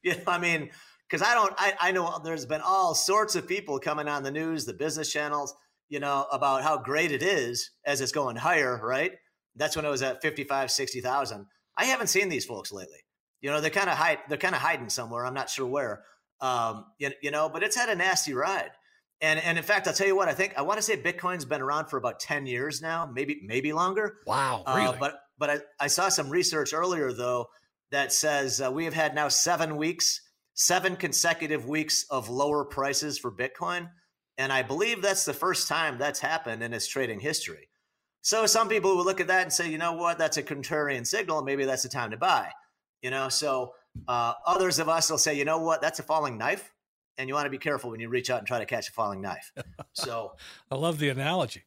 Yeah, 0.03 0.17
I 0.27 0.39
mean, 0.39 0.71
because 1.09 1.23
I 1.29 1.35
don't, 1.35 1.55
I, 1.57 1.75
I 1.81 1.93
know 1.93 2.21
there's 2.25 2.47
been 2.47 2.61
all 2.61 2.95
sorts 2.95 3.37
of 3.37 3.47
people 3.47 3.79
coming 3.79 4.09
on 4.09 4.23
the 4.23 4.31
news, 4.31 4.65
the 4.65 4.75
business 4.75 5.13
channels, 5.13 5.55
you 5.89 6.01
know, 6.01 6.27
about 6.33 6.63
how 6.63 6.79
great 6.79 7.13
it 7.13 7.23
is 7.23 7.71
as 7.85 8.01
it's 8.01 8.13
going 8.13 8.37
higher, 8.37 8.81
right? 8.83 9.13
That's 9.55 9.77
when 9.77 9.85
it 9.85 9.91
was 9.91 10.03
at 10.03 10.23
55, 10.23 10.71
60,000. 10.71 11.47
I 11.77 11.85
haven't 11.85 12.07
seen 12.09 12.29
these 12.29 12.45
folks 12.45 12.73
lately. 12.73 12.99
You 13.41 13.51
know, 13.51 13.61
they're 13.61 13.71
kind 13.71 13.91
of 13.91 13.97
hide, 13.97 14.19
they're 14.29 14.39
kind 14.39 14.55
of 14.55 14.61
hiding 14.61 14.89
somewhere. 14.89 15.27
I'm 15.27 15.35
not 15.35 15.51
sure 15.51 15.67
where. 15.67 16.05
Um, 16.41 16.87
you, 16.99 17.11
you 17.23 17.31
know, 17.31 17.49
but 17.49 17.63
it's 17.63 17.77
had 17.77 17.89
a 17.89 17.95
nasty 17.95 18.35
ride. 18.35 18.71
And 19.23 19.39
and 19.41 19.57
in 19.57 19.65
fact, 19.65 19.87
I'll 19.89 19.95
tell 19.95 20.07
you 20.07 20.17
what, 20.17 20.29
I 20.29 20.35
think 20.35 20.55
I 20.59 20.63
want 20.63 20.79
to 20.79 20.83
say 20.83 20.97
Bitcoin's 21.01 21.45
been 21.47 21.63
around 21.63 21.87
for 21.87 21.97
about 21.97 22.21
10 22.21 22.45
years 22.47 22.83
now, 22.83 23.07
maybe 23.07 23.41
maybe 23.45 23.73
longer. 23.73 24.17
Wow, 24.27 24.65
Uh, 24.67 24.75
really? 24.77 24.97
but 25.01 25.21
but 25.39 25.49
I, 25.51 25.59
I 25.81 25.87
saw 25.87 26.09
some 26.11 26.29
research 26.29 26.75
earlier 26.75 27.13
though 27.13 27.47
that 27.93 28.13
says 28.13 28.61
uh, 28.61 28.71
we 28.71 28.85
have 28.85 28.95
had 28.95 29.15
now 29.15 29.29
seven 29.29 29.77
weeks, 29.77 30.21
seven 30.55 30.97
consecutive 30.97 31.67
weeks 31.69 32.05
of 32.11 32.29
lower 32.29 32.65
prices 32.65 33.19
for 33.19 33.31
Bitcoin, 33.31 33.91
and 34.39 34.53
I 34.53 34.63
believe 34.63 35.03
that's 35.03 35.25
the 35.25 35.33
first 35.35 35.69
time 35.69 35.99
that's 35.99 36.21
happened 36.21 36.63
in 36.63 36.73
its 36.75 36.89
trading 36.89 37.21
history. 37.21 37.69
So 38.23 38.47
some 38.47 38.69
people 38.69 38.97
will 38.97 39.05
look 39.05 39.21
at 39.21 39.27
that 39.29 39.43
and 39.43 39.53
say, 39.53 39.71
you 39.71 39.79
know 39.79 39.93
what, 39.95 40.17
that's 40.19 40.37
a 40.37 40.43
contrarian 40.43 41.07
signal. 41.07 41.43
Maybe 41.43 41.65
that's 41.65 41.83
the 41.83 41.89
time 41.89 42.13
to 42.13 42.17
buy. 42.17 42.51
You 43.03 43.11
know, 43.11 43.29
so 43.29 43.73
uh, 44.09 44.35
others 44.47 44.79
of 44.79 44.89
us 44.89 45.11
will 45.11 45.19
say, 45.19 45.35
you 45.37 45.45
know 45.45 45.59
what, 45.59 45.81
that's 45.83 45.99
a 45.99 46.05
falling 46.05 46.39
knife, 46.39 46.72
and 47.19 47.29
you 47.29 47.35
want 47.35 47.47
to 47.47 47.51
be 47.51 47.59
careful 47.59 47.91
when 47.91 48.01
you 48.01 48.09
reach 48.09 48.31
out 48.31 48.39
and 48.39 48.47
try 48.47 48.59
to 48.59 48.67
catch 48.67 48.89
a 48.89 48.93
falling 48.93 49.21
knife. 49.21 49.53
So. 49.93 50.33
I 50.71 50.77
love 50.77 50.99
the 50.99 51.09
analogy. 51.09 51.65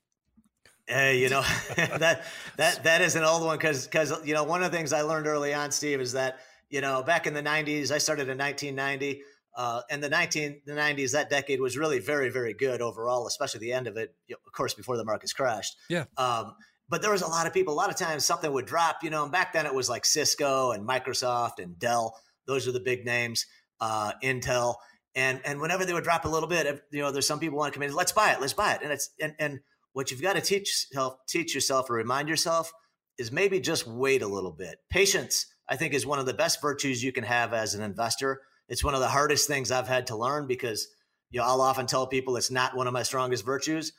Hey, 0.87 1.19
you 1.19 1.29
know 1.29 1.41
that 1.75 2.23
that 2.57 2.83
that 2.83 3.01
is 3.01 3.15
an 3.15 3.23
old 3.23 3.43
one 3.43 3.57
because 3.57 3.85
because 3.85 4.13
you 4.25 4.33
know 4.33 4.43
one 4.43 4.63
of 4.63 4.71
the 4.71 4.77
things 4.77 4.93
I 4.93 5.01
learned 5.01 5.27
early 5.27 5.53
on, 5.53 5.71
Steve, 5.71 5.99
is 5.99 6.13
that 6.13 6.37
you 6.69 6.81
know 6.81 7.01
back 7.01 7.25
in 7.25 7.33
the 7.33 7.41
'90s, 7.41 7.91
I 7.91 7.97
started 7.97 8.29
in 8.29 8.37
1990, 8.37 9.23
uh, 9.57 9.81
and 9.89 10.03
the 10.03 10.09
19 10.09 10.61
the 10.65 10.73
'90s 10.73 11.13
that 11.13 11.29
decade 11.29 11.59
was 11.59 11.75
really 11.75 11.99
very 11.99 12.29
very 12.29 12.53
good 12.53 12.81
overall, 12.81 13.25
especially 13.25 13.61
the 13.61 13.73
end 13.73 13.87
of 13.87 13.97
it, 13.97 14.13
you 14.27 14.35
know, 14.35 14.39
of 14.45 14.53
course, 14.53 14.75
before 14.75 14.95
the 14.97 15.05
markets 15.05 15.33
crashed. 15.33 15.75
Yeah. 15.89 16.05
Um, 16.17 16.53
but 16.87 17.01
there 17.01 17.11
was 17.11 17.23
a 17.23 17.27
lot 17.27 17.47
of 17.47 17.53
people. 17.53 17.73
A 17.73 17.75
lot 17.75 17.89
of 17.89 17.95
times 17.95 18.23
something 18.23 18.51
would 18.51 18.67
drop, 18.67 19.03
you 19.03 19.09
know. 19.09 19.23
And 19.23 19.31
back 19.31 19.53
then 19.53 19.65
it 19.65 19.73
was 19.73 19.89
like 19.89 20.05
Cisco 20.05 20.71
and 20.71 20.87
Microsoft 20.87 21.57
and 21.57 21.79
Dell. 21.79 22.15
Those 22.45 22.67
are 22.67 22.71
the 22.71 22.79
big 22.79 23.05
names. 23.05 23.47
Uh, 23.81 24.11
Intel. 24.23 24.75
And 25.15 25.41
and 25.45 25.61
whenever 25.61 25.85
they 25.85 25.93
would 25.93 26.03
drop 26.03 26.25
a 26.25 26.29
little 26.29 26.49
bit, 26.49 26.83
you 26.91 27.01
know, 27.01 27.11
there's 27.11 27.27
some 27.27 27.39
people 27.39 27.57
want 27.57 27.73
to 27.73 27.79
come 27.79 27.87
in. 27.87 27.95
Let's 27.95 28.11
buy 28.11 28.33
it. 28.33 28.41
Let's 28.41 28.53
buy 28.53 28.73
it. 28.73 28.81
And 28.83 28.91
it's 28.91 29.09
and 29.19 29.33
and 29.39 29.59
what 29.93 30.11
you've 30.11 30.21
got 30.21 30.33
to 30.33 30.41
teach 30.41 30.87
yourself, 30.91 31.15
teach 31.25 31.55
yourself 31.55 31.89
or 31.89 31.93
remind 31.93 32.27
yourself 32.27 32.73
is 33.17 33.31
maybe 33.31 33.61
just 33.61 33.87
wait 33.87 34.21
a 34.21 34.27
little 34.27 34.51
bit. 34.51 34.79
Patience, 34.89 35.45
I 35.69 35.77
think, 35.77 35.93
is 35.93 36.05
one 36.05 36.19
of 36.19 36.25
the 36.25 36.33
best 36.33 36.61
virtues 36.61 37.01
you 37.01 37.13
can 37.13 37.23
have 37.23 37.53
as 37.53 37.75
an 37.75 37.81
investor. 37.81 38.41
It's 38.67 38.83
one 38.83 38.93
of 38.93 38.99
the 38.99 39.07
hardest 39.07 39.47
things 39.47 39.71
I've 39.71 39.87
had 39.87 40.07
to 40.07 40.17
learn 40.17 40.47
because 40.47 40.87
you 41.29 41.39
know 41.39 41.45
I'll 41.45 41.61
often 41.61 41.85
tell 41.85 42.07
people 42.07 42.35
it's 42.35 42.51
not 42.51 42.75
one 42.75 42.87
of 42.87 42.93
my 42.93 43.03
strongest 43.03 43.45
virtues, 43.45 43.93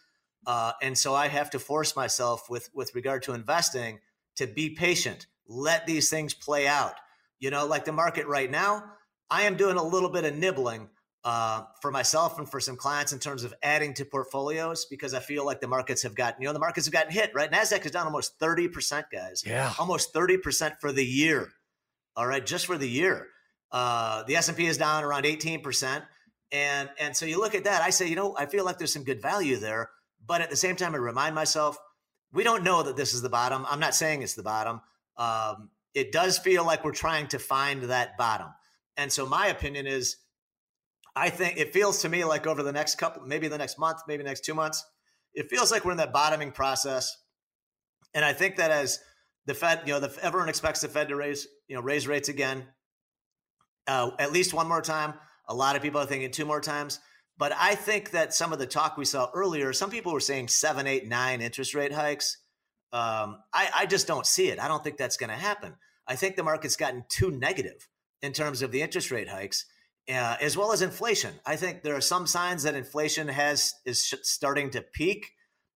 uh, 0.47 0.73
and 0.83 0.99
so 0.99 1.15
I 1.15 1.29
have 1.29 1.51
to 1.51 1.59
force 1.59 1.97
myself 1.97 2.51
with 2.51 2.69
with 2.75 2.95
regard 2.95 3.23
to 3.23 3.33
investing 3.33 4.01
to 4.37 4.47
be 4.47 4.71
patient. 4.71 5.27
Let 5.49 5.87
these 5.87 6.11
things 6.11 6.35
play 6.35 6.67
out. 6.67 6.95
You 7.39 7.51
know, 7.51 7.67
like 7.67 7.87
the 7.87 7.93
market 7.93 8.27
right 8.27 8.51
now, 8.51 8.85
I 9.31 9.43
am 9.43 9.57
doing 9.57 9.77
a 9.77 9.83
little 9.83 10.11
bit 10.11 10.25
of 10.25 10.35
nibbling 10.35 10.91
uh, 11.27 11.65
for 11.83 11.91
myself 11.91 12.39
and 12.39 12.49
for 12.49 12.61
some 12.61 12.77
clients 12.77 13.13
in 13.13 13.19
terms 13.19 13.43
of 13.43 13.53
adding 13.61 13.93
to 13.93 14.05
portfolios 14.05 14.85
because 14.85 15.13
I 15.13 15.19
feel 15.19 15.45
like 15.45 15.61
the 15.61 15.67
markets 15.67 16.05
have 16.05 16.15
gotten, 16.15 16.41
you 16.41 16.47
know, 16.47 16.53
the 16.53 16.61
markets 16.61 16.87
have 16.87 16.93
gotten 16.93 17.11
hit, 17.11 17.33
right? 17.35 17.51
NASDAQ 17.51 17.85
is 17.85 17.91
down 17.91 18.07
almost 18.07 18.39
30%, 18.39 19.07
guys. 19.13 19.43
Yeah. 19.45 19.73
Almost 19.77 20.15
30% 20.15 20.79
for 20.81 20.93
the 20.93 21.05
year. 21.05 21.51
All 22.15 22.29
right, 22.29 22.47
just 22.47 22.65
for 22.65 22.79
the 22.79 22.89
year. 22.89 23.27
Uh, 23.73 24.23
the 24.23 24.37
S&P 24.37 24.67
is 24.67 24.79
down 24.79 25.03
around 25.03 25.25
18%. 25.25 26.01
And, 26.53 26.91
and 27.01 27.17
so 27.17 27.27
you 27.27 27.41
look 27.41 27.57
at 27.57 27.65
that, 27.65 27.83
I 27.83 27.91
say, 27.91 28.07
you 28.07 28.15
know, 28.15 28.37
I 28.39 28.47
feel 28.47 28.65
like 28.65 28.79
there's 28.79 28.93
some 28.93 29.03
good 29.03 29.21
value 29.21 29.57
there. 29.57 29.91
But 30.25 30.43
at 30.43 30.51
the 30.51 30.57
same 30.57 30.77
time, 30.77 30.95
I 30.95 30.99
remind 30.99 31.35
myself, 31.35 31.77
we 32.33 32.45
don't 32.45 32.63
know 32.63 32.85
that 32.85 32.97
this 32.97 33.15
is 33.15 33.23
the 33.23 33.29
bottom. 33.29 33.67
I'm 33.69 33.81
not 33.81 33.97
saying 33.97 34.23
it's 34.23 34.35
the 34.35 34.45
bottom. 34.45 34.81
Um, 35.17 35.71
it 35.93 36.13
does 36.13 36.39
feel 36.39 36.65
like 36.65 36.85
we're 36.85 36.93
trying 36.93 37.27
to 37.29 37.41
find 37.41 37.83
that 37.85 38.17
bottom. 38.17 38.51
And 38.97 39.11
so 39.11 39.27
my 39.27 39.49
opinion 39.49 39.89
is, 39.89 40.19
I 41.17 41.31
think 41.31 41.57
it 41.57 41.73
feels 41.73 42.03
to 42.03 42.09
me 42.09 42.25
like 42.25 42.47
over 42.47 42.63
the 42.63 42.73
next 42.73 42.97
couple, 42.97 43.23
maybe 43.27 43.49
the 43.49 43.59
next 43.59 43.79
month, 43.79 44.03
maybe 44.07 44.23
next 44.23 44.45
two 44.45 44.55
months, 44.55 44.85
it 45.35 45.49
feels 45.49 45.73
like 45.73 45.85
we're 45.85 45.93
in 45.93 45.97
that 45.97 46.13
bottoming 46.13 46.53
process. 46.53 47.17
And 48.15 48.25
I 48.25 48.35
think 48.35 48.57
that 48.57 48.71
as 48.71 49.01
the 49.47 49.55
Fed, 49.55 49.83
you 49.87 49.95
know, 49.95 50.01
the, 50.01 50.15
everyone 50.23 50.49
expects 50.49 50.83
the 50.83 50.89
Fed 50.89 51.09
to 51.09 51.17
raise, 51.17 51.49
you 51.69 51.75
know, 51.75 51.83
raise 51.83 52.07
rates 52.07 52.29
again, 52.29 52.67
uh, 53.87 54.11
at 54.19 54.33
least 54.33 54.53
one 54.53 54.69
more 54.69 54.83
time. 54.83 55.15
A 55.49 55.55
lot 55.55 55.75
of 55.75 55.83
people 55.83 56.01
are 56.01 56.07
thinking 56.07 56.31
two 56.31 56.45
more 56.45 56.61
times. 56.61 57.01
But 57.39 57.53
I 57.57 57.75
think 57.75 58.11
that 58.13 58.35
some 58.35 58.53
of 58.53 58.59
the 58.59 58.67
talk 58.67 58.97
we 58.97 59.05
saw 59.05 59.31
earlier, 59.35 59.73
some 59.73 59.91
people 59.91 60.13
were 60.13 60.21
saying 60.21 60.49
seven, 60.49 60.87
eight, 60.87 61.07
nine 61.07 61.41
interest 61.41 61.75
rate 61.75 61.93
hikes. 61.93 62.39
Um, 62.93 63.39
I, 63.53 63.69
I 63.77 63.87
just 63.87 64.07
don't 64.07 64.27
see 64.27 64.49
it. 64.49 64.59
I 64.59 64.69
don't 64.69 64.83
think 64.83 64.97
that's 64.97 65.17
going 65.17 65.31
to 65.31 65.37
happen. 65.37 65.75
I 66.09 66.17
think 66.17 66.37
the 66.37 66.43
market's 66.43 66.77
gotten 66.77 67.05
too 67.09 67.31
negative 67.31 67.89
in 68.23 68.33
terms 68.33 68.63
of 68.63 68.73
the 68.73 68.81
interest 68.81 69.11
rate 69.11 69.29
hikes, 69.29 69.67
uh, 70.09 70.37
as 70.41 70.57
well 70.57 70.73
as 70.73 70.83
inflation. 70.83 71.35
I 71.45 71.57
think 71.57 71.83
there 71.83 71.97
are 71.97 72.01
some 72.01 72.27
signs 72.27 72.63
that 72.63 72.75
inflation 72.75 73.29
has 73.29 73.75
is 73.85 74.15
starting 74.23 74.71
to 74.71 74.83
peak. 74.83 75.33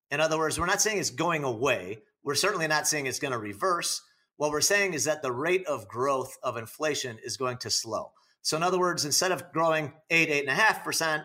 In 0.09 0.19
other 0.19 0.37
words, 0.37 0.59
we're 0.59 0.65
not 0.65 0.81
saying 0.81 0.99
it's 0.99 1.09
going 1.09 1.43
away. 1.43 2.03
We're 2.23 2.35
certainly 2.35 2.67
not 2.67 2.87
saying 2.87 3.07
it's 3.07 3.19
going 3.19 3.33
to 3.33 3.37
reverse. 3.37 4.01
What 4.37 4.51
we're 4.51 4.61
saying 4.61 4.93
is 4.93 5.05
that 5.05 5.21
the 5.21 5.31
rate 5.31 5.65
of 5.67 5.87
growth 5.87 6.37
of 6.43 6.57
inflation 6.57 7.17
is 7.23 7.37
going 7.37 7.57
to 7.59 7.69
slow. 7.69 8.11
So, 8.41 8.57
in 8.57 8.63
other 8.63 8.79
words, 8.79 9.05
instead 9.05 9.31
of 9.31 9.51
growing 9.51 9.93
eight, 10.09 10.29
eight 10.29 10.41
and 10.41 10.49
a 10.49 10.61
half 10.61 10.83
percent, 10.83 11.23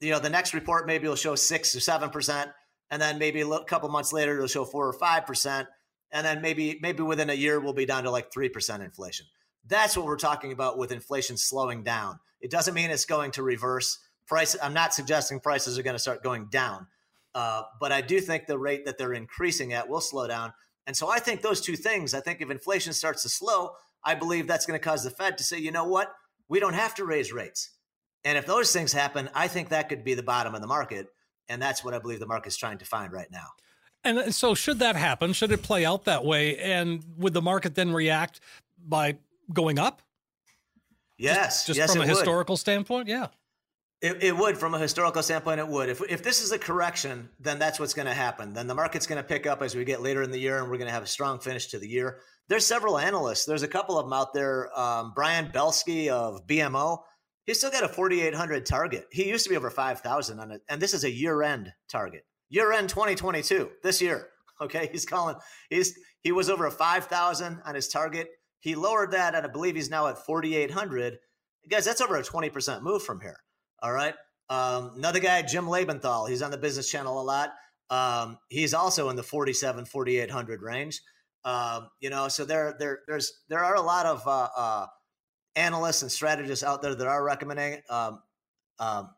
you 0.00 0.10
know, 0.10 0.20
the 0.20 0.30
next 0.30 0.54
report 0.54 0.86
maybe 0.86 1.08
will 1.08 1.16
show 1.16 1.34
six 1.34 1.74
or 1.74 1.80
seven 1.80 2.10
percent, 2.10 2.50
and 2.90 3.00
then 3.00 3.18
maybe 3.18 3.40
a 3.40 3.64
couple 3.64 3.88
months 3.88 4.12
later 4.12 4.34
it'll 4.34 4.46
show 4.46 4.64
four 4.64 4.86
or 4.86 4.92
five 4.92 5.26
percent, 5.26 5.66
and 6.12 6.24
then 6.24 6.42
maybe 6.42 6.78
maybe 6.80 7.02
within 7.02 7.30
a 7.30 7.34
year 7.34 7.58
we'll 7.58 7.72
be 7.72 7.86
down 7.86 8.04
to 8.04 8.10
like 8.10 8.32
three 8.32 8.48
percent 8.48 8.82
inflation. 8.82 9.26
That's 9.66 9.96
what 9.96 10.06
we're 10.06 10.16
talking 10.16 10.52
about 10.52 10.78
with 10.78 10.92
inflation 10.92 11.36
slowing 11.36 11.82
down. 11.82 12.18
It 12.40 12.50
doesn't 12.50 12.74
mean 12.74 12.90
it's 12.90 13.06
going 13.06 13.30
to 13.32 13.42
reverse. 13.42 13.98
Price. 14.26 14.56
I'm 14.62 14.72
not 14.72 14.94
suggesting 14.94 15.38
prices 15.38 15.78
are 15.78 15.82
going 15.82 15.94
to 15.94 16.00
start 16.00 16.22
going 16.22 16.46
down, 16.50 16.86
uh, 17.34 17.64
but 17.78 17.92
I 17.92 18.00
do 18.00 18.20
think 18.20 18.46
the 18.46 18.58
rate 18.58 18.86
that 18.86 18.96
they're 18.96 19.12
increasing 19.12 19.74
at 19.74 19.86
will 19.86 20.00
slow 20.00 20.26
down. 20.26 20.54
And 20.86 20.96
so 20.96 21.10
I 21.10 21.18
think 21.18 21.42
those 21.42 21.60
two 21.60 21.76
things. 21.76 22.14
I 22.14 22.20
think 22.20 22.40
if 22.40 22.50
inflation 22.50 22.94
starts 22.94 23.22
to 23.24 23.28
slow, 23.28 23.72
I 24.02 24.14
believe 24.14 24.46
that's 24.46 24.64
going 24.64 24.78
to 24.78 24.84
cause 24.84 25.04
the 25.04 25.10
Fed 25.10 25.36
to 25.38 25.44
say, 25.44 25.58
you 25.58 25.70
know 25.70 25.84
what, 25.84 26.14
we 26.48 26.58
don't 26.58 26.74
have 26.74 26.94
to 26.96 27.04
raise 27.04 27.32
rates. 27.32 27.70
And 28.24 28.38
if 28.38 28.46
those 28.46 28.72
things 28.72 28.92
happen, 28.92 29.28
I 29.34 29.48
think 29.48 29.68
that 29.68 29.88
could 29.88 30.04
be 30.04 30.14
the 30.14 30.22
bottom 30.22 30.54
of 30.54 30.62
the 30.62 30.66
market. 30.66 31.08
And 31.48 31.60
that's 31.60 31.84
what 31.84 31.92
I 31.92 31.98
believe 31.98 32.20
the 32.20 32.26
market's 32.26 32.56
trying 32.56 32.78
to 32.78 32.86
find 32.86 33.12
right 33.12 33.30
now. 33.30 33.48
And 34.02 34.34
so, 34.34 34.54
should 34.54 34.80
that 34.80 34.96
happen, 34.96 35.32
should 35.32 35.50
it 35.50 35.62
play 35.62 35.84
out 35.84 36.04
that 36.04 36.24
way, 36.24 36.58
and 36.58 37.02
would 37.16 37.32
the 37.32 37.40
market 37.40 37.74
then 37.74 37.92
react 37.92 38.40
by 38.86 39.16
going 39.52 39.78
up? 39.78 40.02
Yes, 41.16 41.66
Just 41.66 41.78
yes, 41.78 41.92
from 41.92 42.00
a 42.00 42.04
it 42.04 42.08
would. 42.08 42.16
historical 42.16 42.56
standpoint, 42.56 43.08
yeah. 43.08 43.28
It, 44.02 44.22
it 44.22 44.36
would, 44.36 44.58
from 44.58 44.74
a 44.74 44.78
historical 44.78 45.22
standpoint, 45.22 45.60
it 45.60 45.68
would. 45.68 45.88
If, 45.88 46.02
if 46.10 46.22
this 46.22 46.42
is 46.42 46.52
a 46.52 46.58
correction, 46.58 47.30
then 47.40 47.58
that's 47.58 47.80
what's 47.80 47.94
going 47.94 48.06
to 48.06 48.12
happen. 48.14 48.52
Then 48.52 48.66
the 48.66 48.74
market's 48.74 49.06
going 49.06 49.22
to 49.22 49.26
pick 49.26 49.46
up 49.46 49.62
as 49.62 49.74
we 49.74 49.84
get 49.84 50.02
later 50.02 50.22
in 50.22 50.30
the 50.30 50.38
year, 50.38 50.58
and 50.58 50.68
we're 50.70 50.76
going 50.76 50.88
to 50.88 50.92
have 50.92 51.04
a 51.04 51.06
strong 51.06 51.38
finish 51.38 51.68
to 51.68 51.78
the 51.78 51.88
year. 51.88 52.18
There's 52.48 52.66
several 52.66 52.98
analysts. 52.98 53.46
There's 53.46 53.62
a 53.62 53.68
couple 53.68 53.98
of 53.98 54.04
them 54.04 54.12
out 54.12 54.34
there. 54.34 54.76
Um, 54.78 55.12
Brian 55.14 55.46
Belski 55.46 56.08
of 56.08 56.46
BMO, 56.46 56.98
he's 57.46 57.58
still 57.58 57.70
got 57.70 57.84
a 57.84 57.88
4,800 57.88 58.66
target. 58.66 59.06
He 59.10 59.28
used 59.28 59.44
to 59.44 59.50
be 59.50 59.56
over 59.56 59.70
5,000 59.70 60.40
on 60.40 60.50
it, 60.50 60.60
and 60.68 60.82
this 60.82 60.92
is 60.92 61.04
a 61.04 61.10
year-end 61.10 61.72
target. 61.88 62.26
Year-end 62.50 62.88
2022, 62.90 63.70
this 63.82 64.02
year. 64.02 64.28
Okay, 64.60 64.88
he's 64.92 65.04
calling. 65.04 65.34
He's 65.68 65.98
he 66.20 66.30
was 66.30 66.48
over 66.48 66.66
a 66.66 66.70
5,000 66.70 67.60
on 67.66 67.74
his 67.74 67.88
target. 67.88 68.28
He 68.64 68.74
lowered 68.74 69.10
that, 69.10 69.34
and 69.34 69.44
I 69.44 69.50
believe 69.50 69.74
he's 69.74 69.90
now 69.90 70.06
at 70.06 70.24
4,800. 70.24 71.18
Guys, 71.68 71.84
that's 71.84 72.00
over 72.00 72.16
a 72.16 72.22
20% 72.22 72.80
move 72.80 73.02
from 73.02 73.20
here. 73.20 73.36
All 73.82 73.92
right. 73.92 74.14
Um, 74.48 74.92
another 74.96 75.20
guy, 75.20 75.42
Jim 75.42 75.66
Lebenthal, 75.66 76.30
he's 76.30 76.40
on 76.40 76.50
the 76.50 76.56
business 76.56 76.90
channel 76.90 77.20
a 77.20 77.22
lot. 77.22 77.50
Um, 77.90 78.38
he's 78.48 78.72
also 78.72 79.10
in 79.10 79.16
the 79.16 79.22
47, 79.22 79.84
4,800 79.84 80.62
range. 80.62 81.02
Um, 81.44 81.90
you 82.00 82.08
know, 82.08 82.28
so 82.28 82.46
there, 82.46 82.74
there, 82.78 83.00
there's, 83.06 83.42
there 83.50 83.62
are 83.62 83.74
a 83.74 83.82
lot 83.82 84.06
of 84.06 84.26
uh, 84.26 84.48
uh, 84.56 84.86
analysts 85.56 86.00
and 86.00 86.10
strategists 86.10 86.64
out 86.64 86.80
there 86.80 86.94
that 86.94 87.06
are 87.06 87.22
recommending. 87.22 87.82
Um, 87.90 88.22
um, 88.78 89.10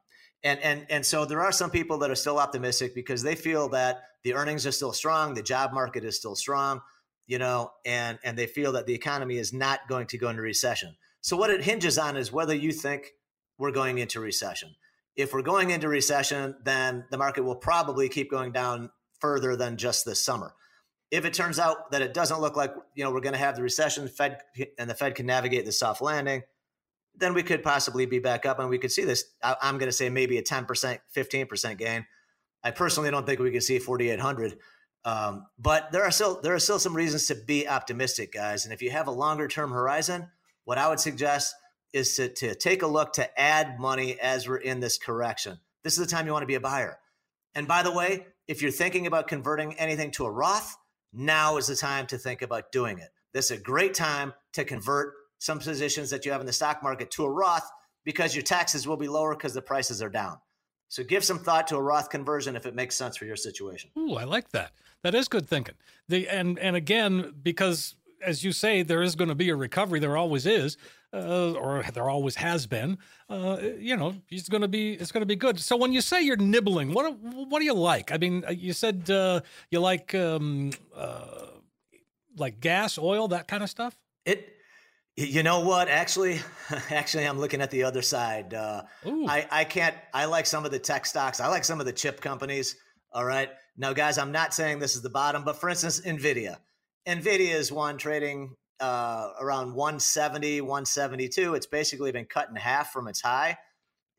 and 0.42 0.60
and 0.60 0.86
and 0.90 1.06
so 1.06 1.24
there 1.24 1.40
are 1.40 1.52
some 1.52 1.70
people 1.70 1.98
that 1.98 2.10
are 2.10 2.16
still 2.16 2.38
optimistic 2.38 2.94
because 2.94 3.22
they 3.22 3.34
feel 3.36 3.68
that 3.70 4.02
the 4.22 4.34
earnings 4.34 4.66
are 4.66 4.72
still 4.72 4.92
strong, 4.92 5.34
the 5.34 5.42
job 5.42 5.72
market 5.72 6.04
is 6.04 6.16
still 6.16 6.36
strong, 6.36 6.80
you 7.26 7.38
know, 7.38 7.72
and 7.84 8.18
and 8.24 8.36
they 8.38 8.46
feel 8.46 8.72
that 8.72 8.86
the 8.86 8.94
economy 8.94 9.36
is 9.36 9.52
not 9.52 9.80
going 9.88 10.06
to 10.08 10.18
go 10.18 10.28
into 10.28 10.42
recession. 10.42 10.96
So 11.20 11.36
what 11.36 11.50
it 11.50 11.64
hinges 11.64 11.98
on 11.98 12.16
is 12.16 12.32
whether 12.32 12.54
you 12.54 12.72
think 12.72 13.12
we're 13.58 13.72
going 13.72 13.98
into 13.98 14.20
recession. 14.20 14.74
if 15.16 15.32
we're 15.32 15.42
going 15.42 15.70
into 15.70 15.88
recession, 15.88 16.54
then 16.62 17.06
the 17.10 17.16
market 17.16 17.42
will 17.42 17.56
probably 17.56 18.08
keep 18.08 18.30
going 18.30 18.52
down 18.52 18.90
further 19.18 19.56
than 19.56 19.78
just 19.78 20.04
this 20.04 20.22
summer. 20.22 20.54
If 21.10 21.24
it 21.24 21.32
turns 21.32 21.58
out 21.58 21.90
that 21.92 22.02
it 22.02 22.12
doesn't 22.12 22.40
look 22.40 22.56
like 22.56 22.74
you 22.94 23.02
know 23.04 23.10
we're 23.10 23.20
going 23.20 23.32
to 23.32 23.38
have 23.38 23.56
the 23.56 23.62
recession, 23.62 24.08
Fed 24.08 24.38
and 24.78 24.90
the 24.90 24.94
Fed 24.94 25.14
can 25.14 25.26
navigate 25.26 25.64
the 25.64 25.72
soft 25.72 26.02
landing, 26.02 26.42
then 27.14 27.32
we 27.32 27.42
could 27.42 27.62
possibly 27.62 28.06
be 28.06 28.18
back 28.18 28.44
up 28.44 28.58
and 28.58 28.68
we 28.68 28.78
could 28.78 28.92
see 28.92 29.04
this. 29.04 29.24
I'm 29.42 29.78
going 29.78 29.88
to 29.88 29.96
say 29.96 30.10
maybe 30.10 30.36
a 30.38 30.42
10%, 30.42 30.98
15% 31.16 31.78
gain. 31.78 32.06
I 32.62 32.70
personally 32.72 33.10
don't 33.10 33.24
think 33.24 33.40
we 33.40 33.52
can 33.52 33.60
see 33.60 33.78
4,800. 33.78 34.58
Um, 35.06 35.46
but 35.56 35.92
there 35.92 36.02
are 36.02 36.10
still 36.10 36.40
there 36.42 36.52
are 36.52 36.58
still 36.58 36.80
some 36.80 36.94
reasons 36.94 37.26
to 37.26 37.36
be 37.36 37.68
optimistic, 37.68 38.32
guys. 38.32 38.64
And 38.64 38.74
if 38.74 38.82
you 38.82 38.90
have 38.90 39.06
a 39.06 39.12
longer 39.12 39.46
term 39.46 39.70
horizon, 39.70 40.28
what 40.64 40.78
I 40.78 40.88
would 40.88 40.98
suggest 40.98 41.54
is 41.92 42.16
to, 42.16 42.28
to 42.28 42.56
take 42.56 42.82
a 42.82 42.88
look 42.88 43.12
to 43.14 43.40
add 43.40 43.78
money 43.78 44.18
as 44.20 44.48
we're 44.48 44.56
in 44.56 44.80
this 44.80 44.98
correction. 44.98 45.60
This 45.84 45.96
is 45.96 46.00
the 46.00 46.12
time 46.12 46.26
you 46.26 46.32
want 46.32 46.42
to 46.42 46.48
be 46.48 46.56
a 46.56 46.60
buyer. 46.60 46.98
And 47.54 47.68
by 47.68 47.84
the 47.84 47.92
way, 47.92 48.26
if 48.48 48.60
you're 48.60 48.72
thinking 48.72 49.06
about 49.06 49.28
converting 49.28 49.74
anything 49.74 50.10
to 50.12 50.24
a 50.24 50.30
Roth, 50.30 50.76
now 51.12 51.56
is 51.56 51.68
the 51.68 51.76
time 51.76 52.08
to 52.08 52.18
think 52.18 52.42
about 52.42 52.72
doing 52.72 52.98
it. 52.98 53.10
This 53.32 53.52
is 53.52 53.60
a 53.60 53.62
great 53.62 53.94
time 53.94 54.34
to 54.54 54.64
convert 54.64 55.14
some 55.38 55.60
positions 55.60 56.10
that 56.10 56.26
you 56.26 56.32
have 56.32 56.40
in 56.40 56.46
the 56.46 56.52
stock 56.52 56.82
market 56.82 57.12
to 57.12 57.24
a 57.24 57.30
Roth 57.30 57.70
because 58.04 58.34
your 58.34 58.42
taxes 58.42 58.88
will 58.88 58.96
be 58.96 59.06
lower 59.06 59.36
because 59.36 59.54
the 59.54 59.62
prices 59.62 60.02
are 60.02 60.10
down. 60.10 60.38
So 60.88 61.04
give 61.04 61.24
some 61.24 61.38
thought 61.38 61.68
to 61.68 61.76
a 61.76 61.82
Roth 61.82 62.10
conversion 62.10 62.56
if 62.56 62.66
it 62.66 62.74
makes 62.74 62.96
sense 62.96 63.16
for 63.16 63.24
your 63.24 63.36
situation. 63.36 63.90
Ooh, 63.96 64.14
I 64.14 64.24
like 64.24 64.50
that. 64.50 64.72
That 65.02 65.14
is 65.14 65.28
good 65.28 65.48
thinking. 65.48 65.74
The 66.08 66.28
and 66.28 66.58
and 66.58 66.76
again 66.76 67.34
because 67.42 67.96
as 68.24 68.42
you 68.44 68.52
say 68.52 68.82
there 68.82 69.02
is 69.02 69.14
going 69.14 69.28
to 69.28 69.34
be 69.34 69.50
a 69.50 69.56
recovery 69.56 70.00
there 70.00 70.16
always 70.16 70.46
is 70.46 70.76
uh, 71.12 71.52
or 71.52 71.84
there 71.94 72.08
always 72.08 72.36
has 72.36 72.66
been 72.66 72.98
uh, 73.28 73.58
you 73.78 73.96
know 73.96 74.14
it's 74.30 74.48
going 74.48 74.62
to 74.62 74.68
be 74.68 74.94
it's 74.94 75.12
going 75.12 75.20
to 75.20 75.26
be 75.26 75.36
good 75.36 75.60
so 75.60 75.76
when 75.76 75.92
you 75.92 76.00
say 76.00 76.22
you're 76.22 76.36
nibbling 76.36 76.92
what 76.92 77.16
what 77.18 77.58
do 77.58 77.64
you 77.64 77.74
like 77.74 78.12
i 78.12 78.16
mean 78.16 78.44
uh, 78.46 78.50
you 78.50 78.72
said 78.72 79.08
uh, 79.10 79.40
you 79.70 79.78
like 79.78 80.14
um, 80.14 80.70
uh, 80.94 81.46
like 82.36 82.60
gas 82.60 82.98
oil 82.98 83.28
that 83.28 83.46
kind 83.46 83.62
of 83.62 83.70
stuff 83.70 83.96
it 84.24 84.56
you 85.18 85.42
know 85.42 85.60
what? 85.60 85.88
Actually, 85.88 86.40
actually, 86.90 87.26
I'm 87.26 87.38
looking 87.38 87.62
at 87.62 87.70
the 87.70 87.84
other 87.84 88.02
side. 88.02 88.52
Uh, 88.52 88.82
I 89.06 89.46
I 89.50 89.64
can't. 89.64 89.96
I 90.12 90.26
like 90.26 90.44
some 90.44 90.66
of 90.66 90.70
the 90.70 90.78
tech 90.78 91.06
stocks. 91.06 91.40
I 91.40 91.48
like 91.48 91.64
some 91.64 91.80
of 91.80 91.86
the 91.86 91.92
chip 91.92 92.20
companies. 92.20 92.76
All 93.16 93.24
right. 93.24 93.48
Now, 93.78 93.94
guys, 93.94 94.18
I'm 94.18 94.30
not 94.30 94.52
saying 94.52 94.78
this 94.78 94.94
is 94.94 95.00
the 95.00 95.08
bottom, 95.08 95.42
but 95.42 95.56
for 95.56 95.70
instance, 95.70 96.02
Nvidia. 96.02 96.58
Nvidia 97.08 97.54
is 97.54 97.72
one 97.72 97.96
trading 97.96 98.54
uh, 98.78 99.30
around 99.40 99.72
170, 99.72 100.60
172. 100.60 101.54
It's 101.54 101.64
basically 101.64 102.12
been 102.12 102.26
cut 102.26 102.50
in 102.50 102.56
half 102.56 102.92
from 102.92 103.08
its 103.08 103.22
high. 103.22 103.56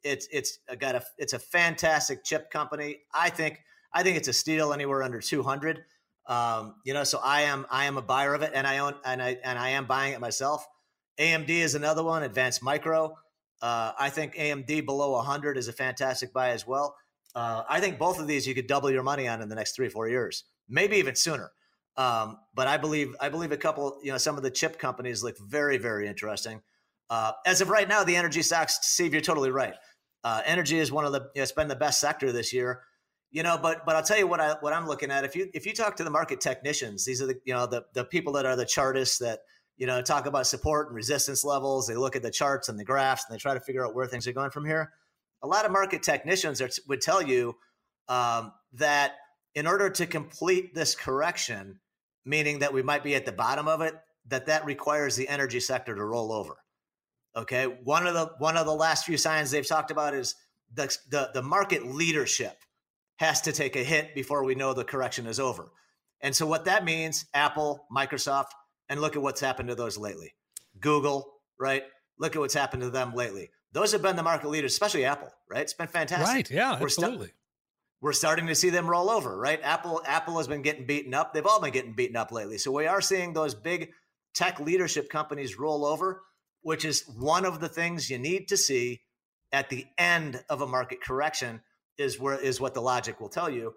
It's 0.02 0.28
it's 0.32 0.58
got 0.80 0.96
a 0.96 1.04
it's 1.20 1.34
a 1.34 1.38
fantastic 1.38 2.24
chip 2.24 2.50
company. 2.50 3.02
I 3.14 3.30
think 3.30 3.60
I 3.94 4.02
think 4.02 4.18
it's 4.18 4.30
a 4.30 4.34
steal 4.34 4.74
anywhere 4.74 5.04
under 5.04 5.22
200. 5.22 5.84
Um, 6.26 6.74
you 6.84 6.96
know, 6.96 7.04
so 7.04 7.20
I 7.24 7.42
am 7.42 7.68
I 7.70 7.86
am 7.86 7.98
a 7.98 8.02
buyer 8.02 8.34
of 8.34 8.42
it, 8.42 8.54
and 8.56 8.66
I 8.66 8.80
own 8.80 8.96
and 9.06 9.22
I 9.22 9.38
and 9.44 9.60
I 9.60 9.70
am 9.70 9.86
buying 9.86 10.14
it 10.14 10.20
myself. 10.20 10.66
AMD 11.20 11.50
is 11.50 11.76
another 11.76 12.04
one, 12.04 12.24
Advanced 12.24 12.64
Micro. 12.64 13.16
Uh, 13.62 13.92
I 14.00 14.10
think 14.10 14.34
AMD 14.34 14.88
below 14.88 15.12
100 15.12 15.56
is 15.56 15.68
a 15.68 15.74
fantastic 15.74 16.34
buy 16.34 16.50
as 16.50 16.66
well. 16.66 16.96
Uh, 17.38 17.64
I 17.70 17.80
think 17.80 18.00
both 18.00 18.20
of 18.20 18.26
these 18.26 18.48
you 18.48 18.56
could 18.56 18.66
double 18.66 18.90
your 18.90 19.04
money 19.04 19.28
on 19.28 19.44
in 19.44 19.48
the 19.48 19.54
next 19.54 19.76
three 19.76 19.90
four 19.90 20.10
years, 20.10 20.46
maybe 20.68 20.98
even 20.98 21.14
sooner. 21.14 21.52
Um, 21.96 22.40
but 22.56 22.68
I 22.68 22.78
believe 22.78 23.16
I 23.22 23.30
believe 23.30 23.52
a 23.52 23.58
couple, 23.58 24.00
you 24.02 24.12
know, 24.12 24.18
some 24.18 24.38
of 24.38 24.42
the 24.42 24.50
chip 24.50 24.80
companies 24.80 25.22
look 25.22 25.38
very 25.38 25.78
very 25.78 26.08
interesting. 26.08 26.62
Uh, 27.12 27.34
as 27.46 27.62
of 27.62 27.70
right 27.70 27.88
now, 27.88 28.04
the 28.04 28.16
energy 28.16 28.42
stocks. 28.42 28.80
Steve, 28.82 29.14
you're 29.14 29.22
totally 29.22 29.52
right. 29.52 29.76
Uh, 30.24 30.42
energy 30.48 30.80
is 30.80 30.92
one 30.92 31.06
of 31.06 31.12
the 31.12 31.20
you 31.20 31.30
know, 31.36 31.44
it's 31.44 31.52
been 31.52 31.68
the 31.68 31.76
best 31.76 32.00
sector 32.00 32.32
this 32.32 32.52
year. 32.52 32.82
You 33.30 33.44
know, 33.44 33.56
but 33.62 33.86
but 33.86 33.96
I'll 33.96 34.02
tell 34.02 34.18
you 34.18 34.26
what 34.26 34.40
I 34.40 34.56
what 34.62 34.74
I'm 34.74 34.88
looking 34.88 35.12
at. 35.12 35.24
If 35.24 35.36
you 35.36 35.48
if 35.54 35.68
you 35.68 35.74
talk 35.74 35.96
to 35.98 36.04
the 36.04 36.10
market 36.10 36.42
technicians, 36.42 37.06
these 37.06 37.22
are 37.22 37.28
the 37.28 37.40
you 37.46 37.54
know 37.54 37.68
the 37.68 37.86
the 37.94 38.04
people 38.04 38.34
that 38.34 38.48
are 38.48 38.56
the 38.56 38.66
chartists 38.66 39.20
that 39.20 39.42
you 39.78 39.86
know, 39.86 40.02
talk 40.02 40.26
about 40.26 40.48
support 40.48 40.88
and 40.88 40.96
resistance 40.96 41.44
levels. 41.44 41.88
They 41.88 41.96
look 41.96 42.16
at 42.16 42.24
the 42.24 42.32
charts 42.32 42.68
and 42.68 42.80
the 42.80 42.84
graphs 42.84 43.26
and 43.30 43.36
they 43.36 43.40
try 43.40 43.54
to 43.54 43.60
figure 43.60 43.86
out 43.86 43.94
where 43.94 44.08
things 44.08 44.28
are 44.28 44.34
going 44.34 44.50
from 44.50 44.66
here. 44.66 44.92
A 45.44 45.48
lot 45.48 45.66
of 45.66 45.72
market 45.72 46.04
technicians 46.04 46.62
are, 46.62 46.70
would 46.88 47.02
tell 47.02 47.22
you 47.22 47.56
um, 48.08 48.52
that 48.74 49.14
in 49.56 49.68
order 49.68 49.90
to 49.90 50.06
complete 50.06 50.74
this 50.74 50.96
correction, 50.96 51.80
meaning 52.26 52.60
that 52.60 52.74
we 52.74 52.84
might 52.84 53.04
be 53.04 53.16
at 53.16 53.26
the 53.26 53.32
bottom 53.32 53.68
of 53.68 53.82
it, 53.82 53.96
that 54.28 54.48
that 54.48 54.66
requires 54.66 55.16
the 55.16 55.28
energy 55.28 55.60
sector 55.60 55.96
to 55.96 56.04
roll 56.04 56.32
over. 56.32 56.58
Okay, 57.36 57.66
one 57.66 58.08
of 58.08 58.14
the 58.14 58.32
one 58.40 58.58
of 58.58 58.66
the 58.66 58.74
last 58.74 59.06
few 59.06 59.18
signs 59.18 59.52
they've 59.52 59.68
talked 59.68 59.92
about 59.92 60.14
is 60.14 60.36
the 60.74 60.96
the, 61.10 61.30
the 61.34 61.42
market 61.42 61.86
leadership 61.86 62.58
has 63.18 63.42
to 63.42 63.52
take 63.52 63.76
a 63.76 63.84
hit 63.84 64.14
before 64.16 64.44
we 64.44 64.56
know 64.56 64.74
the 64.74 64.84
correction 64.84 65.28
is 65.28 65.40
over. 65.40 65.72
And 66.22 66.36
so 66.36 66.46
what 66.46 66.66
that 66.66 66.84
means, 66.84 67.26
Apple, 67.34 67.86
Microsoft, 67.96 68.48
and 68.90 69.02
look 69.02 69.16
at 69.16 69.22
what's 69.22 69.42
happened 69.42 69.70
to 69.70 69.76
those 69.76 69.98
lately. 69.98 70.34
Google, 70.80 71.32
right? 71.60 71.84
Look 72.20 72.36
at 72.36 72.40
what's 72.40 72.54
happened 72.54 72.84
to 72.84 72.90
them 72.90 73.14
lately. 73.14 73.50
Those 73.74 73.92
have 73.92 74.02
been 74.02 74.16
the 74.16 74.24
market 74.24 74.50
leaders, 74.50 74.74
especially 74.74 75.06
Apple, 75.06 75.30
right? 75.50 75.62
It's 75.62 75.74
been 75.74 75.88
fantastic. 75.88 76.28
Right. 76.28 76.50
Yeah, 76.50 76.80
we're 76.80 76.86
absolutely. 76.86 77.32
we're 78.02 78.14
starting 78.14 78.48
to 78.48 78.56
see 78.56 78.70
them 78.70 78.90
roll 78.90 79.10
over, 79.10 79.38
right? 79.38 79.60
Apple 79.62 80.02
Apple 80.06 80.38
has 80.38 80.48
been 80.48 80.62
getting 80.62 80.86
beaten 80.86 81.14
up. 81.14 81.34
They've 81.34 81.46
all 81.46 81.62
been 81.62 81.72
getting 81.74 81.94
beaten 81.94 82.16
up 82.16 82.32
lately. 82.32 82.58
So 82.58 82.72
we 82.72 82.88
are 82.88 83.02
seeing 83.02 83.34
those 83.34 83.54
big 83.54 83.92
tech 84.34 84.60
leadership 84.60 85.10
companies 85.10 85.60
roll 85.60 85.86
over, 85.86 86.22
which 86.62 86.86
is 86.86 87.04
one 87.18 87.46
of 87.46 87.60
the 87.60 87.70
things 87.70 88.10
you 88.10 88.20
need 88.20 88.48
to 88.50 88.58
see 88.58 89.02
at 89.52 89.70
the 89.70 89.86
end 89.98 90.44
of 90.50 90.62
a 90.62 90.68
market 90.68 91.02
correction 91.02 91.62
is 91.98 92.20
where 92.20 92.40
is 92.40 92.62
what 92.62 92.74
the 92.74 92.82
logic 92.82 93.20
will 93.20 93.30
tell 93.30 93.50
you. 93.50 93.74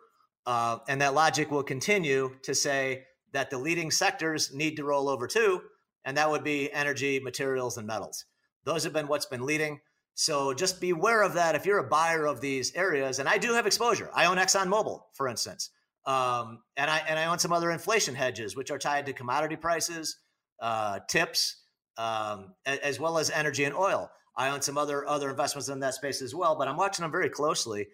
Uh, 0.47 0.79
and 0.89 1.01
that 1.01 1.15
logic 1.15 1.51
will 1.51 1.63
continue 1.63 2.35
to 2.43 2.55
say 2.55 3.05
that 3.33 3.51
the 3.51 3.59
leading 3.59 3.91
sectors 3.91 4.53
need 4.55 4.77
to 4.77 4.85
roll 4.85 5.09
over 5.09 5.27
too, 5.27 5.63
and 6.05 6.17
that 6.17 6.31
would 6.31 6.43
be 6.43 6.73
energy, 6.73 7.21
materials, 7.21 7.77
and 7.77 7.87
metals. 7.87 8.25
Those 8.65 8.85
have 8.85 8.93
been 8.93 9.09
what's 9.09 9.27
been 9.27 9.47
leading. 9.47 9.81
So 10.15 10.53
just 10.53 10.81
beware 10.81 11.23
of 11.23 11.35
that 11.35 11.55
if 11.55 11.65
you're 11.65 11.79
a 11.79 11.89
buyer 11.89 12.27
of 12.27 12.41
these 12.41 12.75
areas. 12.75 13.19
And 13.19 13.29
I 13.29 13.39
do 13.39 13.55
have 13.55 13.67
exposure. 13.67 14.11
I 14.15 14.27
own 14.27 14.37
ExxonMobil, 14.37 15.01
for 15.15 15.29
instance, 15.29 15.71
um, 16.05 16.63
and 16.77 16.91
I 16.91 16.99
and 17.09 17.19
I 17.19 17.27
own 17.27 17.39
some 17.39 17.53
other 17.53 17.71
inflation 17.71 18.15
hedges, 18.15 18.57
which 18.57 18.71
are 18.71 18.79
tied 18.79 19.07
to 19.07 19.13
commodity 19.13 19.57
prices, 19.57 20.17
uh, 20.61 21.01
tips, 21.09 21.57
um, 21.97 22.55
as 22.67 22.99
well 22.99 23.19
as 23.19 23.31
energy 23.31 23.65
and 23.65 23.75
oil. 23.75 24.11
I 24.37 24.51
own 24.51 24.63
some 24.63 24.79
other 24.79 25.07
other 25.07 25.31
investments 25.31 25.69
in 25.69 25.81
that 25.81 25.95
space 25.95 26.23
as 26.23 26.35
well, 26.35 26.57
but 26.57 26.69
I'm 26.69 26.77
watching 26.77 27.03
them 27.03 27.13
very 27.13 27.29
closely, 27.29 27.89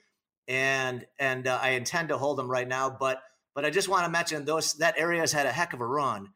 and 0.49 1.05
and 1.19 1.47
uh, 1.47 1.59
I 1.61 1.71
intend 1.71 2.09
to 2.09 2.19
hold 2.19 2.39
them 2.39 2.51
right 2.51 2.69
now. 2.69 2.91
But 2.91 3.23
but 3.55 3.65
I 3.65 3.71
just 3.71 3.89
want 3.89 4.05
to 4.05 4.11
mention 4.11 4.45
those 4.45 4.75
that 4.75 4.99
area 4.99 5.21
has 5.21 5.33
had 5.33 5.47
a 5.47 5.53
heck 5.53 5.73
of 5.73 5.81
a 5.81 5.87
run, 5.87 6.29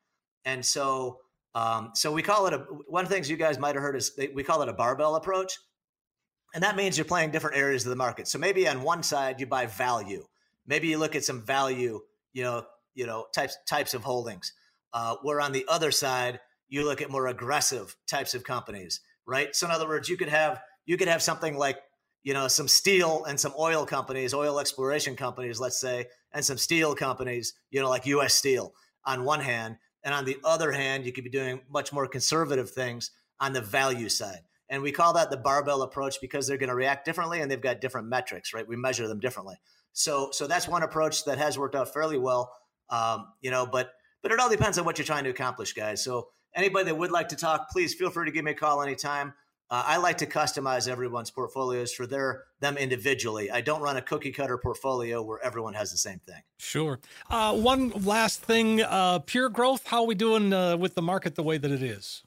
and 0.44 0.64
so 0.64 1.18
um, 1.54 1.90
so 1.94 2.12
we 2.12 2.22
call 2.22 2.46
it 2.46 2.54
a 2.54 2.58
one 2.58 3.04
of 3.04 3.08
the 3.08 3.14
things 3.14 3.28
you 3.28 3.36
guys 3.36 3.58
might 3.58 3.74
have 3.74 3.82
heard 3.82 3.96
is 3.96 4.12
we 4.34 4.44
call 4.44 4.62
it 4.62 4.68
a 4.68 4.72
barbell 4.72 5.16
approach, 5.16 5.58
and 6.54 6.62
that 6.62 6.76
means 6.76 6.96
you're 6.96 7.04
playing 7.04 7.30
different 7.30 7.56
areas 7.56 7.84
of 7.84 7.90
the 7.90 7.96
market. 7.96 8.28
So 8.28 8.38
maybe 8.38 8.68
on 8.68 8.82
one 8.82 9.02
side 9.02 9.40
you 9.40 9.46
buy 9.46 9.66
value, 9.66 10.24
maybe 10.66 10.88
you 10.88 10.98
look 10.98 11.16
at 11.16 11.24
some 11.24 11.42
value, 11.42 12.00
you 12.32 12.42
know, 12.42 12.64
you 12.94 13.06
know 13.06 13.26
types 13.34 13.56
types 13.68 13.94
of 13.94 14.04
holdings. 14.04 14.52
Uh, 14.92 15.14
where 15.22 15.40
on 15.40 15.52
the 15.52 15.64
other 15.68 15.92
side 15.92 16.40
you 16.68 16.84
look 16.84 17.00
at 17.00 17.10
more 17.10 17.28
aggressive 17.28 17.96
types 18.08 18.34
of 18.34 18.42
companies, 18.42 19.00
right? 19.26 19.54
So 19.54 19.66
in 19.66 19.72
other 19.72 19.86
words, 19.86 20.08
you 20.08 20.16
could 20.16 20.28
have 20.28 20.60
you 20.86 20.96
could 20.96 21.08
have 21.08 21.22
something 21.22 21.56
like 21.56 21.78
you 22.22 22.34
know 22.34 22.48
some 22.48 22.68
steel 22.68 23.24
and 23.24 23.38
some 23.38 23.52
oil 23.58 23.86
companies, 23.86 24.34
oil 24.34 24.60
exploration 24.60 25.16
companies, 25.16 25.60
let's 25.60 25.80
say, 25.80 26.06
and 26.32 26.44
some 26.44 26.58
steel 26.58 26.94
companies, 26.94 27.54
you 27.70 27.80
know, 27.80 27.88
like 27.88 28.06
US 28.06 28.34
Steel 28.34 28.72
on 29.04 29.24
one 29.24 29.40
hand. 29.40 29.76
And 30.04 30.14
on 30.14 30.24
the 30.24 30.38
other 30.44 30.72
hand, 30.72 31.04
you 31.04 31.12
could 31.12 31.24
be 31.24 31.30
doing 31.30 31.60
much 31.70 31.92
more 31.92 32.06
conservative 32.06 32.70
things 32.70 33.10
on 33.38 33.52
the 33.52 33.60
value 33.60 34.08
side. 34.08 34.40
And 34.68 34.82
we 34.82 34.92
call 34.92 35.12
that 35.14 35.30
the 35.30 35.36
barbell 35.36 35.82
approach 35.82 36.20
because 36.20 36.46
they're 36.46 36.56
going 36.56 36.68
to 36.68 36.74
react 36.74 37.04
differently 37.04 37.40
and 37.40 37.50
they've 37.50 37.60
got 37.60 37.80
different 37.80 38.08
metrics, 38.08 38.54
right? 38.54 38.66
We 38.66 38.76
measure 38.76 39.08
them 39.08 39.18
differently. 39.18 39.56
So, 39.92 40.30
so 40.32 40.46
that's 40.46 40.68
one 40.68 40.82
approach 40.84 41.24
that 41.24 41.38
has 41.38 41.58
worked 41.58 41.74
out 41.74 41.92
fairly 41.92 42.18
well, 42.18 42.54
um, 42.88 43.26
you 43.40 43.50
know. 43.50 43.66
But, 43.66 43.90
but 44.22 44.30
it 44.30 44.38
all 44.38 44.48
depends 44.48 44.78
on 44.78 44.84
what 44.84 44.96
you're 44.96 45.04
trying 45.04 45.24
to 45.24 45.30
accomplish, 45.30 45.72
guys. 45.72 46.04
So, 46.04 46.28
anybody 46.54 46.84
that 46.84 46.94
would 46.96 47.10
like 47.10 47.28
to 47.30 47.36
talk, 47.36 47.70
please 47.70 47.94
feel 47.94 48.10
free 48.10 48.26
to 48.26 48.30
give 48.30 48.44
me 48.44 48.52
a 48.52 48.54
call 48.54 48.82
anytime. 48.82 49.34
Uh, 49.70 49.84
I 49.86 49.98
like 49.98 50.18
to 50.18 50.26
customize 50.26 50.88
everyone's 50.88 51.30
portfolios 51.30 51.92
for 51.92 52.04
their 52.04 52.44
them 52.58 52.76
individually. 52.76 53.52
I 53.52 53.60
don't 53.60 53.80
run 53.80 53.96
a 53.96 54.02
cookie 54.02 54.32
cutter 54.32 54.58
portfolio 54.58 55.22
where 55.22 55.38
everyone 55.44 55.74
has 55.74 55.92
the 55.92 55.96
same 55.96 56.18
thing. 56.26 56.42
Sure. 56.58 56.98
Uh, 57.30 57.56
one 57.56 57.90
last 57.90 58.42
thing, 58.42 58.82
uh, 58.82 59.20
pure 59.20 59.48
growth. 59.48 59.86
How 59.86 60.00
are 60.00 60.06
we 60.06 60.16
doing 60.16 60.52
uh, 60.52 60.76
with 60.76 60.96
the 60.96 61.02
market 61.02 61.36
the 61.36 61.44
way 61.44 61.56
that 61.56 61.70
it 61.70 61.84
is? 61.84 62.24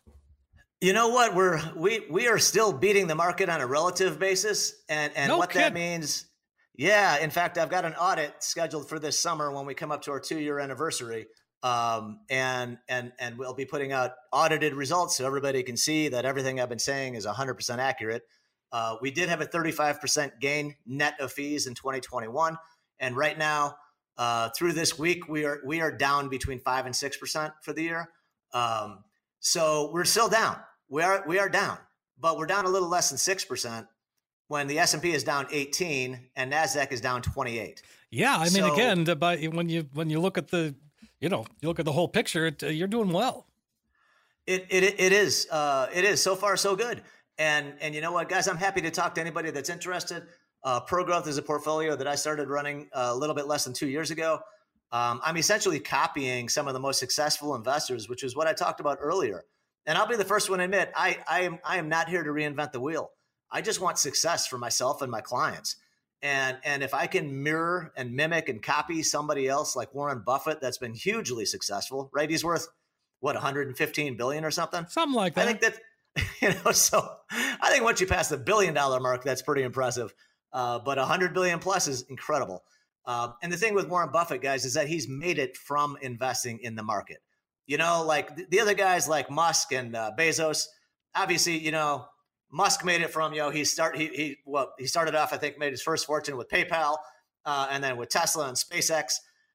You 0.79 0.93
know 0.93 1.09
what? 1.09 1.35
We're 1.35 1.61
we 1.75 2.05
we 2.09 2.27
are 2.27 2.39
still 2.39 2.71
beating 2.71 3.07
the 3.07 3.15
market 3.15 3.49
on 3.49 3.59
a 3.59 3.67
relative 3.67 4.19
basis, 4.19 4.81
and 4.87 5.11
and 5.15 5.27
no 5.27 5.37
what 5.37 5.49
kid. 5.49 5.59
that 5.59 5.73
means. 5.73 6.25
Yeah, 6.75 7.19
in 7.19 7.29
fact, 7.29 7.57
I've 7.57 7.69
got 7.69 7.85
an 7.85 7.93
audit 7.93 8.41
scheduled 8.41 8.89
for 8.89 8.99
this 8.99 9.19
summer 9.19 9.51
when 9.51 9.65
we 9.65 9.75
come 9.75 9.91
up 9.91 10.01
to 10.03 10.11
our 10.11 10.19
two 10.19 10.39
year 10.39 10.59
anniversary 10.59 11.27
um, 11.63 12.19
and 12.29 12.77
and 12.87 13.13
and 13.19 13.37
we'll 13.37 13.53
be 13.53 13.65
putting 13.65 13.91
out 13.91 14.11
audited 14.31 14.73
results 14.73 15.17
so 15.17 15.25
everybody 15.25 15.63
can 15.63 15.77
see 15.77 16.09
that 16.09 16.25
everything 16.25 16.59
I've 16.59 16.69
been 16.69 16.77
saying 16.77 17.15
is 17.15 17.25
100% 17.25 17.77
accurate. 17.79 18.23
Uh, 18.71 18.97
we 19.01 19.11
did 19.11 19.29
have 19.29 19.39
a 19.39 19.45
35% 19.45 20.39
gain 20.39 20.75
net 20.85 21.15
of 21.19 21.31
fees 21.31 21.67
in 21.67 21.73
2021, 21.73 22.57
and 22.99 23.15
right 23.15 23.37
now, 23.37 23.75
uh, 24.17 24.49
through 24.57 24.73
this 24.73 24.99
week, 24.99 25.27
we 25.27 25.45
are 25.45 25.61
we 25.65 25.81
are 25.81 25.91
down 25.91 26.29
between 26.29 26.59
five 26.59 26.85
and 26.85 26.95
six 26.95 27.17
percent 27.17 27.53
for 27.61 27.73
the 27.73 27.83
year. 27.83 28.09
Um, 28.53 29.03
so 29.39 29.89
we're 29.93 30.05
still 30.05 30.29
down. 30.29 30.57
We 30.89 31.01
are 31.01 31.23
we 31.27 31.39
are 31.39 31.49
down, 31.49 31.77
but 32.19 32.37
we're 32.37 32.45
down 32.45 32.65
a 32.65 32.69
little 32.69 32.89
less 32.89 33.09
than 33.09 33.17
six 33.17 33.45
percent 33.45 33.87
when 34.47 34.67
the 34.67 34.79
S 34.79 34.93
and 34.93 35.01
P 35.01 35.11
is 35.11 35.23
down 35.23 35.47
18 35.51 36.29
and 36.35 36.53
Nasdaq 36.53 36.91
is 36.91 37.01
down 37.01 37.21
28. 37.21 37.81
Yeah, 38.11 38.35
I 38.37 38.43
mean, 38.43 38.51
so, 38.51 38.73
again, 38.73 39.03
by 39.17 39.37
when 39.45 39.69
you 39.69 39.87
when 39.93 40.09
you 40.11 40.19
look 40.19 40.37
at 40.37 40.49
the, 40.49 40.75
you 41.23 41.29
know, 41.29 41.45
you 41.61 41.69
look 41.69 41.79
at 41.79 41.85
the 41.85 41.91
whole 41.93 42.09
picture, 42.09 42.47
it, 42.47 42.61
uh, 42.61 42.67
you're 42.67 42.85
doing 42.85 43.09
well. 43.09 43.47
It 44.45 44.67
it 44.69 44.99
it 44.99 45.13
is 45.13 45.47
uh, 45.49 45.87
it 45.93 46.03
is 46.03 46.21
so 46.21 46.35
far 46.35 46.57
so 46.57 46.75
good. 46.75 47.01
And 47.37 47.75
and 47.79 47.95
you 47.95 48.01
know 48.01 48.11
what, 48.11 48.27
guys, 48.27 48.49
I'm 48.49 48.57
happy 48.57 48.81
to 48.81 48.91
talk 48.91 49.15
to 49.15 49.21
anybody 49.21 49.49
that's 49.49 49.69
interested. 49.69 50.23
Uh, 50.65 50.81
Pro 50.81 51.05
Growth 51.05 51.25
is 51.29 51.37
a 51.37 51.41
portfolio 51.41 51.95
that 51.95 52.07
I 52.07 52.15
started 52.15 52.49
running 52.49 52.89
uh, 52.91 53.11
a 53.11 53.15
little 53.15 53.35
bit 53.35 53.47
less 53.47 53.63
than 53.63 53.71
two 53.71 53.87
years 53.87 54.11
ago. 54.11 54.41
Um, 54.91 55.21
I'm 55.23 55.37
essentially 55.37 55.79
copying 55.79 56.49
some 56.49 56.67
of 56.67 56.73
the 56.73 56.79
most 56.81 56.99
successful 56.99 57.55
investors, 57.55 58.09
which 58.09 58.21
is 58.21 58.35
what 58.35 58.47
I 58.47 58.53
talked 58.53 58.81
about 58.81 58.97
earlier. 58.99 59.45
And 59.85 59.97
I'll 59.97 60.07
be 60.07 60.17
the 60.17 60.25
first 60.25 60.49
one 60.49 60.59
to 60.59 60.65
admit 60.65 60.91
I 60.93 61.19
I 61.25 61.43
am 61.43 61.57
I 61.63 61.77
am 61.77 61.87
not 61.87 62.09
here 62.09 62.23
to 62.23 62.31
reinvent 62.31 62.73
the 62.73 62.81
wheel. 62.81 63.11
I 63.49 63.61
just 63.61 63.79
want 63.79 63.97
success 63.97 64.45
for 64.45 64.57
myself 64.57 65.01
and 65.01 65.09
my 65.09 65.21
clients. 65.21 65.77
And 66.23 66.57
and 66.63 66.81
if 66.81 66.93
I 66.93 67.05
can 67.07 67.43
mirror 67.43 67.91
and 67.97 68.13
mimic 68.13 68.47
and 68.47 68.63
copy 68.63 69.03
somebody 69.03 69.47
else 69.47 69.75
like 69.75 69.93
Warren 69.93 70.23
Buffett 70.25 70.61
that's 70.61 70.77
been 70.77 70.93
hugely 70.93 71.45
successful, 71.45 72.09
right? 72.13 72.29
He's 72.29 72.45
worth 72.45 72.69
what 73.19 73.35
115 73.35 74.17
billion 74.17 74.45
or 74.45 74.51
something. 74.51 74.85
Something 74.87 75.15
like 75.15 75.35
that. 75.35 75.47
I 75.47 75.53
think 75.53 75.61
that 75.61 75.79
you 76.41 76.49
know 76.63 76.71
so 76.71 77.05
I 77.29 77.69
think 77.69 77.83
once 77.83 77.99
you 77.99 78.07
pass 78.07 78.29
the 78.29 78.37
billion 78.37 78.73
dollar 78.73 79.01
mark 79.01 79.23
that's 79.23 79.41
pretty 79.41 79.63
impressive. 79.63 80.13
Uh, 80.53 80.79
but 80.79 80.97
100 80.97 81.33
billion 81.33 81.59
plus 81.59 81.87
is 81.87 82.05
incredible. 82.09 82.63
Uh, 83.05 83.29
and 83.41 83.51
the 83.51 83.57
thing 83.57 83.73
with 83.73 83.89
Warren 83.89 84.11
Buffett, 84.13 84.41
guys, 84.41 84.65
is 84.65 84.75
that 84.75 84.87
he's 84.87 85.09
made 85.09 85.39
it 85.39 85.57
from 85.57 85.97
investing 86.01 86.59
in 86.61 86.75
the 86.75 86.83
market. 86.83 87.17
You 87.65 87.77
know, 87.77 88.03
like 88.05 88.49
the 88.49 88.59
other 88.59 88.75
guys 88.75 89.09
like 89.09 89.29
Musk 89.29 89.73
and 89.73 89.95
uh, 89.95 90.11
Bezos, 90.17 90.65
obviously, 91.15 91.57
you 91.57 91.71
know, 91.71 92.05
Musk 92.53 92.85
made 92.85 93.01
it 93.01 93.09
from, 93.09 93.33
you 93.33 93.39
know, 93.39 93.49
he 93.49 93.65
start 93.65 93.97
he 93.97 94.07
he 94.07 94.37
well, 94.45 94.73
he 94.77 94.85
started 94.85 95.15
off, 95.15 95.33
I 95.33 95.37
think, 95.37 95.57
made 95.57 95.71
his 95.71 95.81
first 95.81 96.05
fortune 96.05 96.37
with 96.37 96.49
PayPal 96.49 96.97
uh, 97.45 97.67
and 97.71 97.83
then 97.83 97.97
with 97.97 98.09
Tesla 98.09 98.47
and 98.47 98.55
SpaceX. 98.55 99.13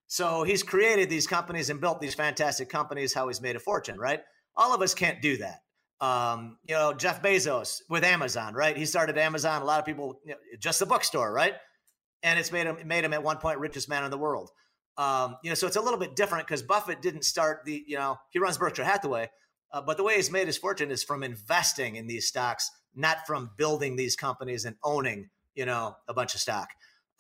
So 0.08 0.42
he's 0.42 0.64
created 0.64 1.08
these 1.08 1.26
companies 1.26 1.70
and 1.70 1.80
built 1.80 2.00
these 2.00 2.14
fantastic 2.14 2.68
companies, 2.68 3.14
how 3.14 3.28
he's 3.28 3.40
made 3.40 3.54
a 3.54 3.60
fortune, 3.60 3.98
right? 3.98 4.20
All 4.56 4.74
of 4.74 4.82
us 4.82 4.94
can't 4.94 5.22
do 5.22 5.36
that. 5.36 5.60
Um, 6.00 6.58
you 6.66 6.74
know, 6.74 6.92
Jeff 6.92 7.22
Bezos 7.22 7.82
with 7.88 8.02
Amazon, 8.02 8.54
right? 8.54 8.76
He 8.76 8.84
started 8.84 9.16
Amazon. 9.16 9.62
A 9.62 9.64
lot 9.64 9.78
of 9.78 9.86
people, 9.86 10.20
you 10.24 10.32
know, 10.32 10.38
just 10.58 10.80
the 10.80 10.86
bookstore, 10.86 11.32
right? 11.32 11.54
And 12.24 12.36
it's 12.36 12.50
made 12.50 12.66
him 12.66 12.78
made 12.84 13.04
him 13.04 13.12
at 13.12 13.22
one 13.22 13.36
point 13.36 13.60
richest 13.60 13.88
man 13.88 14.02
in 14.02 14.10
the 14.10 14.18
world. 14.18 14.50
Um, 14.96 15.36
you 15.44 15.50
know, 15.50 15.54
so 15.54 15.68
it's 15.68 15.76
a 15.76 15.80
little 15.80 16.00
bit 16.00 16.16
different 16.16 16.48
because 16.48 16.64
Buffett 16.64 17.00
didn't 17.00 17.22
start 17.24 17.60
the, 17.64 17.84
you 17.86 17.96
know, 17.96 18.18
he 18.30 18.40
runs 18.40 18.58
Berkshire 18.58 18.82
Hathaway, 18.82 19.30
uh, 19.72 19.82
but 19.82 19.96
the 19.96 20.02
way 20.02 20.16
he's 20.16 20.32
made 20.32 20.48
his 20.48 20.58
fortune 20.58 20.90
is 20.90 21.04
from 21.04 21.22
investing 21.22 21.94
in 21.94 22.08
these 22.08 22.26
stocks 22.26 22.68
not 22.94 23.26
from 23.26 23.50
building 23.56 23.96
these 23.96 24.16
companies 24.16 24.64
and 24.64 24.76
owning, 24.82 25.30
you 25.54 25.66
know, 25.66 25.96
a 26.08 26.14
bunch 26.14 26.34
of 26.34 26.40
stock. 26.40 26.68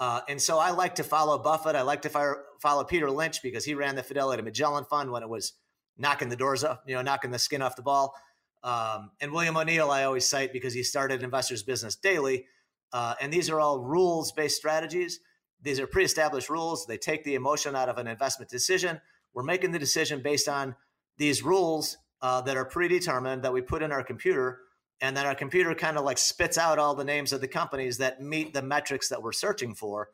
Uh, 0.00 0.20
and 0.28 0.40
so 0.40 0.58
I 0.58 0.70
like 0.70 0.94
to 0.96 1.04
follow 1.04 1.38
Buffett. 1.38 1.74
I 1.74 1.82
like 1.82 2.02
to 2.02 2.08
fire, 2.08 2.44
follow 2.60 2.84
Peter 2.84 3.10
Lynch 3.10 3.42
because 3.42 3.64
he 3.64 3.74
ran 3.74 3.96
the 3.96 4.02
Fidelity 4.02 4.42
Magellan 4.42 4.84
Fund 4.84 5.10
when 5.10 5.22
it 5.22 5.28
was 5.28 5.54
knocking 5.96 6.28
the 6.28 6.36
doors 6.36 6.62
up, 6.62 6.84
you 6.86 6.94
know, 6.94 7.02
knocking 7.02 7.32
the 7.32 7.38
skin 7.38 7.62
off 7.62 7.74
the 7.74 7.82
ball. 7.82 8.14
Um, 8.62 9.10
and 9.20 9.32
William 9.32 9.56
O'Neill, 9.56 9.90
I 9.90 10.04
always 10.04 10.28
cite 10.28 10.52
because 10.52 10.74
he 10.74 10.82
started 10.82 11.22
Investors 11.22 11.62
Business 11.62 11.96
Daily. 11.96 12.46
Uh, 12.92 13.14
and 13.20 13.32
these 13.32 13.50
are 13.50 13.60
all 13.60 13.80
rules 13.80 14.32
based 14.32 14.56
strategies. 14.56 15.20
These 15.60 15.80
are 15.80 15.86
pre 15.86 16.04
established 16.04 16.48
rules. 16.48 16.86
They 16.86 16.96
take 16.96 17.24
the 17.24 17.34
emotion 17.34 17.74
out 17.74 17.88
of 17.88 17.98
an 17.98 18.06
investment 18.06 18.50
decision. 18.50 19.00
We're 19.34 19.42
making 19.42 19.72
the 19.72 19.78
decision 19.78 20.22
based 20.22 20.48
on 20.48 20.76
these 21.18 21.42
rules 21.42 21.98
uh, 22.22 22.40
that 22.42 22.56
are 22.56 22.64
predetermined 22.64 23.42
that 23.42 23.52
we 23.52 23.60
put 23.60 23.82
in 23.82 23.92
our 23.92 24.02
computer 24.02 24.60
and 25.00 25.16
then 25.16 25.26
our 25.26 25.34
computer 25.34 25.74
kind 25.74 25.96
of 25.96 26.04
like 26.04 26.18
spits 26.18 26.58
out 26.58 26.78
all 26.78 26.94
the 26.94 27.04
names 27.04 27.32
of 27.32 27.40
the 27.40 27.48
companies 27.48 27.98
that 27.98 28.20
meet 28.20 28.52
the 28.52 28.62
metrics 28.62 29.08
that 29.08 29.22
we're 29.22 29.32
searching 29.32 29.74
for 29.74 30.10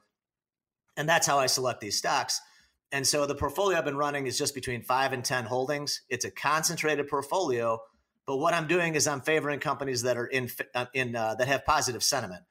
and 0.97 1.09
that's 1.09 1.27
how 1.27 1.39
i 1.39 1.47
select 1.47 1.81
these 1.81 1.99
stocks. 1.99 2.41
And 2.93 3.05
so 3.05 3.27
the 3.27 3.35
portfolio 3.35 3.79
i've 3.79 3.85
been 3.85 3.97
running 3.97 4.27
is 4.27 4.39
just 4.39 4.55
between 4.55 4.83
5 4.83 5.13
and 5.13 5.25
10 5.25 5.47
holdings. 5.47 6.03
It's 6.09 6.25
a 6.25 6.31
concentrated 6.31 7.09
portfolio 7.09 7.81
but 8.27 8.39
what 8.39 8.55
i'm 8.55 8.67
doing 8.67 8.95
is 8.95 9.07
i'm 9.07 9.21
favoring 9.21 9.61
companies 9.61 10.03
that 10.03 10.17
are 10.17 10.27
in 10.27 10.51
uh, 10.75 10.87
in 10.95 11.15
uh, 11.17 11.35
that 11.35 11.49
have 11.49 11.65
positive 11.65 12.03
sentiment. 12.03 12.43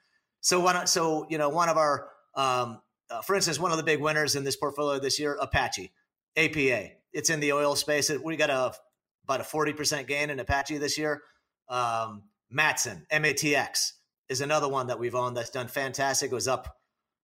So 0.41 0.60
one 0.60 0.88
so 0.88 1.26
you 1.30 1.38
know 1.38 1.50
one 1.50 1.69
of 1.69 1.78
our 1.78 2.10
um, 2.36 2.82
uh, 3.10 3.22
for 3.22 3.36
instance 3.36 3.60
one 3.60 3.72
of 3.72 3.78
the 3.78 3.84
big 3.84 4.02
winners 4.02 4.36
in 4.36 4.43
this 4.43 4.56
portfolio 4.56 5.00
this 5.00 5.19
year 5.19 5.38
apache 5.39 5.91
apa 6.36 6.91
it's 7.13 7.30
in 7.30 7.39
the 7.39 7.54
oil 7.54 7.76
space. 7.76 8.12
We 8.24 8.36
got 8.36 8.50
a 8.50 8.74
about 9.24 9.39
a 9.39 9.43
40% 9.43 10.06
gain 10.08 10.30
in 10.30 10.39
apache 10.39 10.78
this 10.80 10.98
year 10.98 11.22
um, 11.69 12.23
Matson, 12.49 13.06
MATX 13.12 13.93
is 14.30 14.41
another 14.41 14.69
one 14.69 14.88
that 14.88 14.99
we've 14.99 15.15
owned 15.15 15.36
that's 15.36 15.49
done 15.49 15.67
fantastic. 15.67 16.32
It 16.32 16.36
was 16.36 16.47
up, 16.47 16.78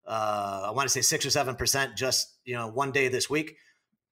uh, 0.08 0.64
I 0.68 0.72
want 0.72 0.88
to 0.88 0.94
say 0.94 1.02
six 1.02 1.26
or 1.26 1.30
seven 1.30 1.56
percent 1.56 1.96
just 1.96 2.36
you 2.46 2.56
know 2.56 2.68
one 2.68 2.92
day 2.92 3.08
this 3.08 3.30
week, 3.30 3.56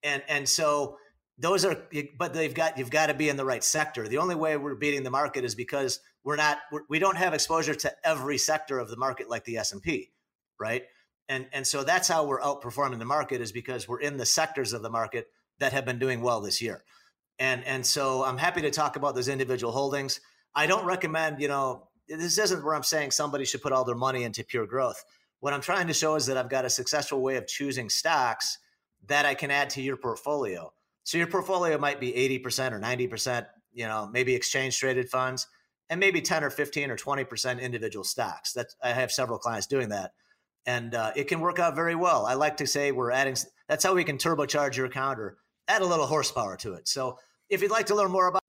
and 0.02 0.22
and 0.28 0.48
so 0.48 0.96
those 1.38 1.64
are, 1.64 1.76
but 2.18 2.34
they've 2.34 2.54
got 2.54 2.78
you've 2.78 2.90
got 2.90 3.06
to 3.06 3.14
be 3.14 3.28
in 3.28 3.36
the 3.36 3.44
right 3.44 3.62
sector. 3.62 4.08
The 4.08 4.18
only 4.18 4.34
way 4.34 4.56
we're 4.56 4.74
beating 4.74 5.02
the 5.02 5.10
market 5.10 5.44
is 5.44 5.54
because 5.54 6.00
we're 6.24 6.36
not 6.36 6.58
we're, 6.72 6.82
we 6.88 6.98
don't 6.98 7.16
have 7.16 7.34
exposure 7.34 7.74
to 7.74 7.92
every 8.04 8.38
sector 8.38 8.78
of 8.78 8.90
the 8.90 8.96
market 8.96 9.30
like 9.30 9.44
the 9.44 9.58
S 9.58 9.72
and 9.72 9.82
P, 9.82 10.10
right? 10.58 10.84
And 11.28 11.46
and 11.52 11.66
so 11.66 11.84
that's 11.84 12.08
how 12.08 12.26
we're 12.26 12.40
outperforming 12.40 12.98
the 12.98 13.04
market 13.04 13.40
is 13.40 13.52
because 13.52 13.86
we're 13.86 14.00
in 14.00 14.16
the 14.16 14.26
sectors 14.26 14.72
of 14.72 14.82
the 14.82 14.90
market 14.90 15.28
that 15.58 15.72
have 15.72 15.84
been 15.84 15.98
doing 15.98 16.20
well 16.20 16.40
this 16.40 16.60
year. 16.62 16.84
And 17.38 17.64
and 17.64 17.84
so 17.84 18.24
I'm 18.24 18.38
happy 18.38 18.62
to 18.62 18.70
talk 18.70 18.96
about 18.96 19.14
those 19.14 19.28
individual 19.28 19.72
holdings. 19.72 20.20
I 20.54 20.66
don't 20.66 20.84
recommend, 20.84 21.40
you 21.40 21.48
know, 21.48 21.88
this 22.08 22.38
isn't 22.38 22.64
where 22.64 22.74
I'm 22.74 22.82
saying 22.82 23.10
somebody 23.10 23.44
should 23.44 23.62
put 23.62 23.72
all 23.72 23.84
their 23.84 23.94
money 23.94 24.24
into 24.24 24.42
pure 24.44 24.66
growth. 24.66 25.04
What 25.40 25.52
I'm 25.52 25.60
trying 25.60 25.86
to 25.86 25.94
show 25.94 26.16
is 26.16 26.26
that 26.26 26.36
I've 26.36 26.48
got 26.48 26.64
a 26.64 26.70
successful 26.70 27.20
way 27.20 27.36
of 27.36 27.46
choosing 27.46 27.88
stocks 27.90 28.58
that 29.06 29.24
I 29.24 29.34
can 29.34 29.50
add 29.50 29.70
to 29.70 29.82
your 29.82 29.96
portfolio. 29.96 30.72
So 31.04 31.16
your 31.16 31.28
portfolio 31.28 31.78
might 31.78 32.00
be 32.00 32.12
80% 32.12 32.72
or 32.72 32.80
90%, 32.80 33.46
you 33.72 33.86
know, 33.86 34.08
maybe 34.12 34.34
exchange 34.34 34.78
traded 34.78 35.08
funds 35.08 35.46
and 35.88 36.00
maybe 36.00 36.20
10 36.20 36.44
or 36.44 36.50
15 36.50 36.90
or 36.90 36.96
20% 36.96 37.60
individual 37.60 38.04
stocks. 38.04 38.52
That 38.54 38.66
I 38.82 38.90
have 38.90 39.12
several 39.12 39.38
clients 39.38 39.66
doing 39.66 39.90
that. 39.90 40.12
And 40.66 40.94
uh, 40.94 41.12
it 41.16 41.24
can 41.28 41.40
work 41.40 41.58
out 41.58 41.74
very 41.74 41.94
well. 41.94 42.26
I 42.26 42.34
like 42.34 42.58
to 42.58 42.66
say 42.66 42.92
we're 42.92 43.10
adding, 43.10 43.36
that's 43.68 43.84
how 43.84 43.94
we 43.94 44.04
can 44.04 44.18
turbocharge 44.18 44.76
your 44.76 44.86
account 44.86 45.18
or 45.18 45.38
add 45.66 45.82
a 45.82 45.86
little 45.86 46.06
horsepower 46.06 46.56
to 46.58 46.74
it. 46.74 46.88
So 46.88 47.18
if 47.50 47.62
you'd 47.62 47.70
like 47.70 47.86
to 47.86 47.94
learn 47.94 48.10
more 48.10 48.28
about 48.28 48.42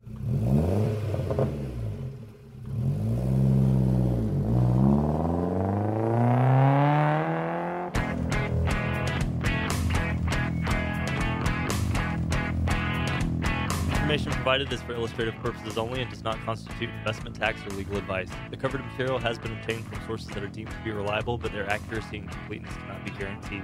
information 13.91 14.31
provided 14.31 14.73
is 14.73 14.81
for 14.81 14.93
illustrative 14.93 15.35
purposes 15.35 15.77
only 15.77 16.01
and 16.01 16.09
does 16.09 16.23
not 16.23 16.35
constitute 16.43 16.89
investment 16.89 17.35
tax 17.35 17.61
or 17.67 17.69
legal 17.77 17.95
advice. 17.95 18.27
The 18.49 18.57
covered 18.57 18.83
material 18.83 19.19
has 19.19 19.37
been 19.37 19.53
obtained 19.53 19.85
from 19.85 20.03
sources 20.07 20.27
that 20.29 20.43
are 20.43 20.47
deemed 20.47 20.71
to 20.71 20.83
be 20.83 20.89
reliable, 20.89 21.37
but 21.37 21.51
their 21.51 21.69
accuracy 21.69 22.17
and 22.17 22.29
completeness 22.29 22.73
cannot 22.73 23.05
be 23.05 23.11
guaranteed. 23.11 23.63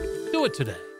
Do 0.31 0.45
it 0.45 0.53
today. 0.53 0.90